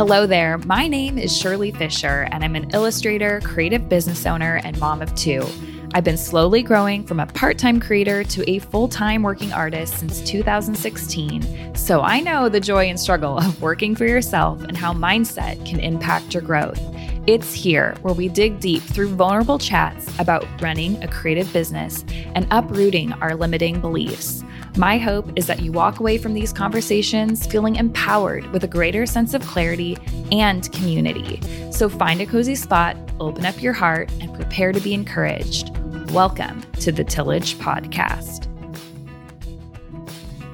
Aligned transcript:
Hello 0.00 0.24
there. 0.24 0.56
My 0.56 0.88
name 0.88 1.18
is 1.18 1.36
Shirley 1.36 1.72
Fisher, 1.72 2.26
and 2.32 2.42
I'm 2.42 2.56
an 2.56 2.70
illustrator, 2.72 3.38
creative 3.44 3.86
business 3.90 4.24
owner, 4.24 4.58
and 4.64 4.80
mom 4.80 5.02
of 5.02 5.14
two. 5.14 5.46
I've 5.92 6.04
been 6.04 6.16
slowly 6.16 6.62
growing 6.62 7.04
from 7.04 7.20
a 7.20 7.26
part 7.26 7.58
time 7.58 7.78
creator 7.78 8.24
to 8.24 8.50
a 8.50 8.60
full 8.60 8.88
time 8.88 9.22
working 9.22 9.52
artist 9.52 9.98
since 9.98 10.22
2016, 10.22 11.74
so 11.76 12.00
I 12.00 12.20
know 12.20 12.48
the 12.48 12.60
joy 12.60 12.86
and 12.86 12.98
struggle 12.98 13.36
of 13.36 13.60
working 13.60 13.94
for 13.94 14.06
yourself 14.06 14.62
and 14.62 14.74
how 14.74 14.94
mindset 14.94 15.66
can 15.66 15.80
impact 15.80 16.32
your 16.32 16.44
growth. 16.44 16.80
It's 17.26 17.52
here 17.52 17.94
where 18.00 18.14
we 18.14 18.28
dig 18.28 18.58
deep 18.58 18.82
through 18.82 19.14
vulnerable 19.14 19.58
chats 19.58 20.18
about 20.18 20.46
running 20.62 20.96
a 21.04 21.08
creative 21.08 21.52
business 21.52 22.06
and 22.34 22.46
uprooting 22.50 23.12
our 23.20 23.34
limiting 23.34 23.82
beliefs. 23.82 24.42
My 24.76 24.98
hope 24.98 25.32
is 25.36 25.46
that 25.48 25.60
you 25.60 25.72
walk 25.72 25.98
away 25.98 26.16
from 26.16 26.32
these 26.32 26.52
conversations 26.52 27.44
feeling 27.44 27.74
empowered 27.74 28.46
with 28.52 28.62
a 28.62 28.68
greater 28.68 29.04
sense 29.04 29.34
of 29.34 29.42
clarity 29.42 29.98
and 30.30 30.70
community. 30.72 31.40
So 31.72 31.88
find 31.88 32.20
a 32.20 32.26
cozy 32.26 32.54
spot, 32.54 32.96
open 33.18 33.44
up 33.44 33.60
your 33.60 33.72
heart, 33.72 34.12
and 34.20 34.32
prepare 34.32 34.72
to 34.72 34.80
be 34.80 34.94
encouraged. 34.94 35.76
Welcome 36.12 36.62
to 36.80 36.92
the 36.92 37.02
Tillage 37.02 37.56
Podcast. 37.56 38.46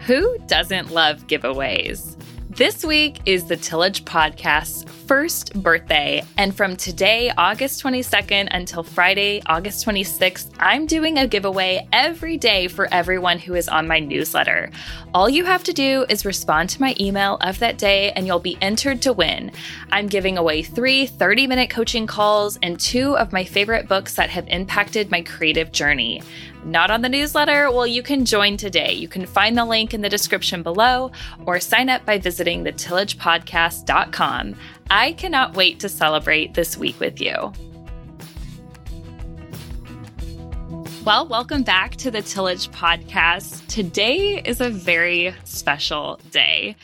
Who 0.06 0.38
doesn't 0.46 0.92
love 0.92 1.26
giveaways? 1.26 2.16
This 2.48 2.84
week 2.84 3.20
is 3.26 3.44
the 3.44 3.56
Tillage 3.56 4.04
Podcast's 4.06 4.90
first 5.06 5.52
birthday. 5.62 6.22
And 6.36 6.54
from 6.54 6.76
today, 6.76 7.30
August 7.36 7.82
22nd, 7.82 8.48
until 8.50 8.82
Friday, 8.82 9.40
August 9.46 9.86
26th, 9.86 10.50
I'm 10.58 10.86
doing 10.86 11.18
a 11.18 11.26
giveaway 11.26 11.86
every 11.92 12.36
day 12.36 12.68
for 12.68 12.92
everyone 12.92 13.38
who 13.38 13.54
is 13.54 13.68
on 13.68 13.86
my 13.86 14.00
newsletter. 14.00 14.70
All 15.14 15.28
you 15.28 15.44
have 15.44 15.62
to 15.64 15.72
do 15.72 16.04
is 16.08 16.24
respond 16.24 16.70
to 16.70 16.80
my 16.80 16.94
email 16.98 17.36
of 17.40 17.58
that 17.60 17.78
day, 17.78 18.12
and 18.12 18.26
you'll 18.26 18.40
be 18.40 18.58
entered 18.60 19.00
to 19.02 19.12
win. 19.12 19.52
I'm 19.92 20.08
giving 20.08 20.38
away 20.38 20.62
three 20.62 21.06
30 21.06 21.46
minute 21.46 21.70
coaching 21.70 22.06
calls 22.06 22.58
and 22.62 22.78
two 22.78 23.16
of 23.16 23.32
my 23.32 23.44
favorite 23.44 23.88
books 23.88 24.14
that 24.16 24.30
have 24.30 24.48
impacted 24.48 25.10
my 25.10 25.22
creative 25.22 25.72
journey. 25.72 26.22
Not 26.66 26.90
on 26.90 27.00
the 27.00 27.08
newsletter? 27.08 27.70
Well, 27.70 27.86
you 27.86 28.02
can 28.02 28.24
join 28.24 28.56
today. 28.56 28.92
You 28.92 29.06
can 29.06 29.24
find 29.24 29.56
the 29.56 29.64
link 29.64 29.94
in 29.94 30.00
the 30.00 30.08
description 30.08 30.64
below 30.64 31.12
or 31.46 31.60
sign 31.60 31.88
up 31.88 32.04
by 32.04 32.18
visiting 32.18 32.64
thetillagepodcast.com. 32.64 34.56
I 34.90 35.12
cannot 35.12 35.56
wait 35.56 35.80
to 35.80 35.88
celebrate 35.88 36.54
this 36.54 36.76
week 36.76 37.00
with 37.00 37.20
you. 37.20 37.52
Well, 41.04 41.26
welcome 41.26 41.62
back 41.64 41.96
to 41.96 42.10
the 42.10 42.22
Tillage 42.22 42.68
Podcast. 42.70 43.66
Today 43.66 44.40
is 44.44 44.60
a 44.60 44.70
very 44.70 45.34
special 45.44 46.20
day. 46.30 46.76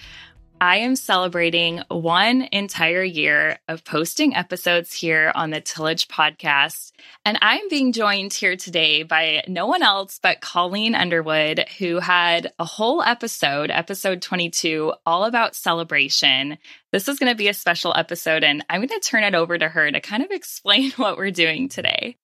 I 0.63 0.77
am 0.77 0.95
celebrating 0.95 1.83
one 1.89 2.47
entire 2.53 3.03
year 3.03 3.59
of 3.67 3.83
posting 3.83 4.37
episodes 4.37 4.93
here 4.93 5.33
on 5.35 5.51
the 5.51 5.61
Tillage 5.61 6.07
podcast. 6.07 6.93
And 7.25 7.37
I'm 7.43 7.69
being 7.69 7.91
joined 7.91 8.33
here 8.33 8.55
today 8.55 9.03
by 9.03 9.43
no 9.49 9.67
one 9.67 9.83
else 9.83 10.21
but 10.23 10.41
Colleen 10.41 10.95
Underwood, 10.95 11.67
who 11.81 11.99
had 11.99 12.53
a 12.61 12.65
whole 12.65 13.03
episode, 13.03 13.73
episode 13.73 14.23
22, 14.23 14.93
all 15.05 15.25
about 15.25 15.57
celebration. 15.57 16.59
This 16.93 17.09
is 17.09 17.19
going 17.19 17.33
to 17.33 17.37
be 17.37 17.49
a 17.49 17.55
special 17.55 17.93
episode, 17.97 18.45
and 18.45 18.65
I'm 18.71 18.87
going 18.87 19.01
to 19.01 19.01
turn 19.01 19.25
it 19.25 19.35
over 19.35 19.59
to 19.59 19.69
her 19.69 19.91
to 19.91 20.01
kind 20.01 20.23
of 20.23 20.31
explain 20.31 20.93
what 20.93 21.17
we're 21.17 21.33
doing 21.33 21.71
today. 21.71 22.19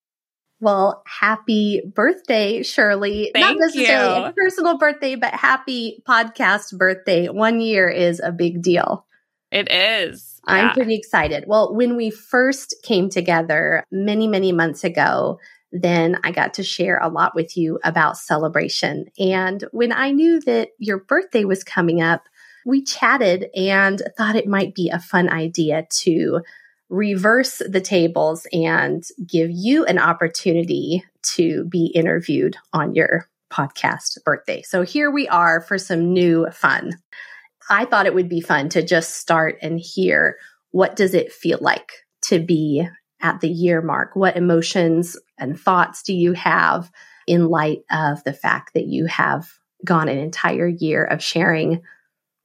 Well, 0.60 1.02
happy 1.06 1.82
birthday, 1.94 2.62
Shirley. 2.62 3.30
Thank 3.32 3.46
Not 3.46 3.56
necessarily 3.58 4.20
you. 4.20 4.26
a 4.26 4.32
personal 4.32 4.76
birthday, 4.78 5.14
but 5.14 5.32
happy 5.34 6.02
podcast 6.08 6.76
birthday. 6.76 7.28
One 7.28 7.60
year 7.60 7.88
is 7.88 8.20
a 8.20 8.32
big 8.32 8.60
deal. 8.62 9.06
It 9.52 9.70
is. 9.70 10.40
I'm 10.46 10.66
Yeah. 10.66 10.72
pretty 10.74 10.94
excited. 10.96 11.44
Well, 11.46 11.74
when 11.74 11.96
we 11.96 12.10
first 12.10 12.74
came 12.82 13.08
together 13.08 13.84
many, 13.92 14.26
many 14.26 14.50
months 14.52 14.82
ago, 14.84 15.38
then 15.70 16.18
I 16.24 16.32
got 16.32 16.54
to 16.54 16.62
share 16.62 16.98
a 16.98 17.08
lot 17.08 17.34
with 17.34 17.56
you 17.56 17.78
about 17.84 18.16
celebration. 18.16 19.06
And 19.18 19.64
when 19.72 19.92
I 19.92 20.10
knew 20.10 20.40
that 20.40 20.70
your 20.78 20.98
birthday 20.98 21.44
was 21.44 21.62
coming 21.62 22.00
up, 22.02 22.24
we 22.66 22.82
chatted 22.82 23.48
and 23.54 24.02
thought 24.16 24.36
it 24.36 24.46
might 24.48 24.74
be 24.74 24.90
a 24.90 24.98
fun 24.98 25.28
idea 25.30 25.86
to 26.00 26.40
reverse 26.88 27.60
the 27.68 27.80
tables 27.80 28.46
and 28.52 29.04
give 29.26 29.50
you 29.50 29.84
an 29.84 29.98
opportunity 29.98 31.04
to 31.22 31.64
be 31.64 31.86
interviewed 31.86 32.56
on 32.72 32.94
your 32.94 33.28
podcast 33.52 34.22
birthday. 34.24 34.62
So 34.62 34.82
here 34.82 35.10
we 35.10 35.28
are 35.28 35.60
for 35.60 35.78
some 35.78 36.12
new 36.12 36.46
fun. 36.50 36.92
I 37.70 37.84
thought 37.84 38.06
it 38.06 38.14
would 38.14 38.28
be 38.28 38.40
fun 38.40 38.70
to 38.70 38.82
just 38.82 39.16
start 39.16 39.58
and 39.62 39.78
hear 39.78 40.36
what 40.70 40.96
does 40.96 41.14
it 41.14 41.32
feel 41.32 41.58
like 41.60 41.92
to 42.22 42.38
be 42.38 42.86
at 43.20 43.40
the 43.40 43.48
year 43.48 43.82
mark? 43.82 44.14
What 44.14 44.36
emotions 44.36 45.16
and 45.38 45.58
thoughts 45.58 46.02
do 46.02 46.14
you 46.14 46.32
have 46.34 46.90
in 47.26 47.48
light 47.48 47.80
of 47.90 48.22
the 48.24 48.32
fact 48.32 48.74
that 48.74 48.86
you 48.86 49.06
have 49.06 49.48
gone 49.84 50.08
an 50.08 50.18
entire 50.18 50.66
year 50.66 51.04
of 51.04 51.22
sharing 51.22 51.82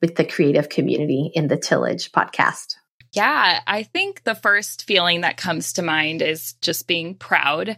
with 0.02 0.16
the 0.16 0.26
creative 0.26 0.70
community 0.70 1.32
in 1.34 1.48
the 1.48 1.58
Tillage 1.58 2.12
podcast? 2.12 2.76
Yeah, 3.14 3.62
I 3.68 3.84
think 3.84 4.24
the 4.24 4.36
first 4.36 4.86
feeling 4.86 5.22
that 5.22 5.38
comes 5.38 5.74
to 5.74 5.84
mind 5.84 6.22
is 6.22 6.54
just 6.62 6.88
being 6.88 7.14
proud. 7.14 7.78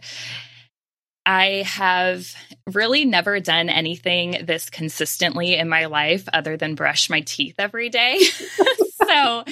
I 1.26 1.64
have 1.66 2.32
really 2.72 3.04
never 3.04 3.40
done 3.40 3.68
anything 3.68 4.46
this 4.46 4.70
consistently 4.70 5.56
in 5.56 5.68
my 5.68 5.86
life 5.86 6.26
other 6.32 6.56
than 6.56 6.74
brush 6.74 7.10
my 7.10 7.20
teeth 7.20 7.56
every 7.58 7.90
day. 7.90 8.20
so 9.06 9.44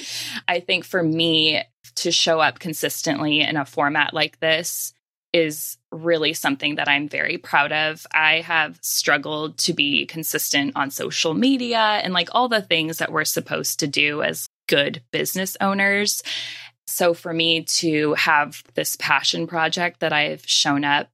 I 0.47 0.61
think 0.61 0.85
for 0.85 1.03
me 1.03 1.61
to 1.95 2.11
show 2.11 2.39
up 2.39 2.59
consistently 2.59 3.41
in 3.41 3.57
a 3.57 3.65
format 3.65 4.13
like 4.13 4.39
this 4.39 4.93
is 5.33 5.77
really 5.91 6.33
something 6.33 6.75
that 6.75 6.87
I'm 6.87 7.09
very 7.09 7.37
proud 7.37 7.73
of. 7.73 8.07
I 8.11 8.39
have 8.39 8.79
struggled 8.81 9.57
to 9.59 9.73
be 9.73 10.05
consistent 10.05 10.73
on 10.77 10.91
social 10.91 11.33
media 11.33 11.77
and 11.77 12.13
like 12.13 12.29
all 12.31 12.47
the 12.47 12.61
things 12.61 12.97
that 12.97 13.11
we're 13.11 13.25
supposed 13.25 13.81
to 13.81 13.87
do 13.87 14.21
as 14.21 14.47
good 14.67 15.01
business 15.11 15.57
owners. 15.61 16.23
So 16.87 17.13
for 17.13 17.33
me 17.33 17.63
to 17.63 18.13
have 18.13 18.63
this 18.73 18.95
passion 18.95 19.47
project 19.47 19.99
that 20.01 20.13
I've 20.13 20.45
shown 20.45 20.83
up 20.83 21.09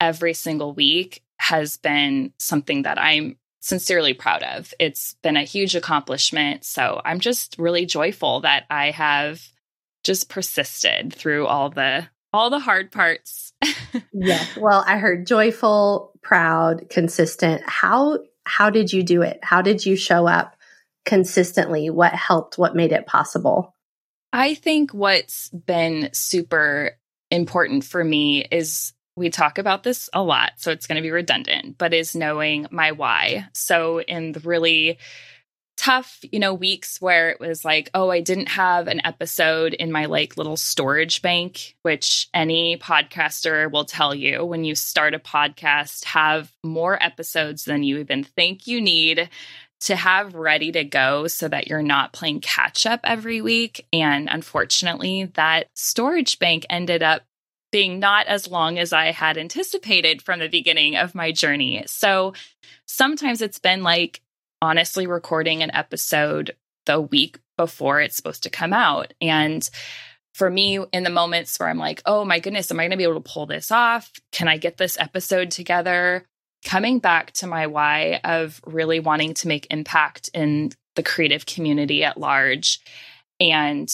every 0.00 0.34
single 0.34 0.72
week 0.72 1.22
has 1.38 1.76
been 1.76 2.32
something 2.38 2.82
that 2.82 2.98
I'm 2.98 3.36
sincerely 3.60 4.14
proud 4.14 4.42
of. 4.42 4.72
It's 4.78 5.14
been 5.22 5.36
a 5.36 5.42
huge 5.42 5.74
accomplishment. 5.76 6.64
So 6.64 7.00
I'm 7.04 7.20
just 7.20 7.56
really 7.58 7.86
joyful 7.86 8.40
that 8.40 8.64
I 8.70 8.90
have 8.90 9.42
just 10.04 10.28
persisted 10.28 11.12
through 11.12 11.46
all 11.46 11.70
the 11.70 12.06
all 12.32 12.50
the 12.50 12.58
hard 12.58 12.92
parts. 12.92 13.52
Yes. 14.12 14.56
Well, 14.56 14.84
I 14.86 14.98
heard 14.98 15.26
joyful, 15.26 16.12
proud, 16.22 16.90
consistent. 16.90 17.62
How 17.66 18.18
how 18.44 18.68
did 18.68 18.92
you 18.92 19.02
do 19.02 19.22
it? 19.22 19.38
How 19.42 19.62
did 19.62 19.86
you 19.86 19.96
show 19.96 20.26
up 20.26 20.57
consistently? 21.08 21.88
What 21.88 22.12
helped? 22.12 22.58
What 22.58 22.76
made 22.76 22.92
it 22.92 23.06
possible? 23.06 23.74
I 24.30 24.54
think 24.54 24.92
what's 24.92 25.48
been 25.48 26.10
super 26.12 26.98
important 27.30 27.82
for 27.84 28.04
me 28.04 28.44
is 28.44 28.92
we 29.16 29.30
talk 29.30 29.56
about 29.56 29.82
this 29.82 30.10
a 30.12 30.22
lot, 30.22 30.52
so 30.58 30.70
it's 30.70 30.86
going 30.86 30.96
to 30.96 31.02
be 31.02 31.10
redundant, 31.10 31.78
but 31.78 31.94
is 31.94 32.14
knowing 32.14 32.66
my 32.70 32.92
why. 32.92 33.48
So, 33.54 34.00
in 34.00 34.32
the 34.32 34.40
really 34.40 34.98
tough, 35.78 36.18
you 36.30 36.40
know, 36.40 36.52
weeks 36.52 37.00
where 37.00 37.30
it 37.30 37.40
was 37.40 37.64
like, 37.64 37.88
oh, 37.94 38.10
I 38.10 38.20
didn't 38.20 38.48
have 38.48 38.86
an 38.86 39.00
episode 39.04 39.72
in 39.72 39.90
my 39.90 40.04
like 40.04 40.36
little 40.36 40.56
storage 40.56 41.22
bank, 41.22 41.76
which 41.82 42.28
any 42.34 42.76
podcaster 42.76 43.70
will 43.70 43.84
tell 43.84 44.14
you 44.14 44.44
when 44.44 44.64
you 44.64 44.74
start 44.74 45.14
a 45.14 45.18
podcast, 45.18 46.04
have 46.04 46.52
more 46.62 47.02
episodes 47.02 47.64
than 47.64 47.82
you 47.82 47.98
even 47.98 48.24
think 48.24 48.66
you 48.66 48.80
need 48.80 49.30
to 49.80 49.96
have 49.96 50.34
ready 50.34 50.72
to 50.72 50.84
go 50.84 51.26
so 51.28 51.48
that 51.48 51.68
you're 51.68 51.82
not 51.82 52.12
playing 52.12 52.40
catch 52.40 52.84
up 52.86 53.00
every 53.04 53.40
week. 53.40 53.86
And 53.92 54.28
unfortunately, 54.30 55.30
that 55.34 55.68
storage 55.74 56.38
bank 56.38 56.66
ended 56.68 57.02
up 57.02 57.22
being 57.70 57.98
not 57.98 58.26
as 58.26 58.48
long 58.48 58.78
as 58.78 58.92
I 58.92 59.12
had 59.12 59.36
anticipated 59.36 60.22
from 60.22 60.40
the 60.40 60.48
beginning 60.48 60.96
of 60.96 61.14
my 61.14 61.32
journey. 61.32 61.84
So 61.86 62.32
sometimes 62.86 63.42
it's 63.42 63.58
been 63.58 63.82
like 63.82 64.20
honestly 64.60 65.06
recording 65.06 65.62
an 65.62 65.74
episode 65.74 66.56
the 66.86 67.00
week 67.00 67.38
before 67.56 68.00
it's 68.00 68.16
supposed 68.16 68.44
to 68.44 68.50
come 68.50 68.72
out. 68.72 69.12
And 69.20 69.68
for 70.34 70.48
me, 70.48 70.78
in 70.92 71.02
the 71.02 71.10
moments 71.10 71.58
where 71.58 71.68
I'm 71.68 71.78
like, 71.78 72.00
oh 72.06 72.24
my 72.24 72.40
goodness, 72.40 72.70
am 72.70 72.80
I 72.80 72.84
going 72.84 72.92
to 72.92 72.96
be 72.96 73.02
able 73.02 73.20
to 73.20 73.32
pull 73.32 73.46
this 73.46 73.70
off? 73.70 74.10
Can 74.32 74.48
I 74.48 74.56
get 74.56 74.76
this 74.76 74.98
episode 74.98 75.50
together? 75.50 76.24
Coming 76.64 76.98
back 76.98 77.32
to 77.34 77.46
my 77.46 77.66
why 77.66 78.20
of 78.24 78.60
really 78.66 79.00
wanting 79.00 79.34
to 79.34 79.48
make 79.48 79.66
impact 79.70 80.30
in 80.34 80.72
the 80.96 81.02
creative 81.02 81.46
community 81.46 82.04
at 82.04 82.18
large 82.18 82.80
and 83.40 83.90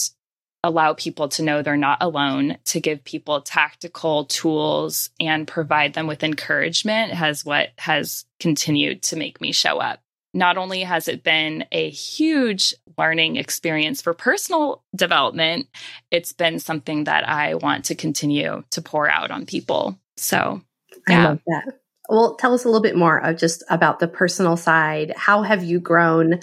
allow 0.63 0.93
people 0.93 1.29
to 1.29 1.43
know 1.43 1.61
they're 1.61 1.77
not 1.77 1.99
alone, 2.01 2.57
to 2.65 2.79
give 2.79 3.03
people 3.03 3.41
tactical 3.41 4.25
tools 4.25 5.11
and 5.19 5.47
provide 5.47 5.93
them 5.93 6.07
with 6.07 6.23
encouragement 6.23 7.13
has 7.13 7.45
what 7.45 7.69
has 7.77 8.25
continued 8.39 9.03
to 9.03 9.15
make 9.15 9.39
me 9.39 9.51
show 9.51 9.77
up 9.77 10.01
not 10.35 10.57
only 10.57 10.81
has 10.81 11.07
it 11.07 11.23
been 11.23 11.65
a 11.71 11.89
huge 11.89 12.75
learning 12.97 13.37
experience 13.37 14.01
for 14.01 14.13
personal 14.13 14.83
development, 14.93 15.67
it's 16.11 16.33
been 16.33 16.59
something 16.59 17.05
that 17.05 17.27
I 17.27 17.55
want 17.55 17.85
to 17.85 17.95
continue 17.95 18.63
to 18.71 18.81
pour 18.81 19.09
out 19.09 19.31
on 19.31 19.45
people. 19.45 19.97
So, 20.17 20.61
yeah. 21.07 21.21
I 21.21 21.23
love 21.23 21.39
that. 21.47 21.79
Well, 22.09 22.35
tell 22.35 22.53
us 22.53 22.63
a 22.63 22.67
little 22.67 22.81
bit 22.81 22.95
more 22.95 23.17
of 23.17 23.37
just 23.37 23.63
about 23.69 23.99
the 23.99 24.07
personal 24.07 24.57
side. 24.57 25.13
How 25.15 25.41
have 25.43 25.63
you 25.63 25.79
grown? 25.79 26.39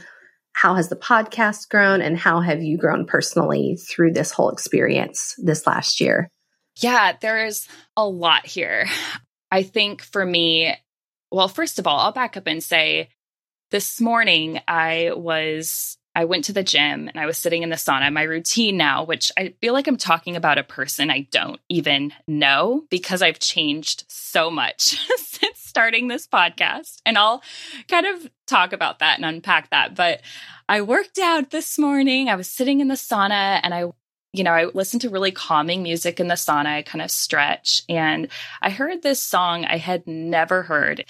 How 0.52 0.74
has 0.74 0.88
the 0.88 0.96
podcast 0.96 1.68
grown? 1.68 2.02
And 2.02 2.16
how 2.16 2.40
have 2.40 2.62
you 2.62 2.76
grown 2.76 3.06
personally 3.06 3.76
through 3.76 4.12
this 4.12 4.32
whole 4.32 4.50
experience 4.50 5.34
this 5.38 5.66
last 5.66 6.00
year? 6.00 6.28
Yeah, 6.76 7.12
there's 7.20 7.68
a 7.96 8.06
lot 8.06 8.46
here. 8.46 8.86
I 9.50 9.62
think 9.62 10.02
for 10.02 10.24
me, 10.24 10.74
well, 11.30 11.48
first 11.48 11.78
of 11.78 11.86
all, 11.86 11.98
I'll 11.98 12.12
back 12.12 12.36
up 12.36 12.46
and 12.46 12.62
say 12.62 13.08
this 13.70 14.00
morning 14.00 14.60
I 14.66 15.12
was 15.14 15.96
I 16.14 16.24
went 16.26 16.44
to 16.44 16.52
the 16.52 16.62
gym 16.62 17.08
and 17.08 17.18
I 17.18 17.26
was 17.26 17.38
sitting 17.38 17.62
in 17.62 17.70
the 17.70 17.76
sauna. 17.76 18.12
My 18.12 18.22
routine 18.22 18.76
now, 18.76 19.04
which 19.04 19.32
I 19.38 19.54
feel 19.60 19.72
like 19.72 19.86
I'm 19.86 19.96
talking 19.96 20.36
about 20.36 20.58
a 20.58 20.62
person 20.62 21.10
I 21.10 21.26
don't 21.30 21.60
even 21.68 22.12
know 22.26 22.84
because 22.90 23.22
I've 23.22 23.38
changed 23.38 24.04
so 24.08 24.50
much 24.50 24.98
since 25.16 25.58
starting 25.58 26.08
this 26.08 26.26
podcast. 26.26 27.00
And 27.06 27.16
I'll 27.16 27.42
kind 27.88 28.06
of 28.06 28.30
talk 28.46 28.72
about 28.72 28.98
that 28.98 29.16
and 29.16 29.24
unpack 29.24 29.70
that. 29.70 29.94
But 29.94 30.20
I 30.68 30.82
worked 30.82 31.18
out 31.18 31.50
this 31.50 31.78
morning. 31.78 32.28
I 32.28 32.36
was 32.36 32.48
sitting 32.48 32.80
in 32.80 32.88
the 32.88 32.94
sauna 32.94 33.60
and 33.62 33.72
I 33.72 33.92
you 34.34 34.44
know, 34.44 34.52
I 34.52 34.64
listened 34.64 35.02
to 35.02 35.10
really 35.10 35.30
calming 35.30 35.82
music 35.82 36.18
in 36.18 36.28
the 36.28 36.36
sauna. 36.36 36.66
I 36.66 36.82
kind 36.82 37.02
of 37.02 37.10
stretch 37.10 37.82
and 37.88 38.28
I 38.62 38.70
heard 38.70 39.02
this 39.02 39.20
song 39.20 39.66
I 39.66 39.76
had 39.76 40.06
never 40.06 40.62
heard. 40.62 41.04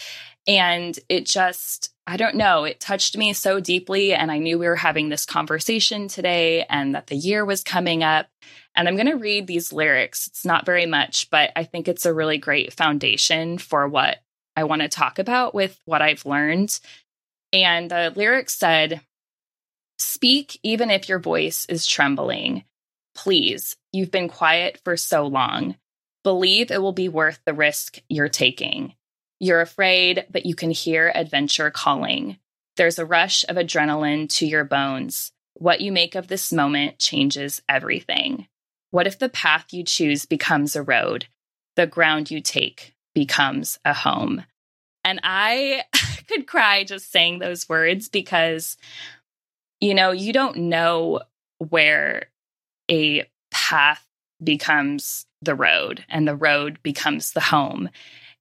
And 0.46 0.98
it 1.08 1.26
just, 1.26 1.92
I 2.06 2.16
don't 2.16 2.34
know, 2.34 2.64
it 2.64 2.80
touched 2.80 3.16
me 3.16 3.32
so 3.32 3.60
deeply. 3.60 4.12
And 4.12 4.30
I 4.30 4.38
knew 4.38 4.58
we 4.58 4.66
were 4.66 4.76
having 4.76 5.08
this 5.08 5.24
conversation 5.24 6.08
today 6.08 6.64
and 6.68 6.94
that 6.94 7.06
the 7.06 7.16
year 7.16 7.44
was 7.44 7.62
coming 7.62 8.02
up. 8.02 8.26
And 8.74 8.88
I'm 8.88 8.96
going 8.96 9.06
to 9.06 9.16
read 9.16 9.46
these 9.46 9.72
lyrics. 9.72 10.26
It's 10.26 10.44
not 10.44 10.66
very 10.66 10.86
much, 10.86 11.30
but 11.30 11.52
I 11.54 11.64
think 11.64 11.86
it's 11.86 12.06
a 12.06 12.14
really 12.14 12.38
great 12.38 12.72
foundation 12.72 13.58
for 13.58 13.86
what 13.86 14.18
I 14.56 14.64
want 14.64 14.82
to 14.82 14.88
talk 14.88 15.18
about 15.18 15.54
with 15.54 15.78
what 15.84 16.02
I've 16.02 16.26
learned. 16.26 16.78
And 17.52 17.90
the 17.90 18.12
lyrics 18.14 18.54
said, 18.54 19.00
Speak 19.98 20.58
even 20.62 20.90
if 20.90 21.08
your 21.08 21.20
voice 21.20 21.66
is 21.68 21.86
trembling. 21.86 22.64
Please, 23.14 23.76
you've 23.92 24.10
been 24.10 24.28
quiet 24.28 24.80
for 24.84 24.96
so 24.96 25.26
long. 25.26 25.76
Believe 26.24 26.70
it 26.70 26.82
will 26.82 26.92
be 26.92 27.08
worth 27.08 27.40
the 27.44 27.54
risk 27.54 28.00
you're 28.08 28.28
taking. 28.28 28.94
You're 29.42 29.60
afraid, 29.60 30.24
but 30.30 30.46
you 30.46 30.54
can 30.54 30.70
hear 30.70 31.10
adventure 31.12 31.72
calling. 31.72 32.38
There's 32.76 33.00
a 33.00 33.04
rush 33.04 33.44
of 33.48 33.56
adrenaline 33.56 34.28
to 34.36 34.46
your 34.46 34.62
bones. 34.62 35.32
What 35.54 35.80
you 35.80 35.90
make 35.90 36.14
of 36.14 36.28
this 36.28 36.52
moment 36.52 37.00
changes 37.00 37.60
everything. 37.68 38.46
What 38.92 39.08
if 39.08 39.18
the 39.18 39.28
path 39.28 39.72
you 39.72 39.82
choose 39.82 40.26
becomes 40.26 40.76
a 40.76 40.82
road? 40.84 41.26
The 41.74 41.88
ground 41.88 42.30
you 42.30 42.40
take 42.40 42.94
becomes 43.16 43.80
a 43.84 43.92
home. 43.92 44.44
And 45.04 45.18
I 45.24 45.86
could 46.28 46.46
cry 46.46 46.84
just 46.84 47.10
saying 47.10 47.40
those 47.40 47.68
words 47.68 48.08
because, 48.08 48.76
you 49.80 49.92
know, 49.92 50.12
you 50.12 50.32
don't 50.32 50.56
know 50.56 51.20
where 51.58 52.26
a 52.88 53.28
path 53.50 54.06
becomes 54.40 55.26
the 55.40 55.56
road 55.56 56.04
and 56.08 56.28
the 56.28 56.36
road 56.36 56.78
becomes 56.84 57.32
the 57.32 57.40
home. 57.40 57.90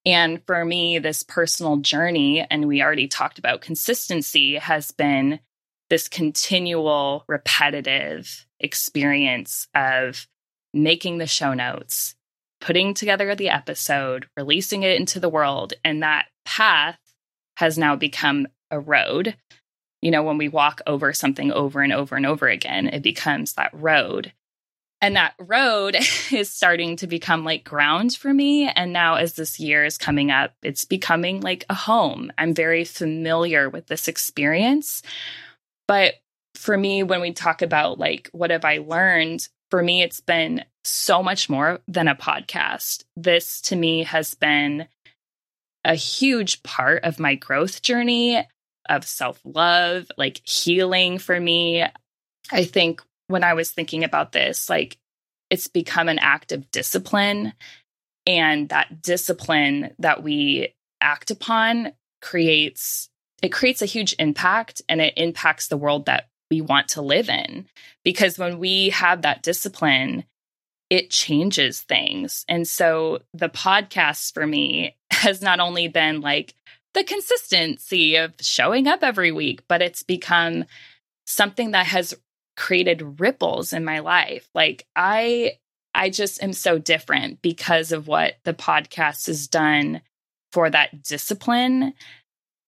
And 0.06 0.42
for 0.48 0.66
me, 0.66 0.98
this 1.00 1.24
personal 1.24 1.78
journey, 1.78 2.46
and 2.50 2.68
we 2.68 2.82
already 2.82 3.08
talked 3.08 3.38
about 3.38 3.62
consistency, 3.62 4.56
has 4.56 4.92
been 4.92 5.40
this 5.90 6.08
continual, 6.08 7.24
repetitive 7.28 8.48
experience 8.60 9.68
of 9.76 10.28
making 10.74 11.18
the 11.18 11.28
show 11.28 11.54
notes, 11.54 12.16
putting 12.62 12.94
together 12.94 13.36
the 13.36 13.50
episode, 13.50 14.28
releasing 14.38 14.84
it 14.84 15.00
into 15.00 15.20
the 15.20 15.30
world. 15.30 15.74
And 15.84 16.02
that 16.02 16.28
path 16.46 16.98
has 17.58 17.78
now 17.78 17.96
become 17.96 18.48
a 18.72 18.80
road. 18.80 19.36
You 20.02 20.10
know, 20.10 20.24
when 20.24 20.38
we 20.38 20.48
walk 20.48 20.82
over 20.88 21.14
something 21.14 21.52
over 21.52 21.82
and 21.82 21.94
over 21.94 22.16
and 22.16 22.26
over 22.26 22.48
again, 22.48 22.88
it 22.88 23.04
becomes 23.04 23.54
that 23.54 23.72
road. 23.74 24.34
And 25.02 25.16
that 25.16 25.34
road 25.40 25.96
is 26.32 26.50
starting 26.50 26.96
to 26.98 27.08
become 27.08 27.44
like 27.44 27.64
ground 27.64 28.16
for 28.16 28.34
me. 28.34 28.70
And 28.70 28.94
now, 28.94 29.16
as 29.16 29.34
this 29.34 29.60
year 29.60 29.84
is 29.84 29.98
coming 29.98 30.32
up, 30.32 30.54
it's 30.62 30.86
becoming 30.86 31.42
like 31.42 31.66
a 31.70 31.74
home. 31.74 32.32
I'm 32.38 32.54
very 32.54 32.84
familiar 32.86 33.70
with 33.70 33.88
this 33.88 34.08
experience. 34.08 35.02
But 35.88 36.16
for 36.56 36.78
me, 36.78 37.04
when 37.04 37.22
we 37.22 37.34
talk 37.34 37.62
about 37.62 37.98
like 37.98 38.30
what 38.32 38.52
have 38.52 38.66
I 38.66 38.78
learned, 38.78 39.48
for 39.72 39.82
me, 39.82 40.04
it's 40.04 40.20
been 40.20 40.64
so 40.84 41.24
much 41.24 41.50
more 41.50 41.80
than 41.88 42.08
a 42.08 42.16
podcast. 42.16 43.04
This 43.16 43.62
to 43.62 43.76
me 43.76 44.04
has 44.04 44.36
been 44.36 44.88
a 45.84 45.96
huge 45.96 46.62
part 46.64 47.04
of 47.04 47.20
my 47.20 47.36
growth 47.36 47.82
journey 47.82 48.46
of 48.90 49.06
self 49.06 49.40
love, 49.44 50.12
like 50.18 50.42
healing 50.48 51.18
for 51.18 51.40
me. 51.40 51.84
I 52.52 52.66
think 52.66 53.02
when 53.32 53.44
I 53.44 53.54
was 53.54 53.72
thinking 53.72 54.04
about 54.04 54.32
this, 54.32 54.70
like 54.70 54.98
it's 55.50 55.68
become 55.68 56.10
an 56.10 56.20
act 56.20 56.52
of 56.52 56.70
discipline. 56.72 57.54
And 58.26 58.70
that 58.70 59.02
discipline 59.02 59.94
that 60.00 60.24
we 60.24 60.74
act 61.02 61.32
upon 61.32 61.94
creates 62.22 63.10
it 63.42 63.52
creates 63.52 63.82
a 63.82 63.88
huge 63.88 64.16
impact 64.20 64.84
and 64.88 65.02
it 65.02 65.16
impacts 65.18 65.68
the 65.68 65.78
world 65.78 66.06
that 66.06 66.30
we 66.52 66.62
want 66.62 66.90
to 66.90 67.02
live 67.02 67.28
in. 67.28 67.66
Because 68.04 68.38
when 68.38 68.60
we 68.60 68.90
have 68.90 69.24
that 69.24 69.42
discipline, 69.42 70.26
it 70.92 71.10
changes 71.10 71.82
things. 71.82 72.46
And 72.48 72.68
so 72.68 73.20
the 73.34 73.50
podcast 73.50 74.34
for 74.34 74.46
me 74.46 74.96
has 75.12 75.42
not 75.42 75.60
only 75.60 75.88
been 75.88 76.22
like 76.22 76.54
the 76.94 77.04
consistency 77.04 78.18
of 78.18 78.34
showing 78.42 78.88
up 78.88 79.02
every 79.02 79.32
week, 79.32 79.64
but 79.68 79.82
it's 79.82 80.04
become 80.04 80.66
something 81.26 81.72
that 81.72 81.88
has 81.88 82.14
created 82.56 83.20
ripples 83.20 83.74
in 83.74 83.86
my 83.86 84.00
life. 84.00 84.48
Like 84.54 84.88
I 84.96 85.54
I 85.94 86.10
just 86.10 86.42
am 86.42 86.54
so 86.54 86.78
different 86.78 87.42
because 87.42 87.92
of 87.92 88.08
what 88.08 88.36
the 88.44 88.54
podcast 88.54 89.28
has 89.28 89.48
done 89.48 90.02
for 90.52 90.70
that 90.70 91.04
discipline 91.04 91.94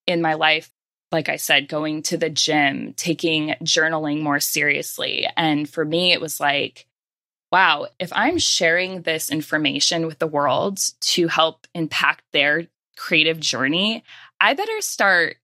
in 0.08 0.22
my 0.22 0.34
life. 0.34 0.72
Like 1.12 1.30
I 1.30 1.36
said, 1.36 1.68
going 1.68 2.02
to 2.04 2.18
the 2.18 2.30
gym, 2.30 2.94
taking 2.94 3.56
journaling 3.64 4.22
more 4.22 4.40
seriously. 4.40 5.28
And 5.38 5.70
for 5.70 5.86
me, 5.86 6.12
it 6.12 6.20
was 6.20 6.40
like, 6.40 6.88
wow, 7.52 7.88
if 8.00 8.12
I'm 8.14 8.40
sharing 8.40 9.04
this 9.04 9.30
information 9.30 10.08
with 10.08 10.18
the 10.18 10.28
world 10.28 10.80
to 11.02 11.28
help 11.28 11.68
impact 11.76 12.24
their 12.34 12.68
creative 12.98 13.40
journey, 13.40 14.04
I 14.42 14.56
better 14.56 14.82
start 14.82 15.38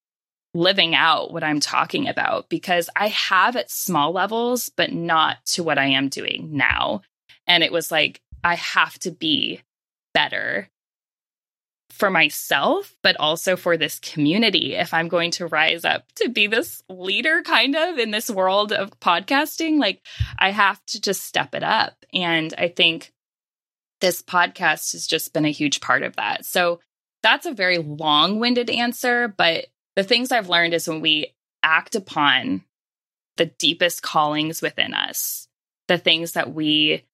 living 0.54 0.94
out 0.94 1.32
what 1.32 1.44
I'm 1.44 1.60
talking 1.60 2.08
about 2.08 2.48
because 2.48 2.90
I 2.96 3.08
have 3.08 3.56
at 3.56 3.70
small 3.70 4.12
levels, 4.12 4.68
but 4.68 4.92
not 4.92 5.38
to 5.46 5.62
what 5.62 5.78
I 5.78 5.86
am 5.86 6.08
doing 6.08 6.50
now. 6.52 7.02
And 7.46 7.62
it 7.62 7.72
was 7.72 7.90
like, 7.90 8.20
I 8.42 8.56
have 8.56 8.98
to 9.00 9.10
be 9.10 9.60
better 10.12 10.68
for 11.90 12.10
myself, 12.10 12.96
but 13.02 13.16
also 13.20 13.56
for 13.56 13.76
this 13.76 13.98
community. 13.98 14.74
If 14.74 14.94
I'm 14.94 15.08
going 15.08 15.30
to 15.32 15.46
rise 15.46 15.84
up 15.84 16.04
to 16.16 16.28
be 16.28 16.46
this 16.46 16.82
leader, 16.88 17.42
kind 17.42 17.76
of 17.76 17.98
in 17.98 18.10
this 18.10 18.30
world 18.30 18.72
of 18.72 18.98
podcasting, 19.00 19.78
like 19.78 20.00
I 20.38 20.50
have 20.50 20.84
to 20.86 21.00
just 21.00 21.24
step 21.24 21.54
it 21.54 21.62
up. 21.62 21.94
And 22.12 22.54
I 22.56 22.68
think 22.68 23.12
this 24.00 24.22
podcast 24.22 24.92
has 24.92 25.06
just 25.06 25.32
been 25.32 25.44
a 25.44 25.50
huge 25.50 25.80
part 25.80 26.02
of 26.02 26.16
that. 26.16 26.46
So 26.46 26.80
that's 27.22 27.46
a 27.46 27.52
very 27.52 27.78
long 27.78 28.40
winded 28.40 28.70
answer, 28.70 29.28
but 29.28 29.66
the 30.00 30.04
things 30.04 30.32
I've 30.32 30.48
learned 30.48 30.72
is 30.72 30.88
when 30.88 31.02
we 31.02 31.34
act 31.62 31.94
upon 31.94 32.64
the 33.36 33.44
deepest 33.44 34.00
callings 34.00 34.62
within 34.62 34.94
us, 34.94 35.46
the 35.88 35.98
things 35.98 36.32
that 36.32 36.54
we 36.54 37.04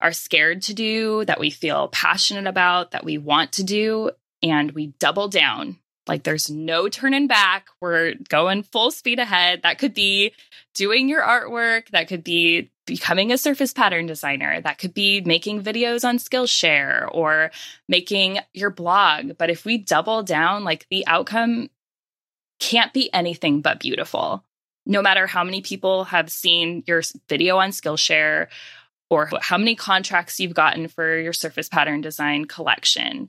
are 0.00 0.12
scared 0.12 0.62
to 0.62 0.74
do, 0.74 1.24
that 1.26 1.38
we 1.38 1.50
feel 1.50 1.86
passionate 1.86 2.48
about, 2.48 2.90
that 2.90 3.04
we 3.04 3.18
want 3.18 3.52
to 3.52 3.62
do, 3.62 4.10
and 4.42 4.72
we 4.72 4.88
double 4.98 5.28
down. 5.28 5.78
Like 6.08 6.24
there's 6.24 6.50
no 6.50 6.88
turning 6.88 7.28
back. 7.28 7.68
We're 7.80 8.14
going 8.28 8.64
full 8.64 8.90
speed 8.90 9.20
ahead. 9.20 9.62
That 9.62 9.78
could 9.78 9.94
be 9.94 10.34
doing 10.74 11.08
your 11.08 11.22
artwork. 11.22 11.90
That 11.90 12.08
could 12.08 12.24
be 12.24 12.72
becoming 12.84 13.30
a 13.30 13.38
surface 13.38 13.72
pattern 13.72 14.06
designer. 14.06 14.60
That 14.60 14.78
could 14.78 14.92
be 14.92 15.20
making 15.20 15.62
videos 15.62 16.04
on 16.04 16.18
Skillshare 16.18 17.08
or 17.12 17.52
making 17.88 18.40
your 18.54 18.70
blog. 18.70 19.38
But 19.38 19.50
if 19.50 19.64
we 19.64 19.78
double 19.78 20.24
down, 20.24 20.64
like 20.64 20.84
the 20.90 21.06
outcome 21.06 21.70
can't 22.58 22.92
be 22.92 23.12
anything 23.12 23.60
but 23.60 23.80
beautiful. 23.80 24.44
No 24.86 25.02
matter 25.02 25.26
how 25.26 25.44
many 25.44 25.60
people 25.60 26.04
have 26.04 26.30
seen 26.30 26.82
your 26.86 27.02
video 27.28 27.58
on 27.58 27.70
Skillshare 27.70 28.48
or 29.10 29.30
how 29.40 29.58
many 29.58 29.74
contracts 29.74 30.40
you've 30.40 30.54
gotten 30.54 30.88
for 30.88 31.18
your 31.18 31.32
surface 31.32 31.68
pattern 31.68 32.00
design 32.00 32.46
collection, 32.46 33.28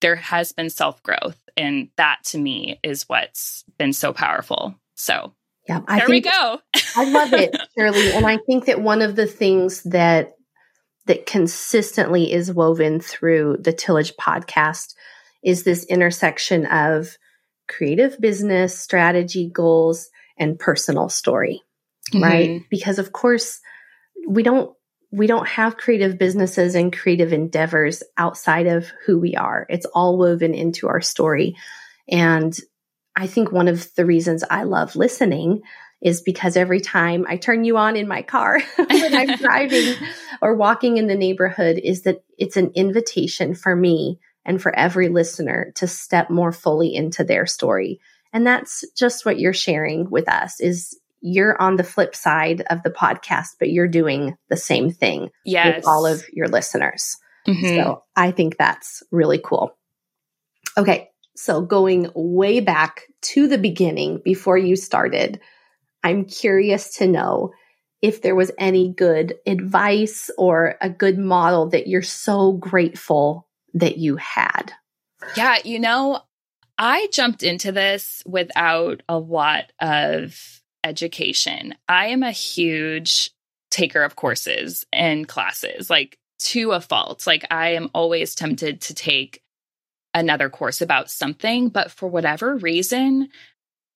there 0.00 0.16
has 0.16 0.52
been 0.52 0.70
self 0.70 1.02
growth. 1.02 1.38
And 1.56 1.88
that 1.96 2.20
to 2.26 2.38
me 2.38 2.78
is 2.82 3.08
what's 3.08 3.64
been 3.78 3.92
so 3.92 4.12
powerful. 4.12 4.74
So 4.94 5.34
yeah, 5.68 5.80
I 5.86 5.98
there 5.98 6.08
we 6.08 6.20
go. 6.20 6.60
I 6.96 7.10
love 7.10 7.32
it, 7.32 7.56
Shirley. 7.76 8.12
And 8.12 8.26
I 8.26 8.38
think 8.38 8.66
that 8.66 8.80
one 8.80 9.02
of 9.02 9.16
the 9.16 9.26
things 9.26 9.82
that 9.84 10.34
that 11.06 11.26
consistently 11.26 12.32
is 12.32 12.52
woven 12.52 13.00
through 13.00 13.58
the 13.60 13.72
Tillage 13.72 14.14
podcast 14.16 14.94
is 15.42 15.64
this 15.64 15.84
intersection 15.84 16.66
of 16.66 17.16
creative 17.70 18.20
business, 18.20 18.78
strategy, 18.78 19.48
goals, 19.48 20.10
and 20.36 20.58
personal 20.58 21.08
story. 21.08 21.62
Mm-hmm. 22.12 22.22
Right? 22.22 22.62
Because 22.68 22.98
of 22.98 23.12
course 23.12 23.60
we 24.28 24.42
don't 24.42 24.74
we 25.12 25.26
don't 25.26 25.48
have 25.48 25.76
creative 25.76 26.18
businesses 26.18 26.74
and 26.74 26.96
creative 26.96 27.32
endeavors 27.32 28.02
outside 28.16 28.66
of 28.66 28.92
who 29.04 29.18
we 29.18 29.34
are. 29.34 29.66
It's 29.68 29.86
all 29.86 30.16
woven 30.16 30.54
into 30.54 30.88
our 30.88 31.00
story. 31.00 31.56
And 32.08 32.56
I 33.16 33.26
think 33.26 33.50
one 33.50 33.66
of 33.66 33.92
the 33.96 34.06
reasons 34.06 34.44
I 34.48 34.62
love 34.64 34.94
listening 34.94 35.62
is 36.00 36.22
because 36.22 36.56
every 36.56 36.80
time 36.80 37.26
I 37.28 37.36
turn 37.36 37.64
you 37.64 37.76
on 37.76 37.96
in 37.96 38.08
my 38.08 38.22
car 38.22 38.60
when 38.76 39.14
I'm 39.14 39.36
driving 39.36 39.94
or 40.40 40.54
walking 40.54 40.96
in 40.96 41.08
the 41.08 41.16
neighborhood 41.16 41.78
is 41.78 42.02
that 42.02 42.22
it's 42.38 42.56
an 42.56 42.72
invitation 42.74 43.54
for 43.54 43.74
me 43.74 44.18
and 44.44 44.60
for 44.60 44.74
every 44.74 45.08
listener 45.08 45.72
to 45.76 45.86
step 45.86 46.30
more 46.30 46.52
fully 46.52 46.94
into 46.94 47.24
their 47.24 47.46
story. 47.46 48.00
And 48.32 48.46
that's 48.46 48.84
just 48.96 49.24
what 49.26 49.38
you're 49.38 49.52
sharing 49.52 50.08
with 50.10 50.28
us 50.28 50.60
is 50.60 50.98
you're 51.20 51.60
on 51.60 51.76
the 51.76 51.84
flip 51.84 52.14
side 52.14 52.62
of 52.70 52.82
the 52.82 52.90
podcast, 52.90 53.56
but 53.58 53.70
you're 53.70 53.88
doing 53.88 54.36
the 54.48 54.56
same 54.56 54.90
thing 54.90 55.30
yes. 55.44 55.76
with 55.76 55.86
all 55.86 56.06
of 56.06 56.24
your 56.32 56.48
listeners. 56.48 57.16
Mm-hmm. 57.46 57.76
So 57.76 58.04
I 58.16 58.30
think 58.30 58.56
that's 58.56 59.02
really 59.10 59.40
cool. 59.42 59.76
Okay. 60.76 61.10
So 61.36 61.60
going 61.60 62.10
way 62.14 62.60
back 62.60 63.02
to 63.22 63.48
the 63.48 63.58
beginning 63.58 64.20
before 64.24 64.58
you 64.58 64.76
started, 64.76 65.40
I'm 66.02 66.24
curious 66.24 66.96
to 66.96 67.06
know 67.06 67.52
if 68.02 68.22
there 68.22 68.34
was 68.34 68.50
any 68.58 68.92
good 68.92 69.34
advice 69.46 70.30
or 70.38 70.76
a 70.80 70.88
good 70.88 71.18
model 71.18 71.70
that 71.70 71.86
you're 71.86 72.02
so 72.02 72.52
grateful 72.52 73.46
that 73.74 73.98
you 73.98 74.16
had. 74.16 74.72
Yeah, 75.36 75.58
you 75.64 75.78
know, 75.78 76.22
I 76.78 77.08
jumped 77.12 77.42
into 77.42 77.72
this 77.72 78.22
without 78.26 79.02
a 79.08 79.18
lot 79.18 79.72
of 79.80 80.62
education. 80.82 81.74
I 81.88 82.08
am 82.08 82.22
a 82.22 82.32
huge 82.32 83.30
taker 83.70 84.02
of 84.02 84.16
courses 84.16 84.84
and 84.92 85.28
classes, 85.28 85.90
like 85.90 86.18
to 86.40 86.72
a 86.72 86.80
fault. 86.80 87.26
Like 87.26 87.44
I 87.50 87.74
am 87.74 87.90
always 87.94 88.34
tempted 88.34 88.80
to 88.82 88.94
take 88.94 89.42
another 90.14 90.48
course 90.48 90.80
about 90.80 91.10
something, 91.10 91.68
but 91.68 91.90
for 91.90 92.08
whatever 92.08 92.56
reason, 92.56 93.28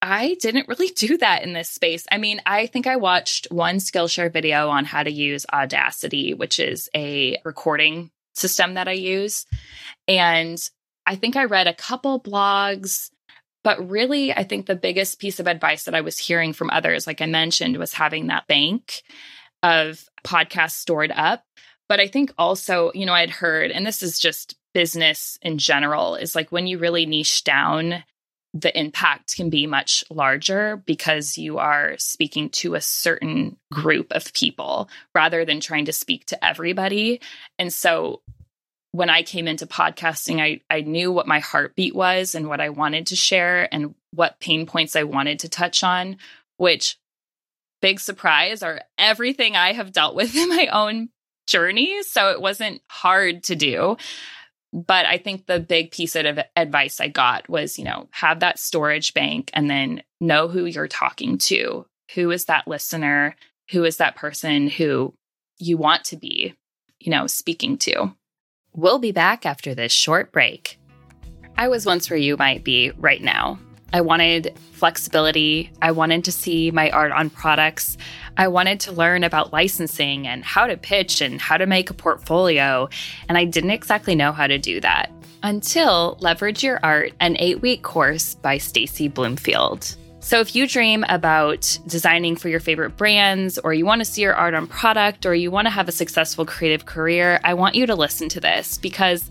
I 0.01 0.37
didn't 0.41 0.69
really 0.69 0.89
do 0.89 1.17
that 1.19 1.43
in 1.43 1.55
this 1.55 1.71
space. 1.71 2.07
I 2.13 2.19
mean, 2.19 2.43
I 2.45 2.67
think 2.67 2.87
I 2.87 2.97
watched 2.97 3.49
one 3.51 3.77
Skillshare 3.77 4.33
video 4.33 4.69
on 4.69 4.85
how 4.85 5.03
to 5.03 5.11
use 5.11 5.47
Audacity, 5.53 6.35
which 6.35 6.61
is 6.61 6.91
a 6.95 7.39
recording 7.45 8.11
system 8.35 8.75
that 8.75 8.89
I 8.89 8.93
use. 8.93 9.47
And 10.07 10.59
I 11.07 11.17
think 11.17 11.37
I 11.37 11.45
read 11.45 11.67
a 11.67 11.75
couple 11.75 12.21
blogs, 12.21 13.11
but 13.63 13.89
really, 13.89 14.33
I 14.33 14.45
think 14.45 14.67
the 14.67 14.77
biggest 14.77 15.19
piece 15.19 15.41
of 15.41 15.47
advice 15.47 15.85
that 15.85 15.95
I 15.95 16.03
was 16.03 16.19
hearing 16.19 16.53
from 16.53 16.71
others, 16.71 17.07
like 17.07 17.21
I 17.21 17.27
mentioned, 17.27 17.77
was 17.79 17.95
having 17.95 18.27
that 18.27 18.47
bank 18.47 19.03
of 19.63 20.05
podcasts 20.23 20.73
stored 20.73 21.13
up. 21.15 21.43
But 21.89 22.01
I 22.01 22.09
think 22.09 22.33
also, 22.39 22.91
you 22.95 23.07
know, 23.07 23.13
I'd 23.13 23.31
heard, 23.31 23.71
and 23.71 23.87
this 23.87 24.03
is 24.03 24.19
just 24.19 24.57
business 24.73 25.39
in 25.43 25.59
general, 25.59 26.17
is 26.17 26.35
like 26.35 26.51
when 26.51 26.67
you 26.67 26.79
really 26.79 27.07
niche 27.07 27.45
down 27.45 28.05
the 28.55 28.79
impact 28.79 29.35
can 29.35 29.51
be 29.51 29.67
much 29.67 30.05
larger 30.11 30.77
because 30.77 31.37
you 31.37 31.59
are 31.59 31.97
speaking 31.99 32.49
to 32.51 32.77
a 32.77 32.81
certain 32.81 33.57
group 33.73 34.13
of 34.13 34.33
people 34.33 34.89
rather 35.13 35.45
than 35.45 35.59
trying 35.59 35.87
to 35.87 35.93
speak 35.93 36.25
to 36.27 36.45
everybody. 36.45 37.21
And 37.59 37.73
so 37.73 38.23
when 38.93 39.11
I 39.11 39.25
came 39.25 39.49
into 39.49 39.67
podcasting, 39.67 40.41
I, 40.41 40.61
I 40.71 40.83
knew 40.83 41.11
what 41.11 41.27
my 41.27 41.41
heartbeat 41.41 41.97
was 41.97 42.37
and 42.37 42.49
what 42.49 42.61
I 42.61 42.69
wanted 42.69 43.09
to 43.09 43.17
share 43.17 43.69
and 43.75 43.97
what 44.13 44.39
pain 44.39 44.67
points 44.67 44.95
I 44.95 45.03
wanted 45.03 45.41
to 45.41 45.49
touch 45.49 45.83
on, 45.83 46.19
which, 46.57 46.97
big 47.83 47.99
surprise, 47.99 48.63
are 48.63 48.83
everything 48.97 49.57
I 49.57 49.73
have 49.73 49.93
dealt 49.93 50.15
with 50.15 50.37
in 50.37 50.49
my 50.49 50.69
own 50.69 51.09
journey. 51.49 52.05
So 52.05 52.31
it 52.31 52.41
wasn't 52.41 52.83
hard 52.89 53.43
to 53.45 53.57
do. 53.57 53.97
But 54.75 55.07
I 55.07 55.19
think 55.19 55.47
the 55.47 55.61
big 55.61 55.93
piece 55.93 56.17
of 56.17 56.41
advice 56.57 57.01
I 57.01 57.07
got 57.07 57.49
was, 57.49 57.79
you 57.79 57.85
know, 57.85 58.09
have 58.11 58.41
that 58.41 58.59
storage 58.59 59.15
bank 59.15 59.53
and 59.55 59.71
then 59.71 60.03
know 60.21 60.49
who 60.49 60.65
you're 60.65 60.89
talking 60.89 61.39
to. 61.39 61.87
Who 62.17 62.33
is 62.33 62.47
that 62.47 62.67
listener? 62.67 63.37
Who 63.71 63.85
is 63.85 63.99
that 63.99 64.17
person 64.17 64.69
who 64.69 65.15
you 65.59 65.77
want 65.77 66.05
to 66.07 66.17
be, 66.17 66.55
you 66.99 67.13
know, 67.13 67.29
speaking 67.29 67.79
to? 67.79 68.17
We'll 68.75 68.99
be 68.99 69.13
back 69.13 69.47
after 69.47 69.77
this 69.77 69.93
short 69.93 70.33
break. 70.33 70.81
I 71.57 71.69
was 71.69 71.87
once 71.87 72.11
where 72.11 72.19
you 72.19 72.37
might 72.37 72.65
be 72.65 72.91
right 72.99 73.23
now. 73.23 73.61
I 73.95 74.01
wanted 74.01 74.59
flexibility. 74.73 75.71
I 75.81 75.93
wanted 75.93 76.25
to 76.25 76.33
see 76.33 76.73
my 76.73 76.91
art 76.91 77.13
on 77.13 77.31
products. 77.31 77.97
I 78.37 78.49
wanted 78.49 78.81
to 78.81 78.93
learn 78.93 79.23
about 79.23 79.53
licensing 79.53 80.27
and 80.27 80.45
how 80.45 80.67
to 80.67 80.77
pitch 80.77 81.21
and 81.21 81.41
how 81.41 81.57
to 81.59 81.65
make 81.65 81.91
a 81.91 81.95
portfolio. 81.95 82.89
And 83.29 83.39
I 83.39 83.45
didn't 83.45 83.71
exactly 83.71 84.17
know 84.17 84.33
how 84.33 84.49
to 84.49 84.59
do 84.59 84.81
that 84.81 85.13
until 85.45 86.19
Leverage 86.19 86.65
Your 86.65 86.81
Art, 86.83 87.13
an 87.21 87.37
eight 87.39 87.61
week 87.61 87.85
course 87.85 88.35
by 88.35 88.59
Stacie 88.59 89.15
Bloomfield. 89.15 89.95
So, 90.19 90.41
if 90.41 90.57
you 90.57 90.67
dream 90.67 91.05
about 91.11 91.79
designing 91.87 92.35
for 92.35 92.49
your 92.49 92.59
favorite 92.59 92.97
brands, 92.97 93.59
or 93.59 93.75
you 93.75 93.85
want 93.85 94.01
to 94.01 94.07
see 94.07 94.23
your 94.23 94.35
art 94.35 94.55
on 94.55 94.67
product, 94.67 95.27
or 95.27 95.35
you 95.35 95.51
want 95.51 95.67
to 95.67 95.71
have 95.71 95.87
a 95.87 95.93
successful 95.93 96.47
creative 96.47 96.87
career, 96.87 97.39
I 97.45 97.53
want 97.53 97.75
you 97.75 97.85
to 97.85 97.95
listen 97.95 98.31
to 98.31 98.41
this 98.41 98.79
because 98.79 99.31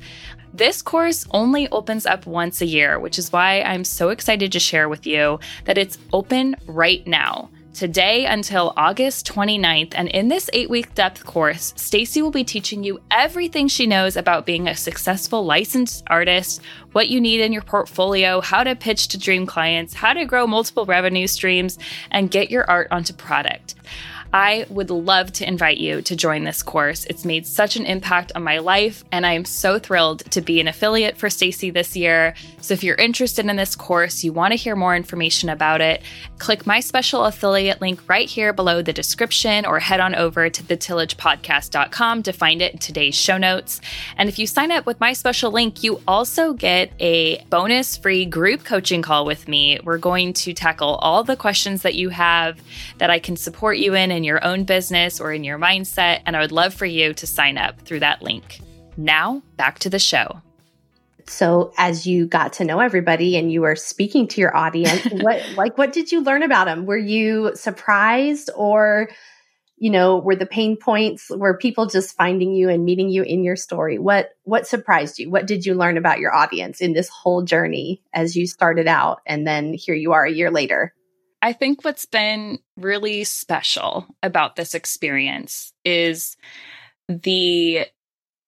this 0.53 0.81
course 0.81 1.25
only 1.31 1.67
opens 1.69 2.05
up 2.05 2.25
once 2.27 2.61
a 2.61 2.65
year, 2.65 2.99
which 2.99 3.17
is 3.17 3.31
why 3.31 3.61
I'm 3.61 3.83
so 3.83 4.09
excited 4.09 4.51
to 4.51 4.59
share 4.59 4.87
with 4.87 5.07
you 5.07 5.39
that 5.65 5.77
it's 5.77 5.97
open 6.11 6.55
right 6.67 7.05
now 7.07 7.49
today 7.73 8.25
until 8.25 8.73
August 8.77 9.27
29th. 9.27 9.93
And 9.95 10.07
in 10.09 10.27
this 10.27 10.49
eight 10.53 10.69
week 10.69 10.93
depth 10.93 11.25
course, 11.25 11.73
Stacie 11.73 12.21
will 12.21 12.31
be 12.31 12.43
teaching 12.43 12.83
you 12.83 13.01
everything 13.09 13.67
she 13.67 13.87
knows 13.87 14.15
about 14.15 14.45
being 14.45 14.67
a 14.67 14.75
successful 14.75 15.43
licensed 15.43 16.03
artist, 16.07 16.61
what 16.91 17.09
you 17.09 17.19
need 17.19 17.41
in 17.41 17.51
your 17.51 17.63
portfolio, 17.63 18.41
how 18.41 18.63
to 18.63 18.75
pitch 18.75 19.07
to 19.09 19.17
dream 19.17 19.45
clients, 19.45 19.95
how 19.95 20.13
to 20.13 20.25
grow 20.25 20.45
multiple 20.45 20.85
revenue 20.85 21.27
streams, 21.27 21.79
and 22.11 22.31
get 22.31 22.51
your 22.51 22.69
art 22.69 22.87
onto 22.91 23.13
product. 23.13 23.75
I 24.33 24.65
would 24.69 24.89
love 24.89 25.31
to 25.33 25.47
invite 25.47 25.77
you 25.77 26.01
to 26.01 26.15
join 26.15 26.43
this 26.43 26.63
course. 26.63 27.05
It's 27.05 27.23
made 27.23 27.45
such 27.45 27.75
an 27.75 27.85
impact 27.85 28.31
on 28.33 28.41
my 28.41 28.57
life, 28.57 29.03
and 29.11 29.27
I 29.27 29.33
am 29.33 29.45
so 29.45 29.77
thrilled 29.77 30.21
to 30.31 30.41
be 30.41 30.59
an 30.59 30.67
affiliate 30.67 31.17
for 31.17 31.29
Stacie 31.29 31.71
this 31.71 31.95
year. 31.95 32.33
So 32.59 32.73
if 32.73 32.83
you're 32.83 32.95
interested 32.95 33.45
in 33.45 33.55
this 33.55 33.75
course, 33.75 34.23
you 34.23 34.33
want 34.33 34.51
to 34.53 34.55
hear 34.55 34.75
more 34.75 34.95
information 34.95 35.49
about 35.49 35.81
it, 35.81 36.01
click 36.39 36.65
my 36.65 36.79
special 36.79 37.25
affiliate 37.25 37.79
link 37.79 38.01
right 38.09 38.27
here 38.27 38.53
below 38.53 38.81
the 38.81 38.91
description 38.91 39.67
or 39.67 39.79
head 39.79 39.99
on 39.99 40.15
over 40.15 40.49
to 40.49 40.63
thetillagepodcast.com 40.63 42.23
to 42.23 42.33
find 42.33 42.63
it 42.63 42.73
in 42.73 42.79
today's 42.79 43.13
show 43.13 43.37
notes. 43.37 43.81
And 44.17 44.29
if 44.29 44.39
you 44.39 44.47
sign 44.47 44.71
up 44.71 44.87
with 44.87 44.99
my 44.99 45.13
special 45.13 45.51
link, 45.51 45.83
you 45.83 46.01
also 46.07 46.53
get 46.53 46.91
a 46.99 47.43
bonus 47.51 47.97
free 47.97 48.25
group 48.25 48.63
coaching 48.63 49.03
call 49.03 49.25
with 49.25 49.47
me. 49.47 49.79
We're 49.83 49.99
going 49.99 50.33
to 50.33 50.53
tackle 50.53 50.95
all 50.95 51.23
the 51.23 51.35
questions 51.35 51.83
that 51.83 51.93
you 51.93 52.09
have 52.09 52.59
that 52.97 53.11
I 53.11 53.19
can 53.19 53.35
support 53.35 53.77
you 53.77 53.93
in 53.93 54.09
and 54.09 54.22
in 54.23 54.25
your 54.25 54.43
own 54.45 54.63
business 54.63 55.19
or 55.19 55.33
in 55.33 55.43
your 55.43 55.59
mindset, 55.59 56.21
and 56.25 56.37
I 56.37 56.39
would 56.39 56.53
love 56.53 56.73
for 56.73 56.85
you 56.85 57.13
to 57.15 57.27
sign 57.27 57.57
up 57.57 57.81
through 57.81 57.99
that 57.99 58.21
link. 58.21 58.61
Now, 58.95 59.41
back 59.57 59.79
to 59.79 59.89
the 59.89 59.99
show. 59.99 60.41
So, 61.27 61.73
as 61.77 62.07
you 62.07 62.25
got 62.25 62.53
to 62.53 62.63
know 62.63 62.79
everybody 62.79 63.35
and 63.35 63.51
you 63.51 63.61
were 63.61 63.75
speaking 63.75 64.29
to 64.29 64.39
your 64.39 64.55
audience, 64.55 65.03
what 65.11 65.41
like 65.57 65.77
what 65.77 65.91
did 65.91 66.11
you 66.11 66.21
learn 66.21 66.41
about 66.41 66.65
them? 66.65 66.85
Were 66.85 66.97
you 66.97 67.51
surprised 67.55 68.49
or 68.55 69.09
you 69.77 69.89
know, 69.89 70.19
were 70.19 70.35
the 70.35 70.45
pain 70.45 70.77
points 70.77 71.29
were 71.29 71.57
people 71.57 71.87
just 71.87 72.15
finding 72.15 72.53
you 72.53 72.69
and 72.69 72.85
meeting 72.85 73.09
you 73.09 73.23
in 73.23 73.43
your 73.43 73.57
story? 73.57 73.99
What 73.99 74.29
what 74.43 74.67
surprised 74.67 75.19
you? 75.19 75.29
What 75.29 75.47
did 75.47 75.65
you 75.65 75.73
learn 75.73 75.97
about 75.97 76.19
your 76.19 76.33
audience 76.33 76.79
in 76.79 76.93
this 76.93 77.09
whole 77.09 77.41
journey 77.41 78.01
as 78.13 78.37
you 78.37 78.47
started 78.47 78.87
out 78.87 79.21
and 79.25 79.45
then 79.45 79.73
here 79.73 79.95
you 79.95 80.13
are 80.13 80.25
a 80.25 80.31
year 80.31 80.51
later? 80.51 80.93
I 81.43 81.51
think 81.51 81.83
what's 81.83 82.05
been 82.05 82.59
really 82.77 83.25
special 83.25 84.07
about 84.23 84.55
this 84.55 84.73
experience 84.73 85.73
is 85.83 86.37
the 87.09 87.85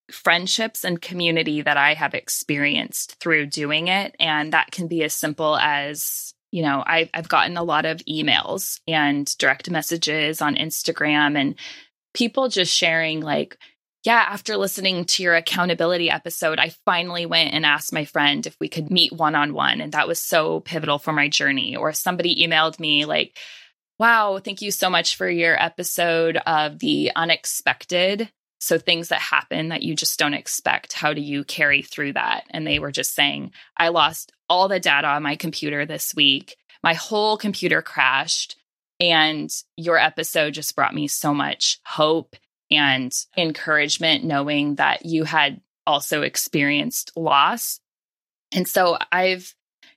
friendships 0.09 0.85
and 0.85 1.01
community 1.01 1.61
that 1.61 1.75
I 1.75 1.93
have 1.93 2.13
experienced 2.13 3.19
through 3.19 3.47
doing 3.47 3.89
it. 3.89 4.15
And 4.17 4.53
that 4.53 4.71
can 4.71 4.87
be 4.87 5.03
as 5.03 5.13
simple 5.13 5.57
as, 5.57 6.33
you 6.51 6.61
know, 6.61 6.85
I, 6.87 7.09
I've 7.13 7.27
gotten 7.27 7.57
a 7.57 7.63
lot 7.63 7.85
of 7.85 7.97
emails 8.09 8.79
and 8.87 9.37
direct 9.39 9.69
messages 9.69 10.41
on 10.41 10.55
Instagram 10.55 11.37
and 11.37 11.55
people 12.13 12.47
just 12.47 12.73
sharing, 12.73 13.19
like, 13.19 13.57
yeah, 14.05 14.23
after 14.29 14.55
listening 14.55 15.05
to 15.05 15.23
your 15.23 15.33
accountability 15.33 16.11
episode, 16.11 16.59
I 16.59 16.69
finally 16.85 17.25
went 17.25 17.55
and 17.55 17.65
asked 17.65 17.91
my 17.91 18.05
friend 18.05 18.45
if 18.45 18.55
we 18.59 18.69
could 18.69 18.91
meet 18.91 19.11
one 19.11 19.33
on 19.33 19.55
one. 19.55 19.81
And 19.81 19.93
that 19.93 20.07
was 20.07 20.19
so 20.19 20.59
pivotal 20.59 20.99
for 20.99 21.11
my 21.11 21.27
journey. 21.27 21.75
Or 21.75 21.91
somebody 21.91 22.45
emailed 22.45 22.79
me, 22.79 23.05
like, 23.05 23.35
wow, 23.97 24.37
thank 24.37 24.61
you 24.61 24.69
so 24.69 24.91
much 24.91 25.15
for 25.15 25.27
your 25.27 25.61
episode 25.61 26.37
of 26.37 26.77
the 26.77 27.11
unexpected. 27.15 28.29
So, 28.59 28.77
things 28.77 29.09
that 29.09 29.21
happen 29.21 29.69
that 29.69 29.81
you 29.81 29.95
just 29.95 30.19
don't 30.19 30.35
expect, 30.35 30.93
how 30.93 31.13
do 31.13 31.21
you 31.21 31.43
carry 31.43 31.81
through 31.81 32.13
that? 32.13 32.43
And 32.51 32.65
they 32.65 32.77
were 32.77 32.91
just 32.91 33.15
saying, 33.15 33.51
I 33.75 33.87
lost 33.87 34.31
all 34.47 34.67
the 34.67 34.79
data 34.79 35.07
on 35.07 35.23
my 35.23 35.35
computer 35.35 35.83
this 35.83 36.13
week. 36.15 36.55
My 36.83 36.93
whole 36.93 37.37
computer 37.37 37.81
crashed. 37.81 38.55
And 38.99 39.49
your 39.75 39.97
episode 39.97 40.53
just 40.53 40.75
brought 40.75 40.93
me 40.93 41.07
so 41.07 41.33
much 41.33 41.79
hope 41.85 42.35
and 42.71 43.13
encouragement, 43.37 44.23
knowing 44.23 44.75
that 44.75 45.05
you 45.05 45.23
had 45.23 45.61
also 45.85 46.21
experienced 46.21 47.11
loss. 47.15 47.79
And 48.51 48.67
so 48.67 48.97
I've 49.11 49.53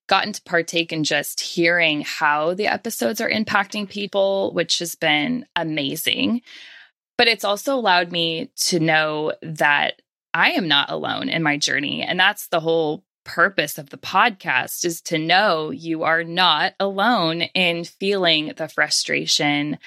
gotten 0.09 0.33
to 0.33 0.43
partake 0.43 0.93
in 0.93 1.05
just 1.05 1.41
hearing 1.41 2.03
how 2.03 2.55
the 2.55 2.67
episodes 2.67 3.21
are 3.21 3.31
impacting 3.31 3.89
people, 3.89 4.53
which 4.53 4.79
has 4.81 4.95
been 4.95 5.47
amazing. 5.55 6.43
But 7.17 7.29
it's 7.29 7.45
also 7.45 7.75
allowed 7.75 8.11
me 8.11 8.51
to 8.57 8.81
know 8.81 9.33
that 9.43 10.01
I 10.33 10.53
am 10.53 10.69
not 10.69 10.91
alone 10.91 11.29
in 11.29 11.43
my 11.43 11.57
journey. 11.57 12.03
And 12.03 12.19
that's 12.19 12.49
the 12.49 12.61
whole 12.61 13.05
purpose 13.25 13.77
of 13.77 13.91
the 13.91 13.99
podcast 13.99 14.85
is 14.85 15.03
to 15.03 15.19
know 15.19 15.71
you 15.71 16.05
are 16.05 16.25
not 16.25 16.75
alone 16.81 17.43
in 17.43 17.85
feeling 17.85 18.53
the 18.57 18.69
frustration 18.69 19.79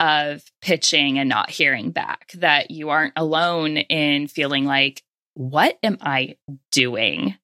of 0.00 0.42
pitching 0.62 1.18
and 1.18 1.28
not 1.28 1.50
hearing 1.50 1.90
back, 1.90 2.32
that 2.38 2.70
you 2.70 2.88
aren't 2.88 3.12
alone 3.16 3.76
in 3.76 4.26
feeling 4.26 4.64
like, 4.64 5.02
what 5.34 5.78
am 5.82 5.98
I 6.00 6.36
doing? 6.72 7.36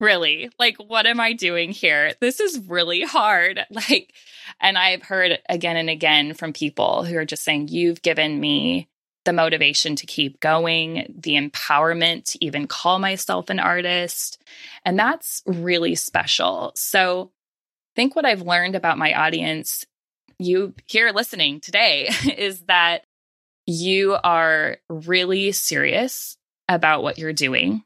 Really? 0.00 0.50
Like, 0.58 0.76
what 0.78 1.06
am 1.06 1.20
I 1.20 1.32
doing 1.32 1.70
here? 1.70 2.14
This 2.20 2.40
is 2.40 2.58
really 2.66 3.02
hard. 3.02 3.60
Like, 3.70 4.14
and 4.60 4.78
I've 4.78 5.02
heard 5.02 5.38
again 5.48 5.76
and 5.76 5.90
again 5.90 6.34
from 6.34 6.52
people 6.52 7.04
who 7.04 7.16
are 7.16 7.24
just 7.24 7.44
saying, 7.44 7.68
You've 7.68 8.00
given 8.00 8.40
me 8.40 8.88
the 9.24 9.32
motivation 9.32 9.96
to 9.96 10.06
keep 10.06 10.40
going, 10.40 11.14
the 11.18 11.32
empowerment 11.32 12.24
to 12.32 12.44
even 12.44 12.66
call 12.66 12.98
myself 12.98 13.50
an 13.50 13.58
artist. 13.58 14.42
And 14.84 14.98
that's 14.98 15.42
really 15.46 15.94
special. 15.94 16.72
So, 16.74 17.32
I 17.32 17.96
think 17.96 18.16
what 18.16 18.24
I've 18.24 18.42
learned 18.42 18.76
about 18.76 18.98
my 18.98 19.12
audience 19.14 19.84
you 20.38 20.74
here 20.86 21.12
listening 21.12 21.60
today 21.60 22.08
is 22.36 22.60
that 22.62 23.04
you 23.66 24.16
are 24.22 24.78
really 24.88 25.52
serious 25.52 26.36
about 26.68 27.02
what 27.02 27.18
you're 27.18 27.32
doing, 27.32 27.82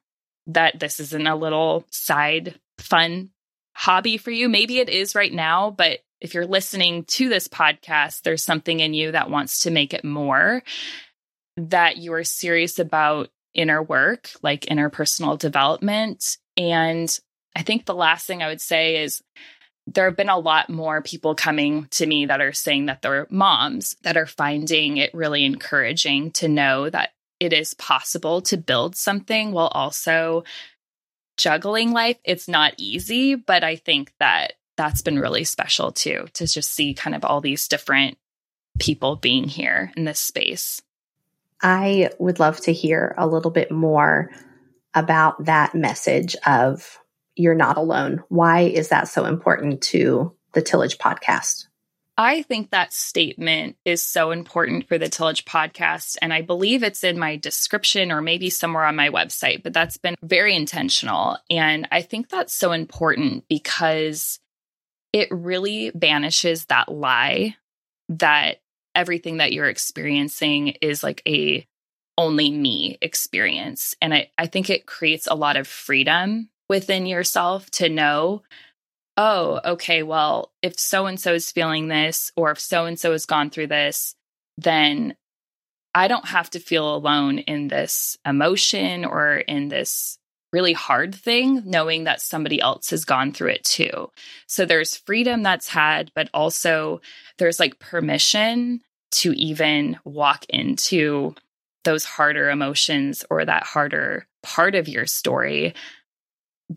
that 0.46 0.78
this 0.78 1.00
isn't 1.00 1.26
a 1.26 1.36
little 1.36 1.84
side 1.90 2.58
fun 2.78 3.30
hobby 3.74 4.16
for 4.16 4.30
you. 4.30 4.48
Maybe 4.48 4.78
it 4.78 4.88
is 4.88 5.14
right 5.14 5.32
now, 5.32 5.70
but 5.70 6.00
if 6.20 6.34
you're 6.34 6.46
listening 6.46 7.04
to 7.04 7.28
this 7.28 7.48
podcast, 7.48 8.22
there's 8.22 8.44
something 8.44 8.80
in 8.80 8.92
you 8.92 9.12
that 9.12 9.30
wants 9.30 9.60
to 9.60 9.70
make 9.70 9.94
it 9.94 10.04
more, 10.04 10.62
that 11.56 11.96
you 11.96 12.12
are 12.12 12.24
serious 12.24 12.78
about 12.78 13.30
inner 13.54 13.82
work, 13.82 14.30
like 14.42 14.66
interpersonal 14.66 15.38
development. 15.38 16.36
And 16.56 17.18
I 17.56 17.62
think 17.62 17.84
the 17.86 17.94
last 17.94 18.26
thing 18.26 18.42
I 18.42 18.48
would 18.48 18.60
say 18.60 19.02
is 19.02 19.22
there 19.92 20.04
have 20.06 20.16
been 20.16 20.28
a 20.28 20.38
lot 20.38 20.70
more 20.70 21.02
people 21.02 21.34
coming 21.34 21.86
to 21.90 22.06
me 22.06 22.26
that 22.26 22.40
are 22.40 22.52
saying 22.52 22.86
that 22.86 23.02
they're 23.02 23.26
moms 23.30 23.96
that 24.02 24.16
are 24.16 24.26
finding 24.26 24.96
it 24.96 25.12
really 25.14 25.44
encouraging 25.44 26.30
to 26.32 26.48
know 26.48 26.88
that 26.88 27.10
it 27.40 27.52
is 27.52 27.74
possible 27.74 28.40
to 28.42 28.56
build 28.56 28.94
something 28.94 29.52
while 29.52 29.68
also 29.68 30.44
juggling 31.36 31.90
life. 31.92 32.18
It's 32.24 32.48
not 32.48 32.74
easy, 32.76 33.34
but 33.34 33.64
I 33.64 33.76
think 33.76 34.12
that 34.20 34.52
that's 34.76 35.02
been 35.02 35.18
really 35.18 35.44
special 35.44 35.90
too 35.90 36.26
to 36.34 36.46
just 36.46 36.72
see 36.72 36.94
kind 36.94 37.16
of 37.16 37.24
all 37.24 37.40
these 37.40 37.66
different 37.66 38.16
people 38.78 39.16
being 39.16 39.44
here 39.44 39.92
in 39.96 40.04
this 40.04 40.20
space. 40.20 40.80
I 41.62 42.10
would 42.18 42.38
love 42.38 42.60
to 42.60 42.72
hear 42.72 43.14
a 43.18 43.26
little 43.26 43.50
bit 43.50 43.70
more 43.70 44.30
about 44.94 45.44
that 45.46 45.74
message 45.74 46.36
of 46.46 46.98
you're 47.36 47.54
not 47.54 47.76
alone. 47.76 48.22
Why 48.28 48.60
is 48.62 48.88
that 48.88 49.08
so 49.08 49.24
important 49.24 49.82
to 49.82 50.34
the 50.52 50.62
Tillage 50.62 50.98
podcast? 50.98 51.66
I 52.18 52.42
think 52.42 52.70
that 52.70 52.92
statement 52.92 53.76
is 53.86 54.02
so 54.02 54.30
important 54.30 54.86
for 54.88 54.98
the 54.98 55.08
Tillage 55.08 55.46
podcast. 55.46 56.18
And 56.20 56.34
I 56.34 56.42
believe 56.42 56.82
it's 56.82 57.02
in 57.02 57.18
my 57.18 57.36
description 57.36 58.12
or 58.12 58.20
maybe 58.20 58.50
somewhere 58.50 58.84
on 58.84 58.94
my 58.94 59.08
website, 59.08 59.62
but 59.62 59.72
that's 59.72 59.96
been 59.96 60.16
very 60.22 60.54
intentional. 60.54 61.38
And 61.48 61.88
I 61.90 62.02
think 62.02 62.28
that's 62.28 62.54
so 62.54 62.72
important 62.72 63.44
because 63.48 64.38
it 65.14 65.28
really 65.30 65.92
banishes 65.94 66.66
that 66.66 66.92
lie 66.92 67.56
that 68.10 68.60
everything 68.94 69.38
that 69.38 69.52
you're 69.52 69.68
experiencing 69.68 70.68
is 70.82 71.02
like 71.02 71.22
a 71.26 71.66
only 72.18 72.50
me 72.50 72.98
experience. 73.00 73.94
And 74.02 74.12
I, 74.12 74.30
I 74.36 74.46
think 74.46 74.68
it 74.68 74.84
creates 74.84 75.26
a 75.26 75.34
lot 75.34 75.56
of 75.56 75.66
freedom 75.66 76.50
within 76.70 77.04
yourself 77.04 77.68
to 77.72 77.88
know, 77.88 78.42
oh, 79.16 79.60
okay, 79.64 80.04
well, 80.04 80.52
if 80.62 80.78
so 80.78 81.06
and 81.06 81.18
so 81.18 81.34
is 81.34 81.50
feeling 81.50 81.88
this, 81.88 82.30
or 82.36 82.52
if 82.52 82.60
so 82.60 82.86
and 82.86 82.96
so 82.96 83.10
has 83.10 83.26
gone 83.26 83.50
through 83.50 83.66
this, 83.66 84.14
then 84.56 85.16
I 85.96 86.06
don't 86.06 86.28
have 86.28 86.48
to 86.50 86.60
feel 86.60 86.94
alone 86.94 87.40
in 87.40 87.66
this 87.66 88.16
emotion 88.24 89.04
or 89.04 89.38
in 89.38 89.66
this 89.66 90.16
really 90.52 90.72
hard 90.72 91.12
thing, 91.12 91.62
knowing 91.64 92.04
that 92.04 92.20
somebody 92.20 92.60
else 92.60 92.90
has 92.90 93.04
gone 93.04 93.32
through 93.32 93.50
it 93.50 93.64
too. 93.64 94.08
So 94.46 94.64
there's 94.64 94.96
freedom 94.96 95.42
that's 95.42 95.66
had, 95.66 96.12
but 96.14 96.30
also 96.32 97.00
there's 97.38 97.58
like 97.58 97.80
permission 97.80 98.80
to 99.16 99.32
even 99.32 99.98
walk 100.04 100.44
into 100.48 101.34
those 101.82 102.04
harder 102.04 102.48
emotions 102.48 103.24
or 103.28 103.44
that 103.44 103.64
harder 103.64 104.28
part 104.44 104.76
of 104.76 104.88
your 104.88 105.06
story 105.06 105.74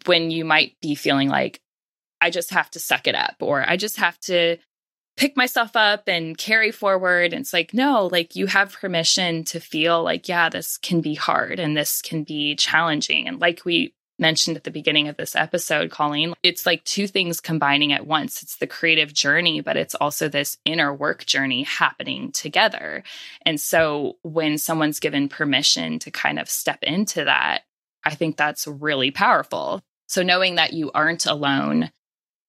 when 0.06 0.32
you 0.32 0.46
might 0.46 0.76
be 0.82 0.96
feeling 0.96 1.30
like, 1.30 1.60
I 2.22 2.30
just 2.30 2.52
have 2.52 2.72
to 2.72 2.80
suck 2.80 3.08
it 3.08 3.16
up 3.16 3.36
or 3.42 3.68
I 3.68 3.78
just 3.78 3.98
have 3.98 4.20
to 4.22 4.58
pick 5.16 5.38
myself 5.38 5.76
up 5.76 6.04
and 6.08 6.38
carry 6.38 6.72
forward. 6.72 7.34
And 7.34 7.42
it's 7.42 7.54
like, 7.54 7.74
no, 7.74 8.08
like 8.08 8.36
you 8.36 8.48
have 8.48 8.74
permission 8.74 9.44
to 9.46 9.60
feel 9.60 10.04
like, 10.04 10.28
yeah, 10.28 10.50
this 10.50 10.78
can 10.78 11.02
be 11.02 11.14
hard 11.14 11.60
and 11.60 11.78
this 11.78 12.02
can 12.02 12.24
be 12.24 12.56
challenging. 12.56 13.28
And 13.28 13.40
like 13.40 13.66
we 13.66 13.94
mentioned 14.20 14.56
at 14.56 14.64
the 14.64 14.72
beginning 14.72 15.08
of 15.08 15.18
this 15.18 15.36
episode, 15.36 15.92
Colleen, 15.92 16.34
it's 16.44 16.66
like 16.66 16.84
two 16.84 17.08
things 17.08 17.42
combining 17.42 17.92
at 17.94 18.08
once. 18.08 18.42
It's 18.42 18.58
the 18.58 18.68
creative 18.68 19.14
journey, 19.14 19.62
but 19.62 19.76
it's 19.78 19.96
also 19.96 20.30
this 20.30 20.58
inner 20.66 20.94
work 20.94 21.26
journey 21.26 21.64
happening 21.64 22.32
together. 22.32 23.04
And 23.46 23.60
so 23.60 24.18
when 24.22 24.58
someone's 24.58 25.00
given 25.00 25.30
permission 25.30 26.00
to 26.00 26.12
kind 26.12 26.40
of 26.40 26.50
step 26.50 26.82
into 26.84 27.26
that, 27.26 27.64
I 28.04 28.16
think 28.16 28.38
that's 28.38 28.68
really 28.68 29.12
powerful. 29.12 29.82
So 30.08 30.24
knowing 30.24 30.56
that 30.56 30.74
you 30.74 30.92
aren't 30.94 31.26
alone, 31.26 31.92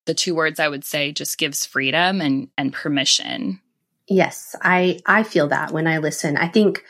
the 0.07 0.15
two 0.15 0.35
words 0.35 0.61
I 0.61 0.69
would 0.69 0.85
say 0.85 1.13
just 1.13 1.39
gives 1.39 1.65
freedom 1.65 2.21
and 2.21 2.49
and 2.59 2.73
permission. 2.73 3.61
Yes, 4.09 4.55
I 4.63 5.01
I 5.07 5.23
feel 5.23 5.49
that 5.49 5.73
when 5.73 5.87
I 5.87 5.99
listen. 5.99 6.37
I 6.37 6.49
think 6.49 6.85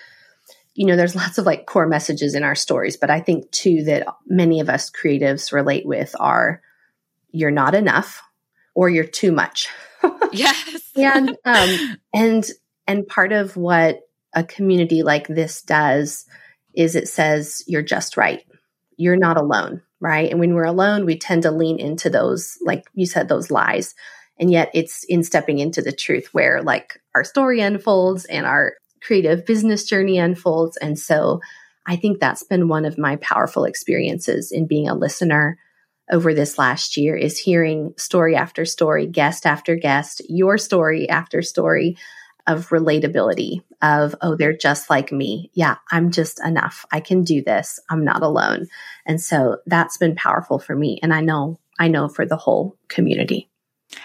you 0.75 0.87
know 0.87 0.97
there's 0.97 1.15
lots 1.15 1.39
of 1.39 1.47
like 1.47 1.67
core 1.67 1.87
messages 1.87 2.35
in 2.35 2.43
our 2.43 2.55
stories, 2.55 2.97
but 2.97 3.11
I 3.11 3.21
think 3.21 3.51
too 3.51 3.85
that 3.85 4.07
many 4.27 4.61
of 4.61 4.69
us 4.69 4.91
creatives 4.91 5.53
relate 5.53 5.87
with 5.87 6.15
are 6.19 6.61
you're 7.31 7.51
not 7.51 7.75
enough 7.75 8.23
or 8.75 8.89
you're 8.89 9.05
too 9.05 9.33
much. 9.33 9.69
yes. 10.33 10.91
and 10.97 11.31
um 11.45 11.99
and 12.13 12.45
and 12.87 13.07
part 13.07 13.33
of 13.33 13.57
what 13.57 14.01
a 14.35 14.43
community 14.43 15.03
like 15.03 15.29
this 15.29 15.63
does 15.63 16.27
is 16.75 16.97
it 16.97 17.09
says 17.09 17.63
you're 17.69 17.83
just 17.83 18.17
right 18.17 18.45
you're 18.97 19.17
not 19.17 19.37
alone, 19.37 19.83
right? 20.01 20.31
And 20.31 20.41
when 20.41 20.55
we're 20.55 20.65
alone, 20.65 21.05
we 21.05 21.19
tend 21.19 21.43
to 21.43 21.51
lean 21.51 21.79
into 21.79 22.11
those, 22.11 22.57
like 22.65 22.85
you 22.95 23.07
said, 23.07 23.29
those 23.29 23.51
lies. 23.51 23.95
And 24.39 24.51
yet 24.51 24.71
it's 24.75 25.05
in 25.05 25.23
stepping 25.23 25.59
into 25.59 25.83
the 25.83 25.93
truth 25.93 26.29
where 26.33 26.63
like 26.63 27.01
our 27.15 27.25
story 27.25 27.61
unfolds 27.61 28.25
and 28.25 28.47
our 28.47 28.75
creative 29.03 29.47
business 29.47 29.85
journey 29.85 30.19
unfolds. 30.19 30.77
And 30.79 30.99
so 30.99 31.41
I 31.87 31.97
think 31.97 32.19
that's 32.19 32.43
been 32.43 32.69
one 32.69 32.85
of 32.85 32.99
my 32.99 33.17
powerful 33.17 33.65
experiences 33.65 34.51
in 34.51 34.67
being 34.67 34.89
a 34.89 34.95
listener 34.95 35.59
over 36.11 36.35
this 36.35 36.59
last 36.59 36.97
year 36.97 37.17
is 37.17 37.39
hearing 37.39 37.95
story 37.97 38.37
after 38.37 38.65
story, 38.65 39.07
guest 39.07 39.47
after 39.47 39.77
guest, 39.77 40.23
your 40.29 40.59
story 40.59 41.09
after 41.09 41.43
story 41.43 41.97
of 42.47 42.69
relatability 42.69 43.63
of 43.85 44.15
oh 44.23 44.35
they're 44.35 44.57
just 44.57 44.89
like 44.89 45.13
me. 45.13 45.51
Yeah 45.55 45.77
i'm 45.91 46.11
just 46.11 46.45
enough. 46.45 46.87
I 46.91 47.01
can 47.01 47.23
do 47.23 47.43
this. 47.43 47.79
I'm 47.91 48.05
not 48.05 48.23
alone. 48.23 48.67
And 49.07 49.21
so 49.21 49.59
that's 49.67 49.99
been 49.99 50.17
powerful 50.17 50.59
for 50.59 50.75
me. 50.75 50.99
And 51.03 51.13
i 51.13 51.21
know 51.21 51.59
i 51.79 51.89
know 51.89 52.09
for 52.09 52.27
the 52.27 52.37
whole 52.37 52.77
community. 52.89 53.49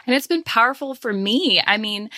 And 0.06 0.16
it's 0.16 0.28
been 0.28 0.44
powerful 0.44 0.94
for 0.96 1.14
me. 1.14 1.62
I 1.66 1.78
mean 1.78 2.10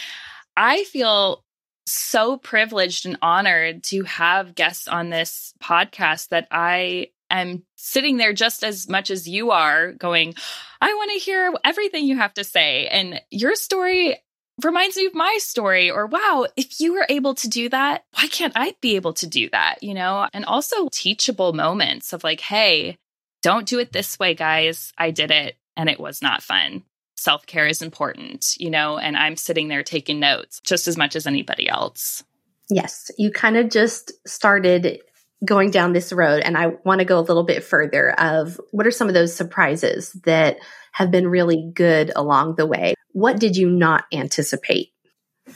i 0.57 0.83
feel 0.85 1.43
so 1.85 2.37
privileged 2.37 3.05
and 3.05 3.17
honored 3.21 3.83
to 3.83 4.03
have 4.03 4.55
guests 4.55 4.87
on 4.87 5.09
this 5.09 5.53
podcast 5.61 6.29
that 6.29 6.47
I 6.51 7.07
am 7.29 7.63
sitting 7.75 8.17
there 8.17 8.33
just 8.33 8.63
as 8.63 8.87
much 8.87 9.09
as 9.09 9.27
you 9.27 9.51
are 9.51 9.93
going, 9.93 10.35
I 10.79 10.93
want 10.93 11.11
to 11.11 11.19
hear 11.19 11.53
everything 11.63 12.05
you 12.05 12.17
have 12.17 12.33
to 12.35 12.43
say. 12.43 12.87
And 12.87 13.21
your 13.29 13.55
story 13.55 14.17
reminds 14.63 14.97
me 14.97 15.05
of 15.05 15.15
my 15.15 15.37
story 15.39 15.89
or 15.89 16.05
wow 16.05 16.45
if 16.55 16.79
you 16.79 16.93
were 16.93 17.05
able 17.09 17.33
to 17.33 17.47
do 17.47 17.69
that 17.69 18.03
why 18.13 18.27
can't 18.27 18.53
i 18.55 18.73
be 18.81 18.95
able 18.95 19.13
to 19.13 19.27
do 19.27 19.49
that 19.49 19.81
you 19.81 19.93
know? 19.93 20.27
And 20.33 20.45
also 20.45 20.89
teachable 20.91 21.53
moments 21.53 22.13
of 22.13 22.23
like 22.23 22.41
hey 22.41 22.97
don't 23.41 23.67
do 23.67 23.79
it 23.79 23.91
this 23.91 24.19
way 24.19 24.35
guys. 24.35 24.93
I 24.97 25.09
did 25.09 25.31
it 25.31 25.57
and 25.75 25.89
it 25.89 25.99
was 25.99 26.21
not 26.21 26.43
fun. 26.43 26.83
Self-care 27.15 27.67
is 27.67 27.81
important 27.81 28.55
you 28.57 28.69
know 28.69 28.97
and 28.97 29.15
i'm 29.17 29.35
sitting 29.35 29.67
there 29.67 29.83
taking 29.83 30.19
notes 30.19 30.59
just 30.63 30.87
as 30.87 30.97
much 30.97 31.15
as 31.15 31.27
anybody 31.27 31.69
else. 31.69 32.23
Yes 32.69 33.11
you 33.17 33.31
kind 33.31 33.57
of 33.57 33.69
just 33.69 34.11
started 34.27 35.01
going 35.43 35.71
down 35.71 35.93
this 35.93 36.13
road 36.13 36.41
and 36.43 36.55
i 36.57 36.67
want 36.85 36.99
to 36.99 37.05
go 37.05 37.17
a 37.17 37.21
little 37.21 37.43
bit 37.43 37.63
further 37.63 38.11
of 38.19 38.59
what 38.71 38.85
are 38.85 38.91
some 38.91 39.07
of 39.07 39.15
those 39.15 39.35
surprises 39.35 40.11
that 40.23 40.57
have 40.91 41.09
been 41.09 41.27
really 41.27 41.71
good 41.73 42.11
along 42.15 42.55
the 42.55 42.65
way 42.65 42.93
what 43.13 43.39
did 43.39 43.55
you 43.57 43.69
not 43.69 44.05
anticipate? 44.11 44.89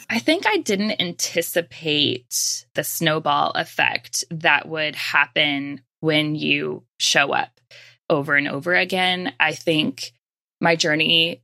I 0.09 0.19
think 0.19 0.45
I 0.45 0.57
didn't 0.57 0.99
anticipate 1.01 2.65
the 2.73 2.83
snowball 2.83 3.51
effect 3.51 4.23
that 4.31 4.67
would 4.67 4.95
happen 4.95 5.81
when 5.99 6.35
you 6.35 6.83
show 6.99 7.31
up 7.31 7.59
over 8.09 8.35
and 8.35 8.47
over 8.47 8.73
again. 8.73 9.33
I 9.39 9.53
think 9.53 10.11
my 10.59 10.75
journey, 10.75 11.43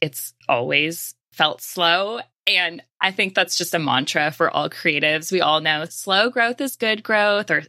it's 0.00 0.34
always 0.48 1.14
felt 1.32 1.60
slow. 1.60 2.20
And 2.46 2.82
I 3.00 3.12
think 3.12 3.34
that's 3.34 3.56
just 3.56 3.74
a 3.74 3.78
mantra 3.78 4.30
for 4.30 4.50
all 4.50 4.70
creatives. 4.70 5.30
We 5.30 5.40
all 5.40 5.60
know 5.60 5.84
slow 5.84 6.30
growth 6.30 6.60
is 6.60 6.76
good 6.76 7.02
growth, 7.02 7.50
or 7.50 7.62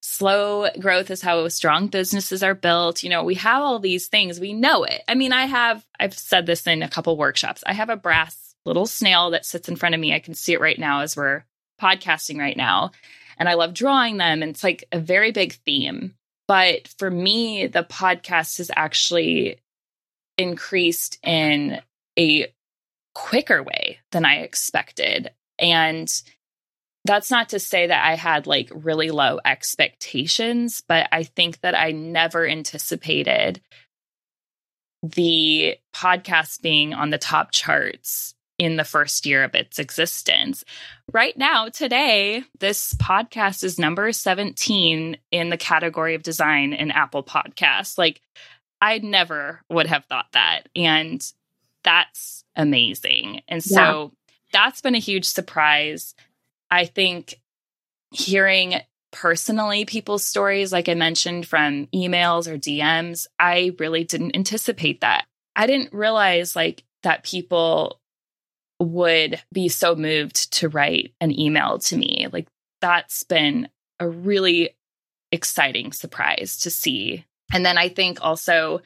slow 0.00 0.68
growth 0.78 1.10
is 1.10 1.22
how 1.22 1.46
strong 1.48 1.88
businesses 1.88 2.42
are 2.42 2.54
built. 2.54 3.02
You 3.02 3.10
know, 3.10 3.24
we 3.24 3.34
have 3.36 3.62
all 3.62 3.78
these 3.78 4.08
things. 4.08 4.40
We 4.40 4.52
know 4.52 4.84
it. 4.84 5.02
I 5.08 5.14
mean, 5.14 5.32
I 5.32 5.46
have, 5.46 5.84
I've 5.98 6.16
said 6.16 6.46
this 6.46 6.66
in 6.66 6.82
a 6.82 6.88
couple 6.88 7.16
workshops. 7.16 7.64
I 7.66 7.72
have 7.72 7.90
a 7.90 7.96
brass 7.96 8.54
little 8.64 8.86
snail 8.86 9.30
that 9.30 9.46
sits 9.46 9.68
in 9.68 9.76
front 9.76 9.94
of 9.94 10.00
me. 10.00 10.14
I 10.14 10.20
can 10.20 10.34
see 10.34 10.52
it 10.52 10.60
right 10.60 10.78
now 10.78 11.00
as 11.00 11.16
we're 11.16 11.44
podcasting 11.80 12.38
right 12.38 12.56
now. 12.56 12.92
And 13.38 13.48
I 13.48 13.54
love 13.54 13.74
drawing 13.74 14.16
them. 14.16 14.42
And 14.42 14.50
it's 14.50 14.64
like 14.64 14.84
a 14.92 14.98
very 14.98 15.32
big 15.32 15.54
theme. 15.64 16.14
But 16.46 16.88
for 16.98 17.10
me, 17.10 17.66
the 17.66 17.84
podcast 17.84 18.58
has 18.58 18.70
actually 18.74 19.58
increased 20.36 21.18
in 21.22 21.80
a 22.18 22.52
quicker 23.14 23.62
way 23.62 23.98
than 24.12 24.24
I 24.24 24.38
expected. 24.38 25.30
And 25.58 26.10
that's 27.08 27.30
not 27.30 27.48
to 27.48 27.58
say 27.58 27.86
that 27.86 28.04
I 28.04 28.16
had 28.16 28.46
like 28.46 28.70
really 28.74 29.10
low 29.10 29.40
expectations, 29.42 30.82
but 30.86 31.08
I 31.10 31.22
think 31.22 31.62
that 31.62 31.74
I 31.74 31.90
never 31.90 32.46
anticipated 32.46 33.62
the 35.02 35.76
podcast 35.94 36.60
being 36.60 36.92
on 36.92 37.08
the 37.08 37.16
top 37.16 37.50
charts 37.50 38.34
in 38.58 38.76
the 38.76 38.84
first 38.84 39.24
year 39.24 39.42
of 39.42 39.54
its 39.54 39.78
existence. 39.78 40.64
Right 41.10 41.34
now, 41.38 41.68
today, 41.68 42.42
this 42.60 42.92
podcast 42.94 43.64
is 43.64 43.78
number 43.78 44.12
17 44.12 45.16
in 45.30 45.48
the 45.48 45.56
category 45.56 46.14
of 46.14 46.22
design 46.22 46.74
in 46.74 46.90
Apple 46.90 47.22
Podcasts. 47.22 47.96
Like, 47.96 48.20
I 48.82 48.98
never 48.98 49.62
would 49.70 49.86
have 49.86 50.04
thought 50.04 50.26
that. 50.32 50.68
And 50.76 51.24
that's 51.84 52.44
amazing. 52.54 53.40
And 53.48 53.64
so 53.64 54.12
yeah. 54.12 54.34
that's 54.52 54.82
been 54.82 54.94
a 54.94 55.00
huge 55.00 55.24
surprise. 55.24 56.14
I 56.70 56.84
think 56.84 57.40
hearing 58.12 58.74
personally 59.10 59.84
people's 59.84 60.24
stories, 60.24 60.72
like 60.72 60.88
I 60.88 60.94
mentioned 60.94 61.46
from 61.46 61.86
emails 61.86 62.46
or 62.46 62.58
DMs, 62.58 63.26
I 63.38 63.72
really 63.78 64.04
didn't 64.04 64.36
anticipate 64.36 65.00
that. 65.00 65.26
I 65.56 65.66
didn't 65.66 65.92
realize 65.92 66.54
like 66.54 66.84
that 67.02 67.24
people 67.24 68.00
would 68.80 69.40
be 69.52 69.68
so 69.68 69.96
moved 69.96 70.52
to 70.52 70.68
write 70.68 71.14
an 71.20 71.38
email 71.38 71.78
to 71.78 71.96
me. 71.96 72.28
Like 72.32 72.48
that's 72.80 73.24
been 73.24 73.68
a 73.98 74.08
really 74.08 74.70
exciting 75.32 75.92
surprise 75.92 76.58
to 76.58 76.70
see. 76.70 77.24
And 77.52 77.64
then 77.64 77.78
I 77.78 77.88
think 77.88 78.18
also 78.22 78.82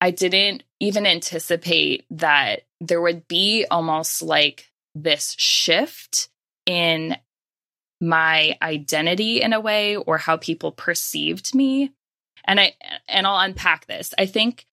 I 0.00 0.10
didn't 0.10 0.62
even 0.80 1.06
anticipate 1.06 2.04
that 2.10 2.62
there 2.80 3.00
would 3.00 3.26
be 3.28 3.66
almost 3.70 4.22
like 4.22 4.70
this 4.94 5.34
shift 5.38 6.28
in 6.66 7.16
my 8.00 8.58
identity 8.60 9.40
in 9.40 9.52
a 9.52 9.60
way 9.60 9.96
or 9.96 10.18
how 10.18 10.36
people 10.36 10.72
perceived 10.72 11.54
me. 11.54 11.92
And 12.44 12.60
I 12.60 12.74
and 13.08 13.26
I'll 13.26 13.38
unpack 13.38 13.86
this. 13.86 14.12
I 14.18 14.26
think 14.26 14.66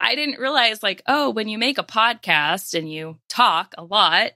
I 0.00 0.14
didn't 0.14 0.40
realize 0.40 0.82
like, 0.82 1.02
oh, 1.06 1.30
when 1.30 1.48
you 1.48 1.58
make 1.58 1.78
a 1.78 1.84
podcast 1.84 2.76
and 2.76 2.90
you 2.90 3.18
talk 3.28 3.74
a 3.76 3.84
lot, 3.84 4.32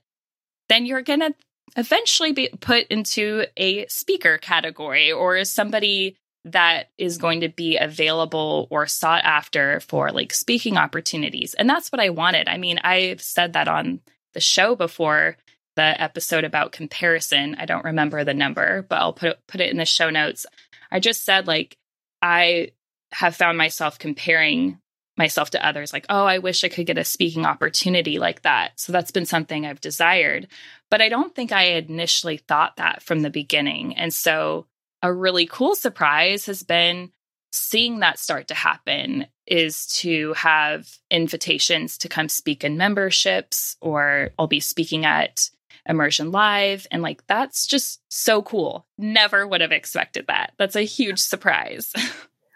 then 0.68 0.86
you're 0.86 1.02
going 1.02 1.20
to 1.20 1.34
eventually 1.76 2.32
be 2.32 2.50
put 2.60 2.86
into 2.88 3.46
a 3.56 3.86
speaker 3.86 4.38
category 4.38 5.10
or 5.10 5.44
somebody 5.44 6.16
that 6.44 6.90
is 6.98 7.16
going 7.16 7.40
to 7.40 7.48
be 7.48 7.78
available 7.78 8.68
or 8.70 8.86
sought 8.86 9.24
after 9.24 9.80
for 9.80 10.10
like 10.10 10.32
speaking 10.32 10.76
opportunities. 10.76 11.54
And 11.54 11.68
that's 11.68 11.90
what 11.90 12.00
I 12.00 12.10
wanted. 12.10 12.48
I 12.48 12.58
mean, 12.58 12.78
I've 12.84 13.22
said 13.22 13.54
that 13.54 13.66
on 13.66 14.00
the 14.34 14.40
show 14.40 14.76
before 14.76 15.36
the 15.76 16.00
episode 16.00 16.44
about 16.44 16.72
comparison. 16.72 17.56
I 17.58 17.66
don't 17.66 17.84
remember 17.84 18.24
the 18.24 18.34
number, 18.34 18.82
but 18.82 18.96
I'll 19.00 19.12
put 19.12 19.46
put 19.46 19.60
it 19.60 19.70
in 19.70 19.76
the 19.76 19.84
show 19.84 20.10
notes. 20.10 20.46
I 20.90 21.00
just 21.00 21.24
said 21.24 21.46
like 21.46 21.76
I 22.22 22.72
have 23.12 23.36
found 23.36 23.58
myself 23.58 23.98
comparing 23.98 24.78
myself 25.16 25.50
to 25.50 25.64
others 25.64 25.92
like, 25.92 26.06
"Oh, 26.08 26.24
I 26.24 26.38
wish 26.38 26.64
I 26.64 26.68
could 26.68 26.86
get 26.86 26.98
a 26.98 27.04
speaking 27.04 27.46
opportunity 27.46 28.18
like 28.18 28.42
that." 28.42 28.72
So 28.80 28.92
that's 28.92 29.10
been 29.10 29.26
something 29.26 29.66
I've 29.66 29.80
desired, 29.80 30.48
but 30.90 31.00
I 31.00 31.08
don't 31.08 31.34
think 31.34 31.52
I 31.52 31.64
initially 31.64 32.38
thought 32.38 32.76
that 32.76 33.02
from 33.02 33.20
the 33.20 33.30
beginning. 33.30 33.96
And 33.96 34.12
so 34.12 34.66
a 35.02 35.12
really 35.12 35.46
cool 35.46 35.74
surprise 35.74 36.46
has 36.46 36.62
been 36.62 37.12
seeing 37.52 38.00
that 38.00 38.18
start 38.18 38.48
to 38.48 38.54
happen 38.54 39.26
is 39.46 39.86
to 39.86 40.32
have 40.32 40.88
invitations 41.10 41.98
to 41.98 42.08
come 42.08 42.28
speak 42.28 42.64
in 42.64 42.76
memberships 42.76 43.76
or 43.80 44.30
I'll 44.38 44.46
be 44.46 44.60
speaking 44.60 45.04
at 45.04 45.50
immersion 45.86 46.30
live. 46.30 46.86
And 46.90 47.02
like 47.02 47.26
that's 47.26 47.66
just 47.66 48.00
so 48.08 48.42
cool. 48.42 48.86
Never 48.98 49.46
would 49.46 49.60
have 49.60 49.72
expected 49.72 50.26
that. 50.28 50.52
That's 50.58 50.76
a 50.76 50.82
huge 50.82 51.20
surprise. 51.20 51.92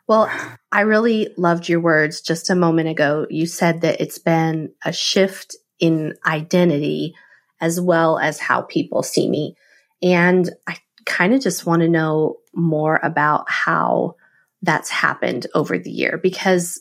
Well 0.09 0.31
i 0.73 0.81
really 0.81 1.29
loved 1.37 1.69
your 1.69 1.81
words 1.81 2.23
just 2.23 2.49
a 2.49 2.55
moment 2.55 2.89
ago. 2.89 3.27
You 3.29 3.45
said 3.45 3.83
that 3.83 4.01
it's 4.01 4.19
been 4.19 4.73
a 4.83 4.91
shift 4.91 5.55
in 5.79 6.15
identity 6.25 7.15
as 7.61 7.79
well 7.79 8.19
as 8.19 8.41
how 8.41 8.63
people 8.63 9.03
see 9.03 9.29
me. 9.29 9.55
And 10.03 10.49
i 10.67 10.79
kind 11.05 11.35
of 11.35 11.43
just 11.43 11.67
want 11.67 11.83
to 11.83 11.89
know 11.89 12.37
more 12.55 12.99
about 13.03 13.51
how 13.51 14.15
that's 14.63 14.89
happened 14.89 15.47
over 15.55 15.79
the 15.79 15.91
year 15.91 16.19
because 16.23 16.81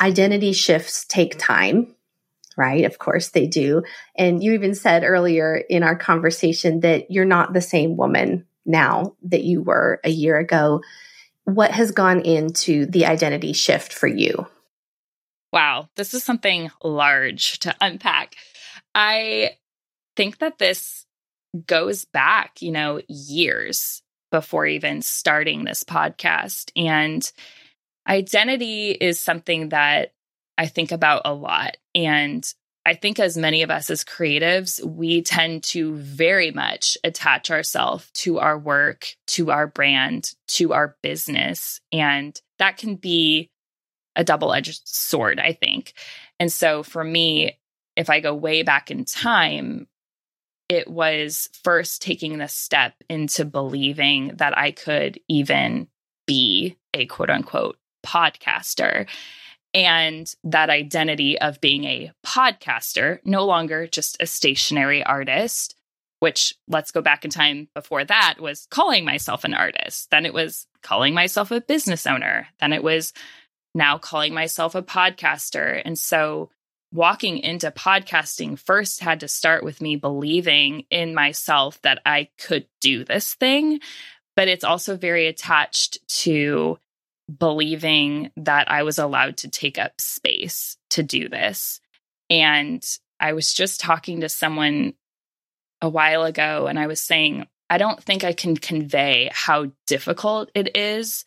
identity 0.00 0.52
shifts 0.52 1.04
take 1.04 1.38
time 1.38 1.94
right? 2.58 2.84
Of 2.84 2.98
course 2.98 3.30
they 3.30 3.46
do. 3.46 3.84
And 4.16 4.42
you 4.42 4.52
even 4.52 4.74
said 4.74 5.04
earlier 5.04 5.56
in 5.56 5.82
our 5.84 5.96
conversation 5.96 6.80
that 6.80 7.10
you're 7.10 7.24
not 7.24 7.52
the 7.52 7.60
same 7.60 7.96
woman 7.96 8.46
now 8.66 9.14
that 9.22 9.44
you 9.44 9.62
were 9.62 10.00
a 10.04 10.10
year 10.10 10.36
ago. 10.36 10.82
What 11.44 11.70
has 11.70 11.92
gone 11.92 12.20
into 12.20 12.84
the 12.84 13.06
identity 13.06 13.54
shift 13.54 13.94
for 13.94 14.08
you? 14.08 14.46
Wow, 15.52 15.88
this 15.96 16.12
is 16.12 16.24
something 16.24 16.70
large 16.82 17.60
to 17.60 17.74
unpack. 17.80 18.34
I 18.94 19.52
think 20.16 20.38
that 20.38 20.58
this 20.58 21.06
goes 21.66 22.04
back, 22.04 22.60
you 22.60 22.72
know, 22.72 23.00
years 23.08 24.02
before 24.30 24.66
even 24.66 25.00
starting 25.00 25.64
this 25.64 25.84
podcast. 25.84 26.70
And 26.76 27.30
identity 28.06 28.90
is 28.90 29.18
something 29.20 29.70
that 29.70 30.12
I 30.58 30.66
think 30.66 30.92
about 30.92 31.22
a 31.24 31.32
lot. 31.32 31.76
And 31.94 32.44
I 32.84 32.94
think, 32.94 33.20
as 33.20 33.36
many 33.36 33.62
of 33.62 33.70
us 33.70 33.90
as 33.90 34.02
creatives, 34.02 34.82
we 34.84 35.22
tend 35.22 35.62
to 35.64 35.94
very 35.96 36.50
much 36.50 36.96
attach 37.04 37.50
ourselves 37.50 38.10
to 38.14 38.38
our 38.38 38.58
work, 38.58 39.08
to 39.28 39.50
our 39.50 39.66
brand, 39.66 40.34
to 40.48 40.72
our 40.72 40.96
business. 41.02 41.80
And 41.92 42.38
that 42.58 42.78
can 42.78 42.96
be 42.96 43.50
a 44.16 44.24
double 44.24 44.52
edged 44.52 44.80
sword, 44.84 45.38
I 45.38 45.52
think. 45.52 45.92
And 46.40 46.52
so 46.52 46.82
for 46.82 47.04
me, 47.04 47.58
if 47.94 48.10
I 48.10 48.20
go 48.20 48.34
way 48.34 48.62
back 48.62 48.90
in 48.90 49.04
time, 49.04 49.86
it 50.68 50.88
was 50.88 51.48
first 51.62 52.02
taking 52.02 52.38
the 52.38 52.48
step 52.48 52.94
into 53.08 53.44
believing 53.44 54.32
that 54.36 54.56
I 54.56 54.70
could 54.70 55.20
even 55.28 55.88
be 56.26 56.76
a 56.94 57.06
quote 57.06 57.30
unquote 57.30 57.76
podcaster 58.04 59.06
and 59.74 60.32
that 60.44 60.70
identity 60.70 61.38
of 61.38 61.60
being 61.60 61.84
a 61.84 62.12
podcaster, 62.24 63.18
no 63.24 63.44
longer 63.44 63.86
just 63.86 64.16
a 64.20 64.26
stationary 64.26 65.02
artist, 65.02 65.74
which 66.20 66.54
let's 66.68 66.90
go 66.90 67.00
back 67.00 67.24
in 67.24 67.30
time 67.30 67.68
before 67.74 68.04
that 68.04 68.36
was 68.40 68.66
calling 68.70 69.04
myself 69.04 69.44
an 69.44 69.54
artist. 69.54 70.10
Then 70.10 70.26
it 70.26 70.34
was 70.34 70.66
calling 70.82 71.14
myself 71.14 71.50
a 71.50 71.60
business 71.60 72.06
owner. 72.06 72.48
Then 72.60 72.72
it 72.72 72.82
was 72.82 73.12
now 73.74 73.98
calling 73.98 74.34
myself 74.34 74.74
a 74.74 74.82
podcaster. 74.82 75.80
And 75.84 75.98
so 75.98 76.50
walking 76.92 77.38
into 77.38 77.70
podcasting 77.70 78.58
first 78.58 79.00
had 79.00 79.20
to 79.20 79.28
start 79.28 79.62
with 79.62 79.80
me 79.80 79.96
believing 79.96 80.84
in 80.90 81.14
myself 81.14 81.80
that 81.82 82.00
I 82.04 82.30
could 82.38 82.66
do 82.80 83.04
this 83.04 83.34
thing. 83.34 83.80
But 84.34 84.48
it's 84.48 84.64
also 84.64 84.96
very 84.96 85.26
attached 85.26 85.98
to 86.22 86.78
believing 87.36 88.30
that 88.36 88.70
I 88.70 88.82
was 88.82 88.98
allowed 88.98 89.38
to 89.38 89.48
take 89.50 89.78
up 89.78 90.00
space 90.00 90.76
to 90.90 91.02
do 91.02 91.28
this. 91.28 91.80
And 92.30 92.84
I 93.20 93.32
was 93.32 93.52
just 93.52 93.80
talking 93.80 94.20
to 94.20 94.28
someone 94.28 94.94
a 95.80 95.88
while 95.88 96.24
ago, 96.24 96.66
and 96.66 96.78
I 96.78 96.86
was 96.86 97.00
saying, 97.00 97.46
I 97.70 97.78
don't 97.78 98.02
think 98.02 98.24
I 98.24 98.32
can 98.32 98.56
convey 98.56 99.30
how 99.32 99.72
difficult 99.86 100.50
it 100.54 100.76
is 100.76 101.24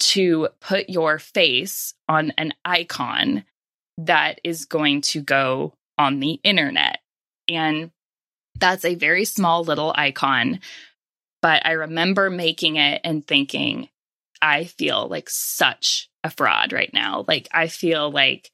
to 0.00 0.48
put 0.60 0.90
your 0.90 1.18
face 1.18 1.94
on 2.08 2.32
an 2.36 2.52
icon 2.64 3.44
that 3.98 4.40
is 4.44 4.64
going 4.64 5.00
to 5.02 5.20
go 5.20 5.74
on 5.96 6.20
the 6.20 6.40
internet. 6.42 6.98
And 7.48 7.90
that's 8.58 8.84
a 8.84 8.96
very 8.96 9.24
small 9.24 9.62
little 9.64 9.92
icon. 9.96 10.60
But 11.40 11.64
I 11.64 11.72
remember 11.72 12.30
making 12.30 12.76
it 12.76 13.00
and 13.04 13.26
thinking, 13.26 13.88
I 14.44 14.64
feel 14.64 15.08
like 15.08 15.30
such 15.30 16.10
a 16.22 16.28
fraud 16.28 16.74
right 16.74 16.92
now. 16.92 17.24
Like, 17.26 17.48
I 17.50 17.68
feel 17.68 18.10
like, 18.10 18.50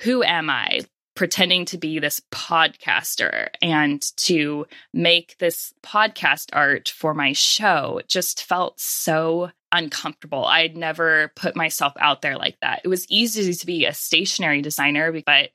who 0.00 0.22
am 0.22 0.48
I? 0.48 0.80
Pretending 1.14 1.66
to 1.66 1.76
be 1.76 1.98
this 1.98 2.22
podcaster 2.32 3.48
and 3.60 4.02
to 4.16 4.66
make 4.94 5.36
this 5.36 5.74
podcast 5.82 6.48
art 6.54 6.88
for 6.88 7.12
my 7.12 7.34
show 7.34 8.00
just 8.08 8.42
felt 8.42 8.80
so 8.80 9.50
uncomfortable. 9.70 10.46
I'd 10.46 10.78
never 10.78 11.30
put 11.36 11.56
myself 11.56 11.92
out 12.00 12.22
there 12.22 12.38
like 12.38 12.56
that. 12.62 12.80
It 12.82 12.88
was 12.88 13.06
easy 13.10 13.52
to 13.52 13.66
be 13.66 13.84
a 13.84 13.92
stationary 13.92 14.62
designer, 14.62 15.12
but 15.26 15.50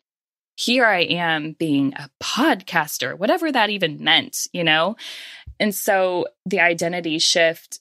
here 0.55 0.85
I 0.85 1.01
am 1.01 1.53
being 1.53 1.95
a 1.95 2.11
podcaster, 2.21 3.17
whatever 3.17 3.51
that 3.51 3.71
even 3.71 4.03
meant, 4.03 4.47
you 4.53 4.63
know? 4.63 4.97
And 5.59 5.73
so 5.73 6.27
the 6.45 6.59
identity 6.59 7.17
shift 7.17 7.79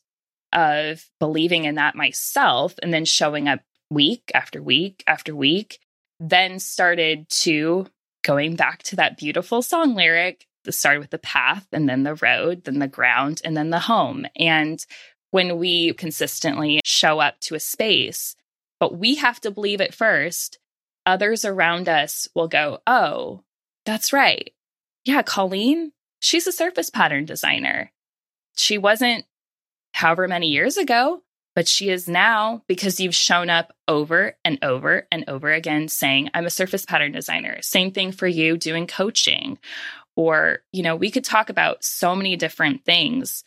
of 0.56 1.04
believing 1.20 1.66
in 1.66 1.74
that 1.76 1.94
myself 1.94 2.74
and 2.82 2.92
then 2.92 3.04
showing 3.04 3.46
up 3.46 3.60
week 3.90 4.32
after 4.34 4.60
week 4.60 5.04
after 5.06 5.36
week 5.36 5.78
then 6.18 6.58
started 6.58 7.28
to 7.28 7.86
going 8.24 8.56
back 8.56 8.82
to 8.82 8.96
that 8.96 9.18
beautiful 9.18 9.60
song 9.60 9.94
lyric 9.94 10.46
that 10.64 10.72
started 10.72 10.98
with 10.98 11.10
the 11.10 11.18
path 11.18 11.66
and 11.72 11.88
then 11.88 12.02
the 12.02 12.14
road 12.16 12.64
then 12.64 12.78
the 12.78 12.88
ground 12.88 13.40
and 13.44 13.56
then 13.56 13.70
the 13.70 13.78
home. 13.78 14.26
And 14.34 14.84
when 15.30 15.58
we 15.58 15.92
consistently 15.92 16.80
show 16.84 17.20
up 17.20 17.38
to 17.40 17.54
a 17.54 17.60
space 17.60 18.34
but 18.80 18.96
we 18.96 19.16
have 19.16 19.40
to 19.40 19.50
believe 19.50 19.80
it 19.80 19.94
first 19.94 20.58
others 21.04 21.44
around 21.44 21.88
us 21.88 22.28
will 22.34 22.48
go 22.48 22.80
oh 22.86 23.42
that's 23.84 24.12
right. 24.12 24.52
Yeah 25.04 25.20
colleen 25.20 25.92
she's 26.18 26.46
a 26.46 26.52
surface 26.52 26.88
pattern 26.88 27.26
designer. 27.26 27.92
She 28.56 28.78
wasn't 28.78 29.26
however 29.96 30.28
many 30.28 30.48
years 30.48 30.76
ago, 30.76 31.22
but 31.54 31.66
she 31.66 31.88
is 31.88 32.06
now 32.06 32.62
because 32.68 33.00
you've 33.00 33.14
shown 33.14 33.48
up 33.48 33.74
over 33.88 34.36
and 34.44 34.58
over 34.62 35.08
and 35.10 35.24
over 35.26 35.50
again 35.50 35.88
saying, 35.88 36.28
I'm 36.34 36.44
a 36.44 36.50
surface 36.50 36.84
pattern 36.84 37.12
designer. 37.12 37.62
Same 37.62 37.92
thing 37.92 38.12
for 38.12 38.26
you 38.26 38.58
doing 38.58 38.86
coaching. 38.86 39.58
Or, 40.14 40.58
you 40.70 40.82
know, 40.82 40.96
we 40.96 41.10
could 41.10 41.24
talk 41.24 41.48
about 41.48 41.82
so 41.82 42.14
many 42.14 42.36
different 42.36 42.84
things. 42.84 43.42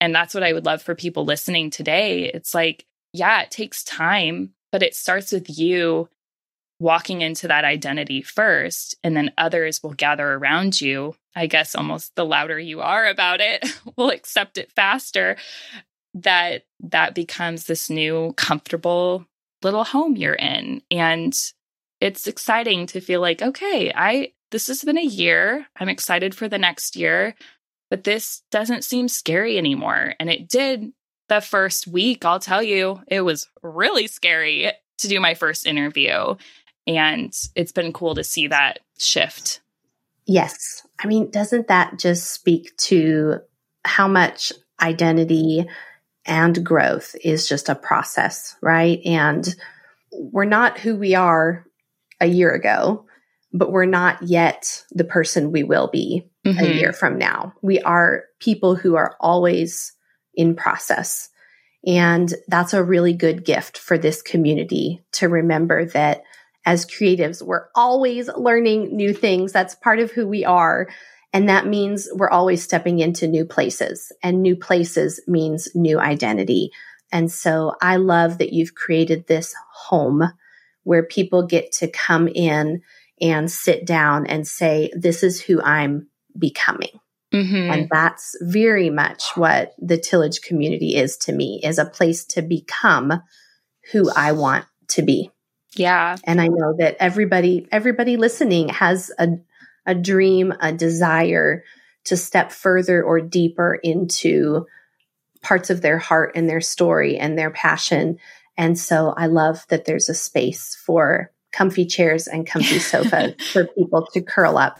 And 0.00 0.14
that's 0.14 0.32
what 0.32 0.42
I 0.42 0.54
would 0.54 0.64
love 0.64 0.80
for 0.80 0.94
people 0.94 1.26
listening 1.26 1.68
today. 1.68 2.30
It's 2.32 2.54
like, 2.54 2.86
yeah, 3.12 3.42
it 3.42 3.50
takes 3.50 3.84
time, 3.84 4.54
but 4.72 4.82
it 4.82 4.94
starts 4.94 5.30
with 5.30 5.58
you 5.58 6.08
walking 6.78 7.22
into 7.22 7.48
that 7.48 7.64
identity 7.64 8.22
first, 8.22 8.96
and 9.02 9.16
then 9.16 9.32
others 9.38 9.82
will 9.82 9.94
gather 9.94 10.34
around 10.34 10.80
you. 10.80 11.14
I 11.34 11.46
guess 11.46 11.74
almost 11.74 12.14
the 12.16 12.24
louder 12.24 12.58
you 12.58 12.80
are 12.80 13.06
about 13.06 13.40
it, 13.40 13.64
will 13.96 14.10
accept 14.10 14.58
it 14.58 14.72
faster. 14.72 15.36
That 16.14 16.64
that 16.80 17.14
becomes 17.14 17.64
this 17.64 17.90
new 17.90 18.32
comfortable 18.36 19.26
little 19.62 19.84
home 19.84 20.16
you're 20.16 20.34
in. 20.34 20.82
And 20.90 21.36
it's 22.00 22.26
exciting 22.26 22.86
to 22.88 23.00
feel 23.00 23.20
like, 23.20 23.42
okay, 23.42 23.92
I 23.94 24.32
this 24.50 24.68
has 24.68 24.84
been 24.84 24.98
a 24.98 25.02
year. 25.02 25.66
I'm 25.76 25.88
excited 25.88 26.34
for 26.34 26.48
the 26.48 26.58
next 26.58 26.96
year, 26.96 27.34
but 27.90 28.04
this 28.04 28.42
doesn't 28.50 28.84
seem 28.84 29.08
scary 29.08 29.58
anymore. 29.58 30.14
And 30.20 30.30
it 30.30 30.48
did 30.48 30.92
the 31.28 31.40
first 31.40 31.86
week, 31.86 32.24
I'll 32.24 32.38
tell 32.38 32.62
you, 32.62 33.02
it 33.08 33.22
was 33.22 33.48
really 33.62 34.06
scary 34.06 34.70
to 34.98 35.08
do 35.08 35.20
my 35.20 35.34
first 35.34 35.66
interview. 35.66 36.36
And 36.86 37.34
it's 37.54 37.72
been 37.72 37.92
cool 37.92 38.14
to 38.14 38.24
see 38.24 38.48
that 38.48 38.80
shift. 38.98 39.60
Yes. 40.26 40.86
I 40.98 41.06
mean, 41.06 41.30
doesn't 41.30 41.68
that 41.68 41.98
just 41.98 42.32
speak 42.32 42.76
to 42.78 43.40
how 43.84 44.08
much 44.08 44.52
identity 44.80 45.64
and 46.24 46.64
growth 46.64 47.14
is 47.22 47.48
just 47.48 47.68
a 47.68 47.74
process, 47.74 48.56
right? 48.60 49.00
And 49.04 49.46
we're 50.12 50.44
not 50.44 50.78
who 50.78 50.96
we 50.96 51.14
are 51.14 51.64
a 52.20 52.26
year 52.26 52.52
ago, 52.52 53.06
but 53.52 53.70
we're 53.70 53.84
not 53.86 54.22
yet 54.22 54.84
the 54.90 55.04
person 55.04 55.52
we 55.52 55.62
will 55.62 55.88
be 55.88 56.28
mm-hmm. 56.44 56.58
a 56.58 56.68
year 56.68 56.92
from 56.92 57.18
now. 57.18 57.52
We 57.62 57.80
are 57.80 58.24
people 58.40 58.74
who 58.74 58.96
are 58.96 59.16
always 59.20 59.92
in 60.34 60.56
process. 60.56 61.28
And 61.86 62.34
that's 62.48 62.74
a 62.74 62.82
really 62.82 63.12
good 63.12 63.44
gift 63.44 63.78
for 63.78 63.96
this 63.96 64.20
community 64.20 65.02
to 65.12 65.28
remember 65.28 65.84
that 65.86 66.22
as 66.66 66.84
creatives, 66.84 67.40
we're 67.40 67.68
always 67.74 68.28
learning 68.36 68.94
new 68.94 69.14
things. 69.14 69.52
That's 69.52 69.76
part 69.76 70.00
of 70.00 70.10
who 70.10 70.26
we 70.26 70.44
are. 70.44 70.88
And 71.32 71.48
that 71.48 71.66
means 71.66 72.08
we're 72.12 72.28
always 72.28 72.62
stepping 72.62 72.98
into 72.98 73.28
new 73.28 73.44
places 73.44 74.10
and 74.22 74.42
new 74.42 74.56
places 74.56 75.20
means 75.28 75.68
new 75.74 76.00
identity. 76.00 76.72
And 77.12 77.30
so 77.30 77.76
I 77.80 77.96
love 77.96 78.38
that 78.38 78.52
you've 78.52 78.74
created 78.74 79.26
this 79.26 79.54
home 79.72 80.24
where 80.82 81.04
people 81.04 81.46
get 81.46 81.72
to 81.72 81.88
come 81.88 82.26
in 82.26 82.82
and 83.20 83.50
sit 83.50 83.86
down 83.86 84.26
and 84.26 84.46
say, 84.46 84.90
this 84.94 85.22
is 85.22 85.40
who 85.40 85.62
I'm 85.62 86.08
becoming. 86.38 87.00
Mm-hmm. 87.32 87.72
And 87.72 87.88
that's 87.90 88.36
very 88.40 88.90
much 88.90 89.24
what 89.36 89.74
the 89.78 89.98
tillage 89.98 90.40
community 90.42 90.96
is 90.96 91.16
to 91.18 91.32
me, 91.32 91.60
is 91.62 91.78
a 91.78 91.84
place 91.84 92.24
to 92.26 92.42
become 92.42 93.22
who 93.92 94.10
I 94.10 94.32
want 94.32 94.64
to 94.88 95.02
be. 95.02 95.30
Yeah. 95.78 96.16
And 96.24 96.40
I 96.40 96.48
know 96.48 96.76
that 96.78 96.96
everybody 97.00 97.68
everybody 97.70 98.16
listening 98.16 98.70
has 98.70 99.10
a 99.18 99.38
a 99.86 99.94
dream, 99.94 100.52
a 100.60 100.72
desire 100.72 101.64
to 102.04 102.16
step 102.16 102.52
further 102.52 103.02
or 103.02 103.20
deeper 103.20 103.74
into 103.74 104.66
parts 105.42 105.70
of 105.70 105.80
their 105.80 105.98
heart 105.98 106.32
and 106.34 106.48
their 106.48 106.60
story 106.60 107.18
and 107.18 107.38
their 107.38 107.50
passion. 107.50 108.18
And 108.56 108.78
so 108.78 109.14
I 109.16 109.26
love 109.26 109.64
that 109.68 109.84
there's 109.84 110.08
a 110.08 110.14
space 110.14 110.74
for 110.74 111.30
comfy 111.52 111.86
chairs 111.86 112.26
and 112.26 112.46
comfy 112.46 112.78
sofas 112.78 113.34
for 113.52 113.66
people 113.66 114.06
to 114.12 114.20
curl 114.20 114.58
up 114.58 114.78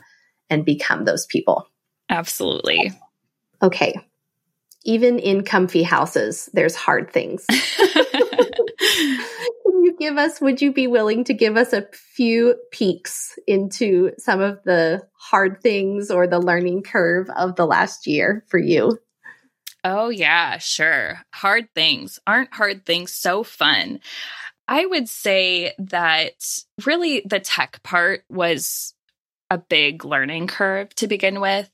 and 0.51 0.65
become 0.65 1.05
those 1.05 1.27
people. 1.27 1.69
Absolutely. 2.09 2.93
Okay. 3.63 4.01
Even 4.85 5.19
in 5.19 5.43
comfy 5.43 5.83
houses, 5.83 6.49
there's 6.53 6.77
hard 6.77 7.13
things. 7.13 7.45
give 9.99 10.17
us, 10.17 10.41
would 10.41 10.63
you 10.63 10.73
be 10.73 10.87
willing 10.87 11.25
to 11.25 11.35
give 11.35 11.57
us 11.57 11.73
a 11.73 11.87
few 11.93 12.57
peeks 12.71 13.39
into 13.47 14.13
some 14.19 14.41
of 14.41 14.63
the 14.65 15.07
hard 15.13 15.61
things 15.63 16.11
or 16.11 16.27
the 16.27 16.39
learning 16.39 16.83
curve 16.83 17.29
of 17.31 17.57
the 17.57 17.67
last 17.67 18.07
year 18.07 18.45
for 18.49 18.59
you? 18.59 18.99
Oh, 19.85 20.09
yeah, 20.09 20.59
sure. 20.59 21.21
Hard 21.33 21.69
things. 21.75 22.19
Aren't 22.27 22.55
hard 22.55 22.85
things 22.85 23.13
so 23.13 23.43
fun? 23.43 24.01
I 24.69 24.85
would 24.85 25.09
say 25.09 25.75
that 25.79 26.33
really 26.85 27.23
the 27.25 27.39
tech 27.39 27.83
part 27.83 28.25
was 28.29 28.95
a 29.49 29.59
big 29.59 30.05
learning 30.05 30.49
curve 30.49 30.93
to 30.97 31.07
begin 31.07 31.41
with. 31.41 31.71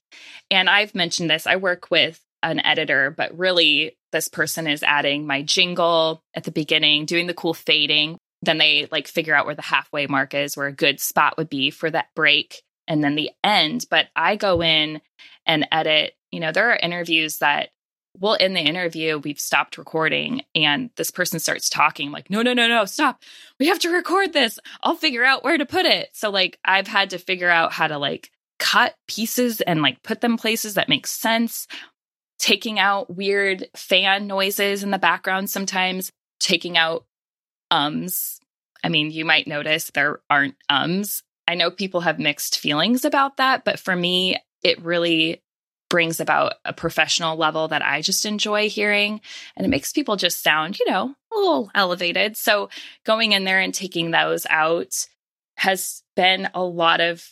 And 0.51 0.69
I've 0.69 0.95
mentioned 0.95 1.31
this, 1.31 1.47
I 1.47 1.57
work 1.57 1.91
with 1.91 2.21
an 2.43 2.61
editor, 2.61 3.11
but 3.11 3.39
really 3.39 3.97
this 4.13 4.29
person 4.29 4.67
is 4.67 4.83
adding 4.83 5.27
my 5.27 5.43
jingle 5.43 6.23
at 6.35 6.45
the 6.45 6.51
beginning, 6.51 7.07
doing 7.07 7.27
the 7.27 7.35
cool 7.35 7.55
fading. 7.55 8.19
Then 8.43 8.59
they 8.59 8.89
like 8.91 9.09
figure 9.09 9.35
out 9.35 9.47
where 9.47 9.55
the 9.55 9.63
halfway 9.63 10.07
mark 10.07 10.35
is, 10.35 10.57
where 10.57 10.67
a 10.67 10.73
good 10.73 11.01
spot 11.01 11.37
would 11.37 11.49
be 11.49 11.71
for 11.71 11.91
that 11.91 12.09
break 12.15 12.63
and 12.89 13.03
then 13.03 13.15
the 13.15 13.31
end. 13.43 13.87
But 13.91 14.07
I 14.15 14.37
go 14.37 14.63
in 14.63 15.01
and 15.47 15.67
edit. 15.73 16.15
You 16.31 16.41
know, 16.41 16.53
there 16.53 16.71
are 16.71 16.77
interviews 16.77 17.39
that 17.39 17.71
well, 18.19 18.35
in 18.35 18.53
the 18.53 18.61
interview, 18.61 19.19
we've 19.19 19.41
stopped 19.41 19.79
recording 19.79 20.43
and 20.55 20.91
this 20.97 21.11
person 21.11 21.41
starts 21.41 21.71
talking 21.71 22.11
like, 22.11 22.29
no, 22.29 22.43
no, 22.43 22.53
no, 22.53 22.69
no, 22.69 22.85
stop. 22.85 23.23
We 23.59 23.69
have 23.69 23.79
to 23.81 23.91
record 23.91 24.33
this. 24.33 24.59
I'll 24.83 24.97
figure 24.97 25.25
out 25.25 25.43
where 25.43 25.57
to 25.57 25.65
put 25.65 25.87
it. 25.87 26.11
So, 26.13 26.31
like, 26.31 26.59
I've 26.65 26.87
had 26.87 27.11
to 27.11 27.19
figure 27.19 27.49
out 27.49 27.73
how 27.73 27.87
to 27.87 27.97
like 27.99 28.31
cut 28.59 28.95
pieces 29.09 29.61
and 29.63 29.83
like 29.83 30.03
put 30.03 30.21
them 30.21 30.37
places 30.37 30.75
that 30.75 30.89
make 30.89 31.07
sense, 31.07 31.67
taking 32.43 32.81
out 32.81 33.15
weird 33.15 33.69
fan 33.77 34.27
noises 34.27 34.83
in 34.83 34.91
the 34.91 34.99
background 34.99 35.49
sometimes, 35.49 36.11
taking 36.41 36.77
out 36.77 37.05
ums. 37.71 38.41
I 38.83 38.89
mean, 38.89 39.13
you 39.13 39.25
might 39.25 39.47
notice 39.47 39.93
there 39.95 40.19
aren't 40.29 40.57
ums. 40.69 41.23
I 41.47 41.55
know 41.55 41.71
people 41.71 42.01
have 42.01 42.19
mixed 42.19 42.59
feelings 42.59 43.05
about 43.05 43.37
that, 43.37 43.65
but 43.65 43.79
for 43.79 43.95
me, 43.95 44.39
it 44.65 44.83
really 44.83 45.41
brings 45.89 46.19
about 46.19 46.55
a 46.65 46.73
professional 46.73 47.37
level 47.37 47.69
that 47.69 47.83
I 47.83 48.01
just 48.01 48.27
enjoy 48.27 48.69
hearing. 48.69 49.21
And 49.57 49.65
it 49.65 49.69
makes 49.69 49.93
people 49.93 50.17
just 50.17 50.43
sound, 50.43 50.81
you 50.81 50.91
know, 50.91 51.15
a 51.33 51.37
little 51.37 51.71
elevated. 51.77 52.37
So 52.37 52.71
going 53.07 53.33
in 53.33 53.45
there 53.45 53.61
and 53.61 53.73
taking 53.73 54.11
those 54.11 54.47
out 54.51 55.07
has 55.59 56.03
been 56.17 56.49
a 56.55 56.63
lot 56.63 57.01
of 57.01 57.25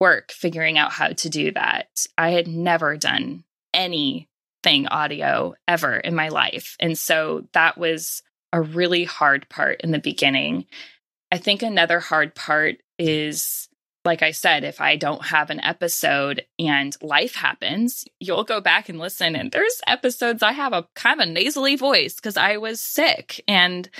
work 0.00 0.32
figuring 0.32 0.78
out 0.78 0.92
how 0.92 1.08
to 1.08 1.28
do 1.28 1.52
that. 1.52 2.06
I 2.16 2.30
had 2.30 2.48
never 2.48 2.96
done 2.96 3.44
audio 4.88 5.54
ever 5.68 5.96
in 5.96 6.14
my 6.14 6.28
life. 6.28 6.76
And 6.80 6.98
so 6.98 7.46
that 7.52 7.78
was 7.78 8.22
a 8.52 8.60
really 8.60 9.04
hard 9.04 9.48
part 9.48 9.80
in 9.82 9.90
the 9.90 9.98
beginning. 9.98 10.66
I 11.30 11.38
think 11.38 11.62
another 11.62 12.00
hard 12.00 12.34
part 12.34 12.76
is 12.98 13.68
like 14.06 14.22
I 14.22 14.30
said, 14.30 14.64
if 14.64 14.80
I 14.80 14.96
don't 14.96 15.26
have 15.26 15.50
an 15.50 15.60
episode 15.60 16.46
and 16.58 16.96
life 17.02 17.34
happens, 17.34 18.06
you'll 18.20 18.44
go 18.44 18.60
back 18.60 18.88
and 18.88 19.00
listen. 19.00 19.34
And 19.34 19.50
there's 19.50 19.80
episodes 19.86 20.42
I 20.42 20.52
have 20.52 20.72
a 20.72 20.86
kind 20.94 21.20
of 21.20 21.28
a 21.28 21.30
nasally 21.30 21.76
voice 21.76 22.14
because 22.14 22.36
I 22.36 22.56
was 22.56 22.80
sick. 22.80 23.42
And 23.48 23.90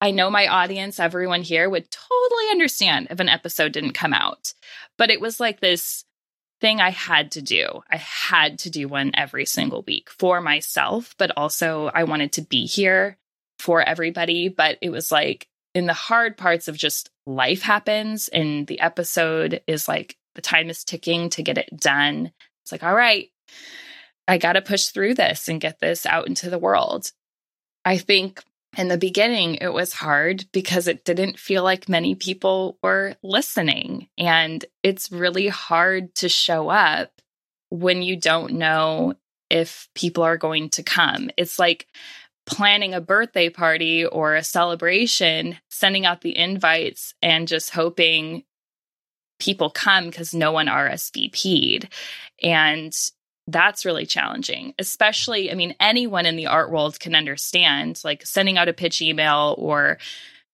I 0.00 0.12
know 0.12 0.30
my 0.30 0.46
audience, 0.46 0.98
everyone 0.98 1.42
here 1.42 1.68
would 1.68 1.90
totally 1.90 2.50
understand 2.50 3.08
if 3.10 3.20
an 3.20 3.28
episode 3.28 3.72
didn't 3.72 3.92
come 3.92 4.14
out. 4.14 4.54
But 4.96 5.10
it 5.10 5.20
was 5.20 5.38
like 5.38 5.60
this 5.60 6.04
thing 6.60 6.80
I 6.80 6.90
had 6.90 7.32
to 7.32 7.42
do. 7.42 7.82
I 7.90 7.96
had 7.96 8.60
to 8.60 8.70
do 8.70 8.88
one 8.88 9.12
every 9.14 9.46
single 9.46 9.82
week 9.86 10.10
for 10.10 10.40
myself, 10.40 11.14
but 11.18 11.32
also 11.36 11.90
I 11.92 12.04
wanted 12.04 12.32
to 12.32 12.42
be 12.42 12.66
here 12.66 13.16
for 13.58 13.82
everybody. 13.82 14.48
But 14.48 14.78
it 14.80 14.90
was 14.90 15.12
like 15.12 15.48
in 15.74 15.86
the 15.86 15.92
hard 15.92 16.36
parts 16.36 16.68
of 16.68 16.76
just 16.76 17.10
life 17.26 17.62
happens 17.62 18.28
and 18.28 18.66
the 18.66 18.80
episode 18.80 19.62
is 19.66 19.86
like 19.86 20.16
the 20.34 20.42
time 20.42 20.70
is 20.70 20.84
ticking 20.84 21.30
to 21.30 21.42
get 21.42 21.58
it 21.58 21.68
done. 21.76 22.32
It's 22.62 22.72
like, 22.72 22.82
all 22.82 22.94
right, 22.94 23.30
I 24.26 24.38
got 24.38 24.54
to 24.54 24.62
push 24.62 24.86
through 24.86 25.14
this 25.14 25.48
and 25.48 25.60
get 25.60 25.80
this 25.80 26.06
out 26.06 26.26
into 26.26 26.50
the 26.50 26.58
world. 26.58 27.12
I 27.84 27.98
think 27.98 28.42
in 28.78 28.86
the 28.86 28.96
beginning, 28.96 29.56
it 29.56 29.72
was 29.72 29.92
hard 29.92 30.46
because 30.52 30.86
it 30.86 31.04
didn't 31.04 31.38
feel 31.38 31.64
like 31.64 31.88
many 31.88 32.14
people 32.14 32.78
were 32.80 33.16
listening. 33.24 34.08
And 34.16 34.64
it's 34.84 35.10
really 35.10 35.48
hard 35.48 36.14
to 36.16 36.28
show 36.28 36.68
up 36.68 37.10
when 37.70 38.02
you 38.02 38.16
don't 38.16 38.52
know 38.52 39.14
if 39.50 39.88
people 39.96 40.22
are 40.22 40.36
going 40.36 40.70
to 40.70 40.84
come. 40.84 41.28
It's 41.36 41.58
like 41.58 41.88
planning 42.46 42.94
a 42.94 43.00
birthday 43.00 43.50
party 43.50 44.06
or 44.06 44.36
a 44.36 44.44
celebration, 44.44 45.56
sending 45.68 46.06
out 46.06 46.20
the 46.20 46.36
invites 46.38 47.14
and 47.20 47.48
just 47.48 47.70
hoping 47.70 48.44
people 49.40 49.70
come 49.70 50.06
because 50.06 50.32
no 50.32 50.52
one 50.52 50.66
RSVP'd. 50.66 51.88
And 52.44 52.96
that's 53.48 53.84
really 53.86 54.06
challenging, 54.06 54.74
especially, 54.78 55.50
I 55.50 55.54
mean, 55.54 55.74
anyone 55.80 56.26
in 56.26 56.36
the 56.36 56.46
art 56.46 56.70
world 56.70 57.00
can 57.00 57.14
understand 57.14 58.00
like 58.04 58.26
sending 58.26 58.58
out 58.58 58.68
a 58.68 58.74
pitch 58.74 59.00
email 59.00 59.54
or 59.58 59.98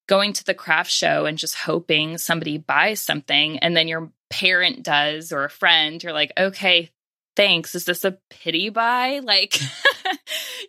going 0.06 0.32
to 0.34 0.44
the 0.44 0.54
craft 0.54 0.90
show 0.90 1.26
and 1.26 1.36
just 1.36 1.56
hoping 1.56 2.18
somebody 2.18 2.56
buys 2.56 3.00
something 3.00 3.58
and 3.58 3.76
then 3.76 3.88
your 3.88 4.10
parent 4.30 4.82
does 4.82 5.32
or 5.32 5.44
a 5.44 5.50
friend, 5.50 6.02
you're 6.02 6.12
like, 6.12 6.32
okay, 6.38 6.90
thanks. 7.36 7.74
Is 7.74 7.84
this 7.84 8.04
a 8.04 8.18
pity 8.30 8.68
buy? 8.68 9.20
Like, 9.34 9.58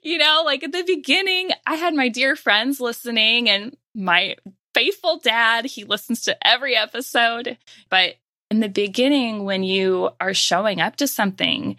you 0.01 0.17
know, 0.17 0.43
like 0.45 0.63
at 0.63 0.71
the 0.71 0.83
beginning, 0.83 1.51
I 1.67 1.75
had 1.75 1.93
my 1.93 2.09
dear 2.09 2.35
friends 2.35 2.79
listening 2.79 3.49
and 3.49 3.75
my 3.93 4.37
faithful 4.73 5.19
dad, 5.19 5.65
he 5.65 5.83
listens 5.83 6.23
to 6.23 6.47
every 6.47 6.75
episode. 6.75 7.57
But 7.89 8.15
in 8.49 8.61
the 8.61 8.69
beginning, 8.69 9.43
when 9.43 9.63
you 9.63 10.09
are 10.19 10.33
showing 10.33 10.79
up 10.79 10.95
to 10.97 11.07
something, 11.07 11.77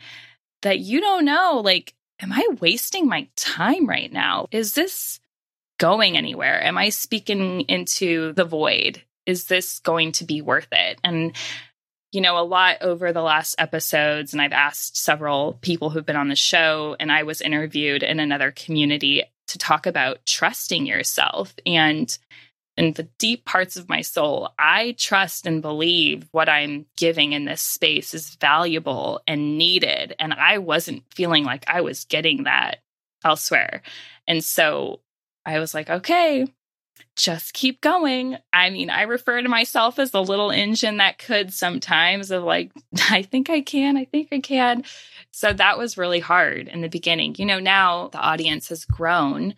that 0.67 0.81
you 0.81 1.01
don't 1.01 1.25
know 1.25 1.63
like, 1.65 1.95
am 2.21 2.33
I 2.33 2.45
wasting 2.61 3.07
my 3.07 3.29
time 3.37 3.87
right 3.87 4.13
now? 4.13 4.49
Is 4.51 4.73
this 4.73 5.21
going 5.79 6.17
anywhere? 6.17 6.61
Am 6.61 6.77
I 6.77 6.89
speaking 6.89 7.61
into 7.63 8.33
the 8.33 8.45
void? 8.45 9.01
Is 9.27 9.45
this 9.45 9.79
going 9.79 10.11
to 10.13 10.25
be 10.25 10.43
worth 10.43 10.67
it? 10.73 10.99
And, 11.05 11.37
you 12.11 12.21
know, 12.21 12.37
a 12.37 12.43
lot 12.43 12.79
over 12.81 13.13
the 13.13 13.23
last 13.23 13.55
episodes, 13.59 14.33
and 14.33 14.43
I've 14.43 14.53
asked 14.53 14.97
several 14.97 15.53
people 15.61 15.91
who've 15.91 16.05
been 16.05 16.17
on 16.17 16.29
the 16.29 16.35
show, 16.35 16.97
and 16.99 17.13
I 17.13 17.23
was 17.23 17.41
interviewed 17.41 18.03
in 18.03 18.19
another 18.19 18.51
community 18.51 19.23
to 19.47 19.59
talk 19.59 19.87
about 19.87 20.27
trusting 20.27 20.85
yourself. 20.85 21.55
And 21.65 22.17
in 22.77 22.93
the 22.93 23.05
deep 23.19 23.45
parts 23.45 23.77
of 23.77 23.89
my 23.89 24.03
soul, 24.03 24.51
I 24.59 24.95
trust 24.99 25.47
and 25.47 25.63
believe 25.63 26.29
what 26.33 26.49
I'm 26.49 26.87
giving 26.97 27.33
in 27.33 27.47
this 27.47 27.63
space 27.63 28.13
is 28.13 28.35
valuable 28.37 29.23
and 29.27 29.57
needed. 29.57 30.15
And 30.19 30.35
I 30.35 30.59
wasn't 30.59 31.03
feeling 31.15 31.45
like 31.45 31.65
I 31.69 31.81
was 31.81 32.05
getting 32.05 32.45
that 32.45 32.81
elsewhere. 33.25 33.83
And 34.29 34.45
so 34.45 35.01
I 35.45 35.59
was 35.59 35.73
like, 35.73 35.89
okay, 35.89 36.47
just 37.17 37.55
keep 37.55 37.81
going. 37.81 38.37
I 38.53 38.69
mean, 38.69 38.91
I 38.91 39.03
refer 39.03 39.41
to 39.41 39.49
myself 39.49 39.99
as 39.99 40.11
the 40.11 40.23
little 40.23 40.51
engine 40.51 40.99
that 40.99 41.19
could 41.19 41.55
sometimes 41.55 42.31
of 42.31 42.45
like, 42.45 42.73
I 43.11 43.23
think 43.23 43.49
I 43.49 43.63
can, 43.63 43.97
I 43.97 44.05
think 44.05 44.29
I 44.33 44.41
can. 44.41 44.85
So 45.31 45.53
that 45.53 45.79
was 45.79 45.99
really 45.99 46.21
hard 46.21 46.69
in 46.69 46.83
the 46.83 46.89
beginning. 46.89 47.37
You 47.39 47.47
know, 47.47 47.59
now 47.59 48.09
the 48.09 48.19
audience 48.19 48.69
has 48.69 48.85
grown, 48.85 49.55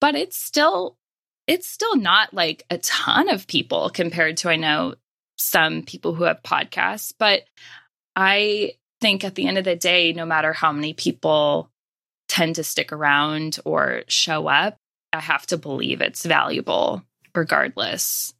but 0.00 0.14
it's 0.14 0.36
still 0.36 0.96
it's 1.46 1.68
still 1.68 1.96
not 1.96 2.32
like 2.32 2.64
a 2.70 2.78
ton 2.78 3.28
of 3.28 3.46
people 3.46 3.90
compared 3.90 4.36
to 4.38 4.50
I 4.50 4.56
know 4.56 4.94
some 5.36 5.82
people 5.82 6.14
who 6.14 6.24
have 6.24 6.42
podcasts, 6.42 7.12
but 7.18 7.42
I 8.14 8.72
think 9.00 9.24
at 9.24 9.34
the 9.34 9.48
end 9.48 9.58
of 9.58 9.64
the 9.64 9.76
day, 9.76 10.12
no 10.12 10.24
matter 10.24 10.52
how 10.52 10.72
many 10.72 10.94
people 10.94 11.70
tend 12.28 12.56
to 12.56 12.64
stick 12.64 12.92
around 12.92 13.58
or 13.64 14.04
show 14.08 14.46
up, 14.46 14.76
I 15.12 15.20
have 15.20 15.46
to 15.48 15.58
believe 15.58 16.00
it's 16.00 16.24
valuable 16.24 17.02
regardless. 17.34 18.32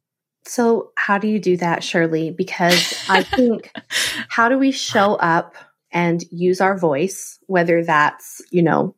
So, 0.45 0.91
how 0.97 1.17
do 1.19 1.27
you 1.27 1.39
do 1.39 1.57
that, 1.57 1.83
Shirley? 1.83 2.31
Because 2.31 3.05
I 3.09 3.23
think, 3.23 3.71
how 4.29 4.49
do 4.49 4.57
we 4.57 4.71
show 4.71 5.15
up 5.15 5.55
and 5.91 6.23
use 6.31 6.59
our 6.59 6.77
voice, 6.77 7.39
whether 7.47 7.83
that's, 7.83 8.41
you 8.51 8.63
know, 8.63 8.95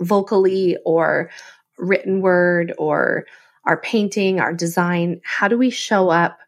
vocally 0.00 0.76
or 0.84 1.30
written 1.78 2.20
word 2.20 2.72
or 2.78 3.26
our 3.64 3.80
painting, 3.80 4.40
our 4.40 4.52
design? 4.52 5.20
How 5.24 5.48
do 5.48 5.58
we 5.58 5.70
show 5.70 6.08
up 6.08 6.38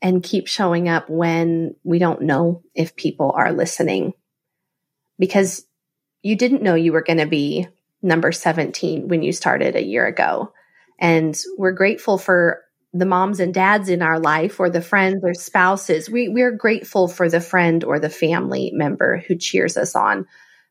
and 0.00 0.22
keep 0.22 0.48
showing 0.48 0.88
up 0.88 1.08
when 1.08 1.74
we 1.84 1.98
don't 1.98 2.22
know 2.22 2.62
if 2.74 2.96
people 2.96 3.32
are 3.34 3.52
listening? 3.52 4.12
Because 5.18 5.64
you 6.22 6.36
didn't 6.36 6.62
know 6.62 6.74
you 6.74 6.92
were 6.92 7.02
going 7.02 7.18
to 7.18 7.26
be 7.26 7.66
number 8.02 8.32
17 8.32 9.08
when 9.08 9.22
you 9.22 9.32
started 9.32 9.76
a 9.76 9.84
year 9.84 10.06
ago. 10.06 10.52
And 10.98 11.40
we're 11.56 11.72
grateful 11.72 12.18
for 12.18 12.62
the 12.92 13.06
moms 13.06 13.40
and 13.40 13.54
dads 13.54 13.88
in 13.88 14.02
our 14.02 14.18
life 14.18 14.60
or 14.60 14.68
the 14.68 14.82
friends 14.82 15.22
or 15.24 15.34
spouses. 15.34 16.10
We, 16.10 16.28
we're 16.28 16.52
grateful 16.52 17.08
for 17.08 17.28
the 17.28 17.40
friend 17.40 17.82
or 17.84 17.98
the 17.98 18.10
family 18.10 18.70
member 18.74 19.24
who 19.26 19.36
cheers 19.36 19.76
us 19.76 19.96
on. 19.96 20.26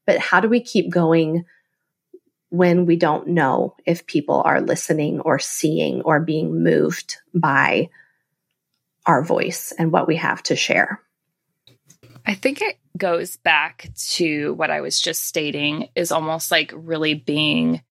But 0.06 0.20
how 0.20 0.40
do 0.40 0.48
we 0.48 0.62
keep 0.62 0.92
going 0.92 1.46
when 2.52 2.86
we 2.86 2.98
don't 2.98 3.30
know 3.30 3.76
if 3.86 4.06
people 4.06 4.42
are 4.46 4.62
listening 4.62 5.22
or 5.22 5.40
seeing 5.40 6.02
or 6.02 6.20
being 6.20 6.62
moved 6.64 7.16
by 7.34 7.90
our 9.06 9.24
voice 9.24 9.72
and 9.80 9.92
what 9.92 10.06
we 10.06 10.18
have 10.18 10.44
to 10.44 10.56
share. 10.56 11.02
I 12.26 12.36
think 12.36 12.62
it 12.62 12.78
goes 12.98 13.38
back 13.38 13.90
to 13.96 14.54
what 14.54 14.70
I 14.70 14.82
was 14.82 15.00
just 15.00 15.24
stating 15.24 15.88
is 15.96 16.12
almost 16.12 16.52
like 16.52 16.74
really 16.76 17.14
being 17.14 17.82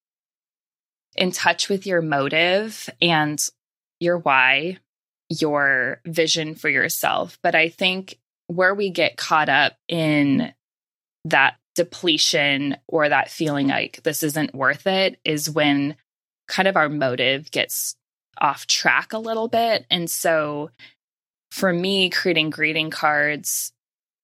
in 1.17 1.33
touch 1.33 1.71
with 1.71 1.87
your 1.87 2.03
motive 2.03 2.89
and 3.01 3.43
your 3.99 4.19
why, 4.19 4.77
your 5.31 6.03
vision 6.05 6.55
for 6.55 6.69
yourself. 6.69 7.39
But 7.43 7.55
I 7.55 7.71
think 7.71 8.19
where 8.47 8.75
we 8.75 8.91
get 8.91 9.17
caught 9.17 9.49
up 9.49 9.73
in 9.89 10.53
that 11.25 11.57
depletion 11.75 12.77
or 12.89 13.09
that 13.09 13.31
feeling 13.31 13.69
like 13.69 14.03
this 14.03 14.23
isn't 14.23 14.55
worth 14.55 14.87
it 14.87 15.19
is 15.25 15.49
when 15.49 15.97
kind 16.49 16.69
of 16.69 16.77
our 16.77 16.89
motive 16.89 17.51
gets 17.51 17.97
off 18.39 18.67
track 18.67 19.13
a 19.13 19.19
little 19.19 19.49
bit. 19.49 19.87
And 19.91 20.11
so 20.11 20.71
for 21.51 21.73
me, 21.73 22.11
creating 22.11 22.51
greeting 22.51 22.91
cards, 22.91 23.73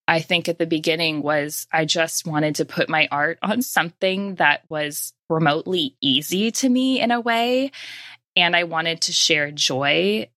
I 0.09 0.21
think 0.21 0.49
at 0.49 0.59
the 0.59 0.67
beginning 0.67 1.23
was 1.23 1.67
I 1.73 1.85
just 1.85 2.27
wanted 2.27 2.57
to 2.57 2.65
put 2.65 2.89
my 2.89 3.09
art 3.11 3.39
on 3.43 3.63
something 3.63 4.37
that 4.37 4.63
was 4.69 5.13
remotely 5.29 5.97
easy 6.01 6.51
to 6.53 6.69
me 6.69 7.01
in 7.01 7.11
a 7.11 7.21
way. 7.21 7.73
And 8.37 8.55
I 8.55 8.65
wanted 8.65 9.03
to 9.03 9.13
share 9.13 9.51
joy 9.51 10.29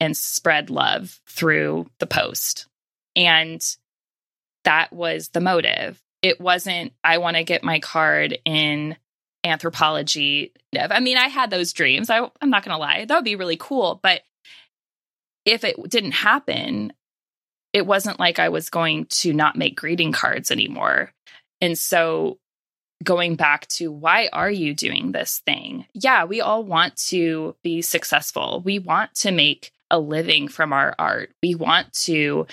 and 0.00 0.16
spread 0.16 0.70
love 0.70 1.20
through 1.26 1.90
the 1.98 2.06
post. 2.06 2.66
And 3.16 3.64
that 4.64 4.92
was 4.92 5.30
the 5.30 5.40
motive. 5.40 6.00
It 6.22 6.40
wasn't, 6.40 6.92
I 7.04 7.18
want 7.18 7.36
to 7.36 7.44
get 7.44 7.62
my 7.62 7.80
card 7.80 8.38
in 8.44 8.96
Anthropologie. 9.46 10.50
I 10.78 11.00
mean, 11.00 11.16
I 11.16 11.28
had 11.28 11.50
those 11.50 11.72
dreams. 11.72 12.10
I, 12.10 12.28
I'm 12.40 12.50
not 12.50 12.64
going 12.64 12.74
to 12.74 12.80
lie. 12.80 13.04
That 13.04 13.14
would 13.14 13.24
be 13.24 13.36
really 13.36 13.56
cool. 13.56 14.00
But 14.02 14.22
if 15.44 15.64
it 15.64 15.76
didn't 15.88 16.12
happen, 16.12 16.92
it 17.72 17.86
wasn't 17.86 18.18
like 18.18 18.38
I 18.38 18.48
was 18.48 18.70
going 18.70 19.06
to 19.06 19.32
not 19.32 19.56
make 19.56 19.76
greeting 19.76 20.12
cards 20.12 20.50
anymore. 20.50 21.12
And 21.60 21.78
so 21.78 22.38
going 23.04 23.36
back 23.36 23.68
to 23.68 23.92
why 23.92 24.28
are 24.32 24.50
you 24.50 24.74
doing 24.74 25.12
this 25.12 25.40
thing? 25.46 25.86
Yeah, 25.94 26.24
we 26.24 26.40
all 26.40 26.64
want 26.64 26.96
to 27.08 27.54
be 27.62 27.80
successful. 27.80 28.60
We 28.64 28.78
want 28.78 29.14
to 29.16 29.30
make 29.30 29.72
a 29.90 29.98
living 29.98 30.48
from 30.48 30.72
our 30.72 30.94
art. 30.98 31.30
We 31.42 31.54
want 31.54 31.92
to 32.04 32.46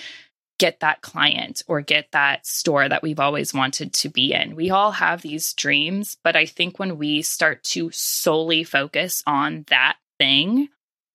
get 0.58 0.80
that 0.80 1.02
client 1.02 1.62
or 1.68 1.80
get 1.80 2.12
that 2.12 2.46
store 2.46 2.88
that 2.88 3.02
we've 3.02 3.20
always 3.20 3.52
wanted 3.52 3.92
to 3.92 4.08
be 4.08 4.32
in. 4.32 4.56
We 4.56 4.70
all 4.70 4.92
have 4.92 5.22
these 5.22 5.52
dreams, 5.52 6.16
but 6.24 6.36
I 6.36 6.46
think 6.46 6.78
when 6.78 6.96
we 6.96 7.22
start 7.22 7.62
to 7.64 7.90
solely 7.92 8.64
focus 8.64 9.22
on 9.26 9.64
that 9.68 9.96
thing, 10.18 10.68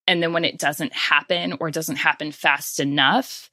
and 0.08 0.22
then 0.22 0.34
when 0.34 0.46
it 0.46 0.60
doesn't 0.60 0.94
happen 0.94 1.58
or 1.60 1.72
doesn't 1.72 1.96
happen 1.98 2.32
fast 2.32 2.80
enough, 2.80 3.50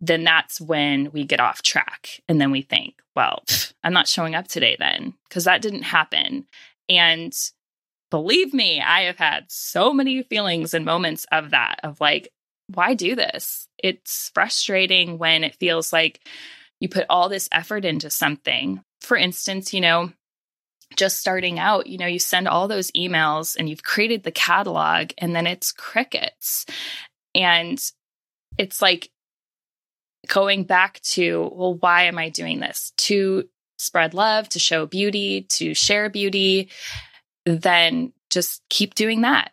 then 0.00 0.24
that's 0.24 0.60
when 0.60 1.10
we 1.12 1.24
get 1.24 1.40
off 1.40 1.62
track. 1.62 2.20
And 2.28 2.40
then 2.40 2.50
we 2.50 2.62
think, 2.62 2.94
well, 3.14 3.42
I'm 3.84 3.92
not 3.92 4.08
showing 4.08 4.34
up 4.34 4.48
today 4.48 4.76
then, 4.78 5.14
because 5.28 5.44
that 5.44 5.62
didn't 5.62 5.82
happen. 5.82 6.46
And 6.88 7.32
believe 8.10 8.52
me, 8.52 8.80
I 8.80 9.02
have 9.02 9.18
had 9.18 9.44
so 9.48 9.92
many 9.92 10.22
feelings 10.24 10.74
and 10.74 10.84
moments 10.84 11.24
of 11.30 11.50
that, 11.50 11.78
of 11.84 12.00
like, 12.00 12.32
why 12.68 12.94
do 12.94 13.14
this? 13.14 13.68
It's 13.78 14.30
frustrating 14.34 15.18
when 15.18 15.44
it 15.44 15.56
feels 15.56 15.92
like 15.92 16.20
you 16.80 16.88
put 16.88 17.06
all 17.08 17.28
this 17.28 17.48
effort 17.52 17.84
into 17.84 18.10
something. 18.10 18.82
For 19.00 19.16
instance, 19.16 19.72
you 19.72 19.80
know, 19.80 20.12
just 20.96 21.18
starting 21.18 21.58
out, 21.58 21.86
you 21.86 21.98
know, 21.98 22.06
you 22.06 22.18
send 22.18 22.48
all 22.48 22.68
those 22.68 22.90
emails 22.92 23.56
and 23.56 23.68
you've 23.68 23.82
created 23.82 24.22
the 24.22 24.30
catalog 24.30 25.10
and 25.18 25.34
then 25.34 25.46
it's 25.46 25.72
crickets. 25.72 26.66
And 27.34 27.82
it's 28.58 28.82
like 28.82 29.10
going 30.26 30.64
back 30.64 31.00
to, 31.00 31.50
well, 31.52 31.74
why 31.74 32.04
am 32.04 32.18
I 32.18 32.28
doing 32.28 32.60
this? 32.60 32.92
To 32.98 33.48
spread 33.78 34.14
love, 34.14 34.48
to 34.50 34.58
show 34.58 34.86
beauty, 34.86 35.42
to 35.50 35.74
share 35.74 36.08
beauty, 36.10 36.70
then 37.44 38.12
just 38.30 38.62
keep 38.68 38.94
doing 38.94 39.22
that. 39.22 39.52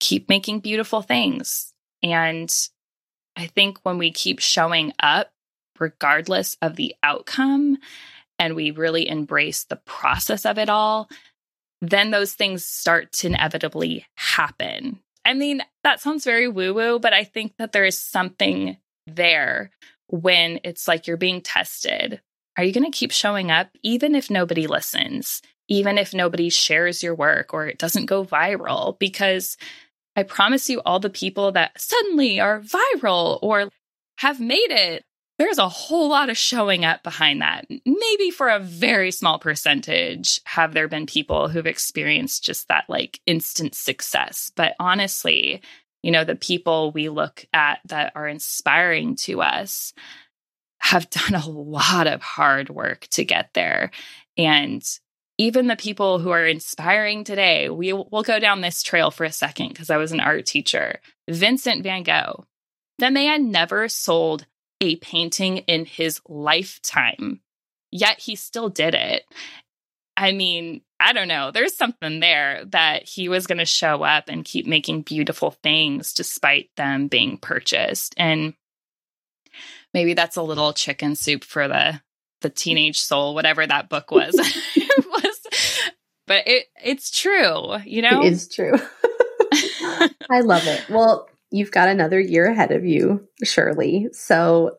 Keep 0.00 0.28
making 0.28 0.60
beautiful 0.60 1.02
things. 1.02 1.69
And 2.02 2.50
I 3.36 3.46
think 3.46 3.78
when 3.82 3.98
we 3.98 4.10
keep 4.10 4.40
showing 4.40 4.92
up, 5.00 5.30
regardless 5.78 6.56
of 6.60 6.76
the 6.76 6.94
outcome, 7.02 7.78
and 8.38 8.54
we 8.54 8.70
really 8.70 9.08
embrace 9.08 9.64
the 9.64 9.76
process 9.76 10.46
of 10.46 10.58
it 10.58 10.68
all, 10.70 11.08
then 11.82 12.10
those 12.10 12.32
things 12.32 12.64
start 12.64 13.12
to 13.12 13.28
inevitably 13.28 14.06
happen. 14.14 14.98
I 15.24 15.34
mean, 15.34 15.62
that 15.84 16.00
sounds 16.00 16.24
very 16.24 16.48
woo 16.48 16.74
woo, 16.74 16.98
but 16.98 17.12
I 17.12 17.24
think 17.24 17.56
that 17.58 17.72
there 17.72 17.84
is 17.84 17.98
something 17.98 18.78
there 19.06 19.70
when 20.08 20.60
it's 20.64 20.88
like 20.88 21.06
you're 21.06 21.16
being 21.16 21.40
tested. 21.40 22.20
Are 22.56 22.64
you 22.64 22.72
going 22.72 22.90
to 22.90 22.96
keep 22.96 23.12
showing 23.12 23.50
up 23.50 23.68
even 23.82 24.14
if 24.14 24.30
nobody 24.30 24.66
listens, 24.66 25.40
even 25.68 25.98
if 25.98 26.12
nobody 26.12 26.50
shares 26.50 27.02
your 27.02 27.14
work 27.14 27.54
or 27.54 27.66
it 27.66 27.78
doesn't 27.78 28.06
go 28.06 28.24
viral? 28.24 28.98
Because 28.98 29.56
I 30.20 30.22
promise 30.22 30.68
you, 30.68 30.82
all 30.84 31.00
the 31.00 31.08
people 31.08 31.52
that 31.52 31.80
suddenly 31.80 32.40
are 32.40 32.60
viral 32.60 33.38
or 33.40 33.70
have 34.18 34.38
made 34.38 34.70
it, 34.70 35.02
there's 35.38 35.56
a 35.56 35.66
whole 35.66 36.10
lot 36.10 36.28
of 36.28 36.36
showing 36.36 36.84
up 36.84 37.02
behind 37.02 37.40
that. 37.40 37.64
Maybe 37.86 38.30
for 38.30 38.50
a 38.50 38.60
very 38.60 39.12
small 39.12 39.38
percentage 39.38 40.42
have 40.44 40.74
there 40.74 40.88
been 40.88 41.06
people 41.06 41.48
who've 41.48 41.66
experienced 41.66 42.44
just 42.44 42.68
that 42.68 42.84
like 42.86 43.18
instant 43.24 43.74
success. 43.74 44.52
But 44.54 44.74
honestly, 44.78 45.62
you 46.02 46.10
know, 46.10 46.24
the 46.24 46.36
people 46.36 46.92
we 46.92 47.08
look 47.08 47.46
at 47.54 47.78
that 47.86 48.12
are 48.14 48.28
inspiring 48.28 49.16
to 49.16 49.40
us 49.40 49.94
have 50.80 51.08
done 51.30 51.34
a 51.34 51.48
lot 51.48 52.08
of 52.08 52.20
hard 52.20 52.68
work 52.68 53.06
to 53.12 53.24
get 53.24 53.54
there. 53.54 53.90
And 54.36 54.82
even 55.40 55.68
the 55.68 55.76
people 55.76 56.18
who 56.18 56.28
are 56.28 56.44
inspiring 56.44 57.24
today, 57.24 57.70
we 57.70 57.94
will 57.94 58.22
go 58.22 58.38
down 58.38 58.60
this 58.60 58.82
trail 58.82 59.10
for 59.10 59.24
a 59.24 59.32
second 59.32 59.68
because 59.68 59.88
I 59.88 59.96
was 59.96 60.12
an 60.12 60.20
art 60.20 60.44
teacher. 60.44 61.00
Vincent 61.30 61.82
van 61.82 62.02
Gogh, 62.02 62.44
the 62.98 63.10
man 63.10 63.50
never 63.50 63.88
sold 63.88 64.44
a 64.82 64.96
painting 64.96 65.58
in 65.58 65.86
his 65.86 66.20
lifetime, 66.28 67.40
yet 67.90 68.20
he 68.20 68.36
still 68.36 68.68
did 68.68 68.94
it. 68.94 69.24
I 70.14 70.32
mean, 70.32 70.82
I 71.00 71.14
don't 71.14 71.28
know. 71.28 71.52
There's 71.52 71.74
something 71.74 72.20
there 72.20 72.66
that 72.66 73.08
he 73.08 73.30
was 73.30 73.46
going 73.46 73.56
to 73.56 73.64
show 73.64 74.02
up 74.02 74.24
and 74.28 74.44
keep 74.44 74.66
making 74.66 75.02
beautiful 75.02 75.52
things 75.62 76.12
despite 76.12 76.68
them 76.76 77.08
being 77.08 77.38
purchased. 77.38 78.12
And 78.18 78.52
maybe 79.94 80.12
that's 80.12 80.36
a 80.36 80.42
little 80.42 80.74
chicken 80.74 81.16
soup 81.16 81.44
for 81.44 81.66
the 81.66 82.02
the 82.42 82.50
teenage 82.50 83.00
soul, 83.00 83.34
whatever 83.34 83.66
that 83.66 83.88
book 83.88 84.10
was. 84.10 84.38
but 86.30 86.46
it 86.46 86.66
it's 86.84 87.10
true, 87.10 87.78
you 87.84 88.02
know? 88.02 88.22
It 88.22 88.32
is 88.32 88.46
true. 88.46 88.74
I 90.30 90.42
love 90.42 90.64
it. 90.64 90.88
Well, 90.88 91.28
you've 91.50 91.72
got 91.72 91.88
another 91.88 92.20
year 92.20 92.46
ahead 92.46 92.70
of 92.70 92.84
you, 92.84 93.26
Shirley. 93.42 94.06
So 94.12 94.76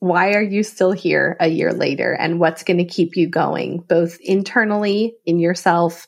why 0.00 0.34
are 0.34 0.42
you 0.42 0.62
still 0.62 0.92
here 0.92 1.38
a 1.40 1.48
year 1.48 1.72
later 1.72 2.12
and 2.12 2.38
what's 2.38 2.62
going 2.62 2.76
to 2.76 2.84
keep 2.84 3.16
you 3.16 3.26
going 3.26 3.78
both 3.88 4.18
internally 4.20 5.14
in 5.24 5.38
yourself 5.38 6.06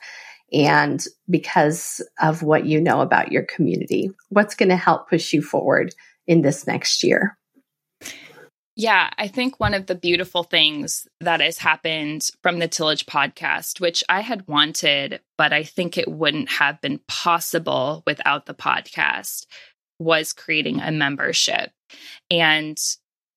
and 0.52 1.02
because 1.30 2.06
of 2.20 2.42
what 2.42 2.66
you 2.66 2.78
know 2.78 3.00
about 3.00 3.32
your 3.32 3.44
community 3.44 4.10
what's 4.28 4.56
going 4.56 4.68
to 4.68 4.76
help 4.76 5.08
push 5.08 5.32
you 5.32 5.40
forward 5.40 5.94
in 6.26 6.42
this 6.42 6.66
next 6.66 7.04
year 7.04 7.38
yeah, 8.76 9.10
I 9.16 9.28
think 9.28 9.60
one 9.60 9.74
of 9.74 9.86
the 9.86 9.94
beautiful 9.94 10.42
things 10.42 11.06
that 11.20 11.40
has 11.40 11.58
happened 11.58 12.28
from 12.42 12.58
the 12.58 12.66
Tillage 12.66 13.06
podcast, 13.06 13.80
which 13.80 14.02
I 14.08 14.20
had 14.20 14.48
wanted, 14.48 15.20
but 15.38 15.52
I 15.52 15.62
think 15.62 15.96
it 15.96 16.10
wouldn't 16.10 16.48
have 16.50 16.80
been 16.80 17.00
possible 17.06 18.02
without 18.04 18.46
the 18.46 18.54
podcast, 18.54 19.46
was 20.00 20.32
creating 20.32 20.80
a 20.80 20.90
membership. 20.90 21.70
And 22.30 22.76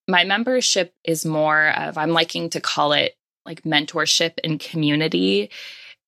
my 0.08 0.24
membership 0.24 0.92
is 1.04 1.24
more 1.24 1.68
of, 1.68 1.96
I'm 1.96 2.10
liking 2.10 2.50
to 2.50 2.60
call 2.60 2.92
it 2.92 3.14
like 3.46 3.62
mentorship 3.62 4.32
and 4.42 4.58
community. 4.58 5.50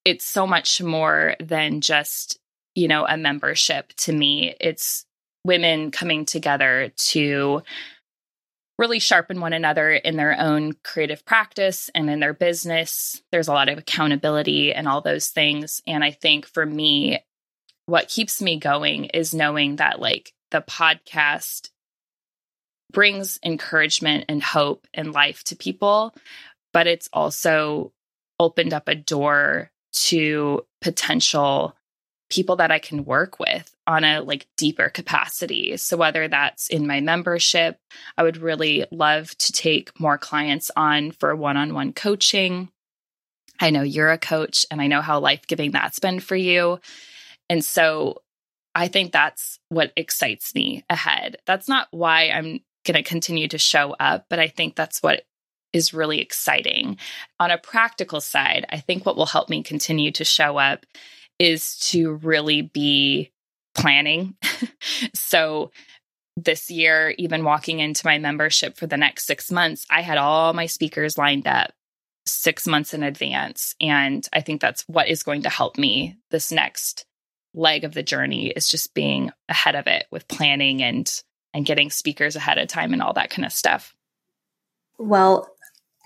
It's 0.05 0.25
so 0.25 0.47
much 0.47 0.83
more 0.83 1.37
than 1.39 1.83
just, 1.83 2.39
you 2.75 2.89
know, 2.89 3.07
a 3.07 3.17
membership 3.17 3.93
to 3.99 4.13
me. 4.13 4.57
It's 4.61 5.05
women 5.45 5.93
coming 5.93 6.25
together 6.25 6.91
to 6.97 7.63
really 8.81 8.99
sharpen 8.99 9.41
one 9.41 9.53
another 9.53 9.91
in 9.91 10.17
their 10.17 10.41
own 10.41 10.73
creative 10.83 11.23
practice 11.27 11.91
and 11.95 12.09
in 12.09 12.19
their 12.19 12.33
business. 12.33 13.23
There's 13.31 13.49
a 13.49 13.53
lot 13.53 13.69
of 13.69 13.77
accountability 13.77 14.73
and 14.73 14.89
all 14.89 15.03
those 15.03 15.29
things. 15.29 15.83
And 15.87 16.03
I 16.03 16.13
think 16.13 16.47
for 16.47 16.65
me, 16.65 17.23
what 17.85 18.09
keeps 18.09 18.41
me 18.41 18.59
going 18.59 19.05
is 19.05 19.35
knowing 19.35 19.77
that 19.77 20.01
like 20.01 20.33
the 20.51 20.63
podcast 20.63 21.69
brings 22.91 23.39
encouragement 23.45 24.25
and 24.31 24.43
hope 24.43 24.87
and 24.95 25.13
life 25.13 25.45
to 25.45 25.57
people, 25.57 26.15
but 26.73 26.87
it's 26.87 27.11
also 27.13 27.93
opened 28.39 28.73
up 28.73 28.89
a 28.89 28.95
door 28.95 29.71
to 29.93 30.65
potential 30.81 31.77
people 32.31 32.57
that 32.57 32.71
I 32.71 32.79
can 32.79 33.05
work 33.05 33.39
with 33.39 33.71
on 33.87 34.05
a 34.05 34.21
like 34.21 34.47
deeper 34.57 34.89
capacity. 34.89 35.77
So 35.77 35.97
whether 35.97 36.29
that's 36.29 36.69
in 36.69 36.87
my 36.87 37.01
membership, 37.01 37.77
I 38.17 38.23
would 38.23 38.37
really 38.37 38.87
love 38.91 39.37
to 39.39 39.53
take 39.53 39.99
more 39.99 40.17
clients 40.17 40.71
on 40.77 41.11
for 41.11 41.35
one-on-one 41.35 41.93
coaching. 41.93 42.71
I 43.61 43.71
know 43.71 43.83
you're 43.83 44.11
a 44.11 44.19
coach 44.19 44.65
and 44.71 44.81
I 44.81 44.87
know 44.87 45.03
how 45.03 45.19
life-giving 45.19 45.73
that's 45.73 45.99
been 45.99 46.21
for 46.21 46.37
you. 46.37 46.81
And 47.49 47.65
so 47.65 48.23
I 48.75 48.87
think 48.87 49.13
that's 49.13 49.59
what 49.69 49.93
excites 49.97 50.55
me 50.55 50.85
ahead. 50.89 51.37
That's 51.45 51.69
not 51.69 51.89
why 51.91 52.31
I'm 52.31 52.61
going 52.87 52.95
to 52.95 53.03
continue 53.03 53.49
to 53.49 53.59
show 53.59 53.95
up, 53.99 54.27
but 54.31 54.39
I 54.39 54.47
think 54.47 54.77
that's 54.77 55.03
what 55.03 55.25
is 55.73 55.93
really 55.93 56.21
exciting. 56.21 56.97
On 57.39 57.51
a 57.51 57.59
practical 57.59 58.21
side, 58.21 58.67
I 58.71 58.79
think 58.79 59.05
what 59.05 59.17
will 59.17 59.27
help 59.27 59.49
me 59.49 59.63
continue 59.63 60.13
to 60.13 60.25
show 60.25 60.57
up 60.57 60.87
is 61.41 61.77
to 61.79 62.13
really 62.17 62.61
be 62.61 63.33
planning. 63.75 64.37
so 65.15 65.73
this 66.37 66.71
year, 66.71 67.15
even 67.19 67.45
walking 67.45 67.81
into 67.81 68.07
my 68.07 68.19
membership 68.19 68.77
for 68.77 68.87
the 68.87 68.99
next 68.99 69.27
six 69.27 69.51
months, 69.51 69.87
I 69.91 70.03
had 70.03 70.19
all 70.19 70.53
my 70.53 70.67
speakers 70.67 71.19
lined 71.19 71.47
up 71.47 71.73
six 72.27 72.67
months 72.67 72.93
in 72.93 73.03
advance. 73.03 73.75
And 73.81 74.27
I 74.33 74.43
think 74.43 74.61
that's 74.61 74.85
what 74.87 75.09
is 75.09 75.23
going 75.23 75.43
to 75.43 75.49
help 75.49 75.79
me 75.79 76.17
this 76.31 76.53
next 76.53 77.07
leg 77.55 77.85
of 77.85 77.95
the 77.95 78.03
journey 78.03 78.49
is 78.49 78.69
just 78.69 78.95
being 78.95 79.33
ahead 79.49 79.75
of 79.75 79.87
it 79.87 80.07
with 80.11 80.29
planning 80.29 80.83
and 80.83 81.11
and 81.53 81.67
getting 81.67 81.91
speakers 81.91 82.37
ahead 82.37 82.59
of 82.59 82.69
time 82.69 82.93
and 82.93 83.03
all 83.03 83.15
that 83.15 83.31
kind 83.31 83.45
of 83.45 83.53
stuff. 83.53 83.97
Well, 84.99 85.49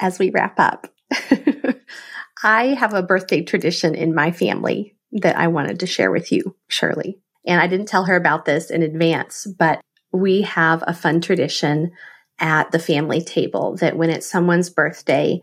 as 0.01 0.19
we 0.19 0.31
wrap 0.31 0.59
up, 0.59 0.87
I 2.43 2.69
have 2.69 2.95
a 2.95 3.03
birthday 3.03 3.43
tradition 3.43 3.95
in 3.95 4.15
my 4.15 4.31
family 4.33 4.95
that 5.15 5.37
I 5.37 5.49
wanted 5.49 5.81
to 5.81 5.87
share 5.87 6.11
with 6.11 6.33
you, 6.33 6.57
Shirley. 6.69 7.19
And 7.47 7.61
I 7.61 7.67
didn't 7.67 7.87
tell 7.87 8.05
her 8.05 8.17
about 8.17 8.45
this 8.45 8.71
in 8.71 8.83
advance, 8.83 9.47
but 9.59 9.81
we 10.13 10.43
have 10.43 10.83
a 10.87 10.95
fun 10.95 11.21
tradition 11.21 11.93
at 12.39 12.71
the 12.73 12.79
family 12.79 13.21
table 13.21 13.77
that 13.77 13.97
when 13.97 14.11
it's 14.11 14.29
someone's 14.29 14.71
birthday, 14.71 15.41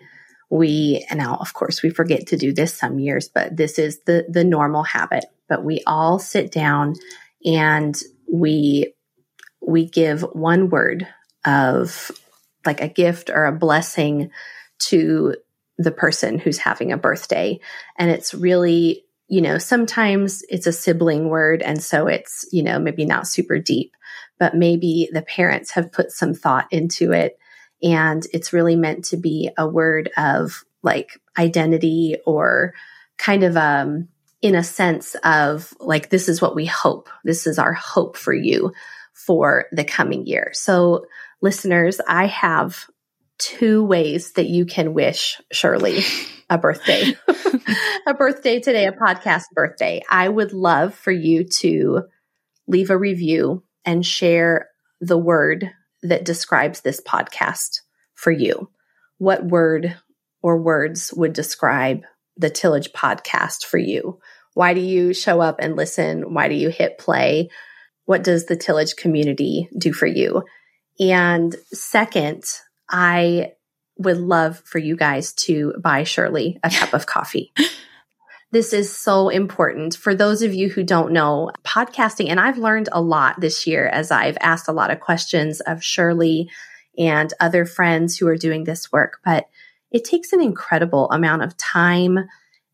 we 0.49 1.05
and 1.09 1.19
now 1.19 1.35
of 1.35 1.53
course 1.53 1.81
we 1.81 1.89
forget 1.89 2.27
to 2.27 2.37
do 2.37 2.53
this 2.53 2.73
some 2.73 2.99
years, 2.99 3.29
but 3.33 3.55
this 3.55 3.79
is 3.79 3.99
the 4.05 4.25
the 4.29 4.43
normal 4.43 4.83
habit. 4.83 5.25
But 5.47 5.63
we 5.63 5.81
all 5.87 6.19
sit 6.19 6.51
down 6.51 6.95
and 7.45 7.95
we 8.31 8.93
we 9.61 9.85
give 9.85 10.21
one 10.21 10.69
word 10.69 11.07
of 11.45 12.11
like 12.65 12.81
a 12.81 12.89
gift 12.89 13.29
or 13.29 13.45
a 13.45 13.51
blessing 13.51 14.31
to 14.79 15.35
the 15.77 15.91
person 15.91 16.37
who's 16.37 16.57
having 16.57 16.91
a 16.91 16.97
birthday. 16.97 17.59
And 17.97 18.09
it's 18.09 18.33
really, 18.33 19.05
you 19.31 19.39
know, 19.39 19.57
sometimes 19.57 20.43
it's 20.49 20.67
a 20.67 20.73
sibling 20.73 21.29
word. 21.29 21.61
And 21.61 21.81
so 21.81 22.07
it's, 22.07 22.45
you 22.51 22.63
know, 22.63 22.79
maybe 22.79 23.05
not 23.05 23.27
super 23.27 23.59
deep, 23.59 23.95
but 24.37 24.55
maybe 24.55 25.09
the 25.13 25.21
parents 25.21 25.71
have 25.71 25.93
put 25.93 26.11
some 26.11 26.33
thought 26.33 26.67
into 26.69 27.13
it. 27.13 27.39
And 27.81 28.27
it's 28.33 28.51
really 28.51 28.75
meant 28.75 29.05
to 29.05 29.17
be 29.17 29.49
a 29.57 29.65
word 29.65 30.11
of 30.17 30.65
like 30.83 31.17
identity 31.39 32.17
or 32.25 32.73
kind 33.17 33.43
of, 33.43 33.55
um, 33.55 34.09
in 34.41 34.53
a 34.53 34.63
sense 34.65 35.15
of 35.23 35.73
like, 35.79 36.09
this 36.09 36.27
is 36.27 36.41
what 36.41 36.53
we 36.53 36.65
hope. 36.65 37.07
This 37.23 37.47
is 37.47 37.57
our 37.57 37.71
hope 37.71 38.17
for 38.17 38.33
you 38.33 38.73
for 39.13 39.67
the 39.71 39.85
coming 39.85 40.27
year. 40.27 40.51
So 40.53 41.05
listeners, 41.39 42.01
I 42.05 42.25
have 42.25 42.85
two 43.37 43.85
ways 43.85 44.33
that 44.33 44.47
you 44.47 44.65
can 44.65 44.93
wish 44.93 45.39
Shirley 45.53 46.03
a 46.51 46.57
birthday, 46.57 47.13
a 48.07 48.13
birthday 48.13 48.59
today, 48.59 48.85
a 48.85 48.91
podcast 48.91 49.45
birthday. 49.53 50.01
I 50.09 50.27
would 50.27 50.51
love 50.51 50.93
for 50.93 51.11
you 51.11 51.45
to 51.45 52.03
leave 52.67 52.89
a 52.89 52.97
review 52.97 53.63
and 53.85 54.05
share 54.05 54.67
the 54.99 55.17
word 55.17 55.71
that 56.03 56.25
describes 56.25 56.81
this 56.81 56.99
podcast 57.01 57.79
for 58.15 58.31
you. 58.31 58.69
What 59.17 59.45
word 59.45 59.95
or 60.43 60.61
words 60.61 61.13
would 61.15 61.31
describe 61.31 62.01
the 62.35 62.49
Tillage 62.49 62.91
podcast 62.91 63.63
for 63.63 63.77
you? 63.77 64.19
Why 64.53 64.73
do 64.73 64.81
you 64.81 65.13
show 65.13 65.39
up 65.39 65.55
and 65.59 65.77
listen? 65.77 66.33
Why 66.33 66.49
do 66.49 66.55
you 66.55 66.67
hit 66.67 66.97
play? 66.97 67.49
What 68.03 68.25
does 68.25 68.47
the 68.47 68.57
Tillage 68.57 68.97
community 68.97 69.69
do 69.77 69.93
for 69.93 70.05
you? 70.05 70.43
And 70.99 71.55
second, 71.71 72.43
I 72.89 73.53
would 74.01 74.17
love 74.17 74.59
for 74.65 74.77
you 74.77 74.95
guys 74.95 75.33
to 75.33 75.73
buy 75.79 76.03
Shirley 76.03 76.59
a 76.63 76.69
cup 76.71 76.93
of 76.93 77.05
coffee. 77.05 77.53
This 78.51 78.73
is 78.73 78.93
so 78.93 79.29
important. 79.29 79.95
For 79.95 80.13
those 80.13 80.41
of 80.41 80.53
you 80.53 80.69
who 80.69 80.83
don't 80.83 81.13
know, 81.13 81.51
podcasting, 81.63 82.29
and 82.29 82.39
I've 82.39 82.57
learned 82.57 82.89
a 82.91 83.01
lot 83.01 83.39
this 83.39 83.65
year 83.65 83.87
as 83.87 84.11
I've 84.11 84.37
asked 84.41 84.67
a 84.67 84.73
lot 84.73 84.91
of 84.91 84.99
questions 84.99 85.61
of 85.61 85.83
Shirley 85.83 86.49
and 86.97 87.33
other 87.39 87.65
friends 87.65 88.17
who 88.17 88.27
are 88.27 88.35
doing 88.35 88.65
this 88.65 88.91
work, 88.91 89.19
but 89.23 89.47
it 89.89 90.03
takes 90.03 90.33
an 90.33 90.41
incredible 90.41 91.09
amount 91.11 91.43
of 91.43 91.55
time 91.55 92.19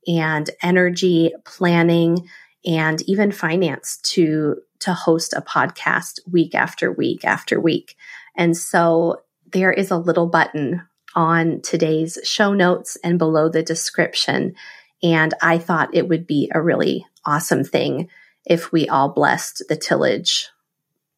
and 0.08 0.50
energy, 0.64 1.32
planning, 1.46 2.28
and 2.66 3.02
even 3.04 3.32
finance 3.32 3.98
to 4.04 4.58
to 4.80 4.94
host 4.94 5.34
a 5.34 5.42
podcast 5.42 6.20
week 6.32 6.54
after 6.54 6.92
week 6.92 7.26
after 7.26 7.60
week. 7.60 7.96
And 8.36 8.56
so 8.56 9.22
there 9.52 9.72
is 9.72 9.90
a 9.90 9.98
little 9.98 10.28
button 10.28 10.84
on 11.18 11.60
today's 11.62 12.20
show 12.24 12.54
notes 12.54 12.96
and 13.04 13.18
below 13.18 13.50
the 13.50 13.64
description. 13.64 14.54
And 15.02 15.34
I 15.42 15.58
thought 15.58 15.96
it 15.96 16.08
would 16.08 16.28
be 16.28 16.52
a 16.54 16.62
really 16.62 17.08
awesome 17.26 17.64
thing 17.64 18.08
if 18.46 18.72
we 18.72 18.88
all 18.88 19.10
blessed 19.10 19.64
the 19.68 19.76
tillage 19.76 20.50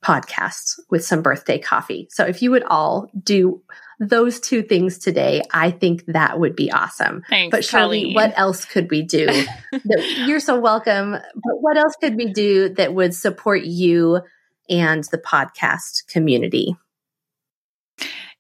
podcast 0.02 0.80
with 0.89 1.04
some 1.04 1.22
birthday 1.22 1.60
coffee. 1.60 2.08
So 2.10 2.24
if 2.24 2.41
you 2.41 2.50
would 2.52 2.64
all 2.64 3.12
do 3.22 3.62
those 4.00 4.39
two 4.39 4.64
things 4.64 4.97
today, 5.00 5.41
I 5.52 5.70
think 5.70 6.06
that 6.06 6.39
would 6.39 6.56
be 6.56 6.72
awesome. 6.72 7.24
Thanks, 7.30 7.52
but 7.52 7.66
Shirley, 7.66 8.02
Colleen. 8.04 8.16
what 8.16 8.34
else 8.39 8.64
could 8.64 8.89
we 8.89 9.02
do? 9.02 9.26
that, 9.74 10.24
you're 10.26 10.39
so 10.39 10.58
welcome. 10.58 11.12
But 11.12 11.62
what 11.62 11.76
else 11.76 11.97
could 12.00 12.16
we 12.16 12.32
do 12.32 12.70
that 12.70 12.93
would 12.93 13.14
support 13.14 13.64
you 13.64 14.22
and 14.70 15.04
the 15.12 15.18
podcast 15.18 16.08
community? 16.08 16.78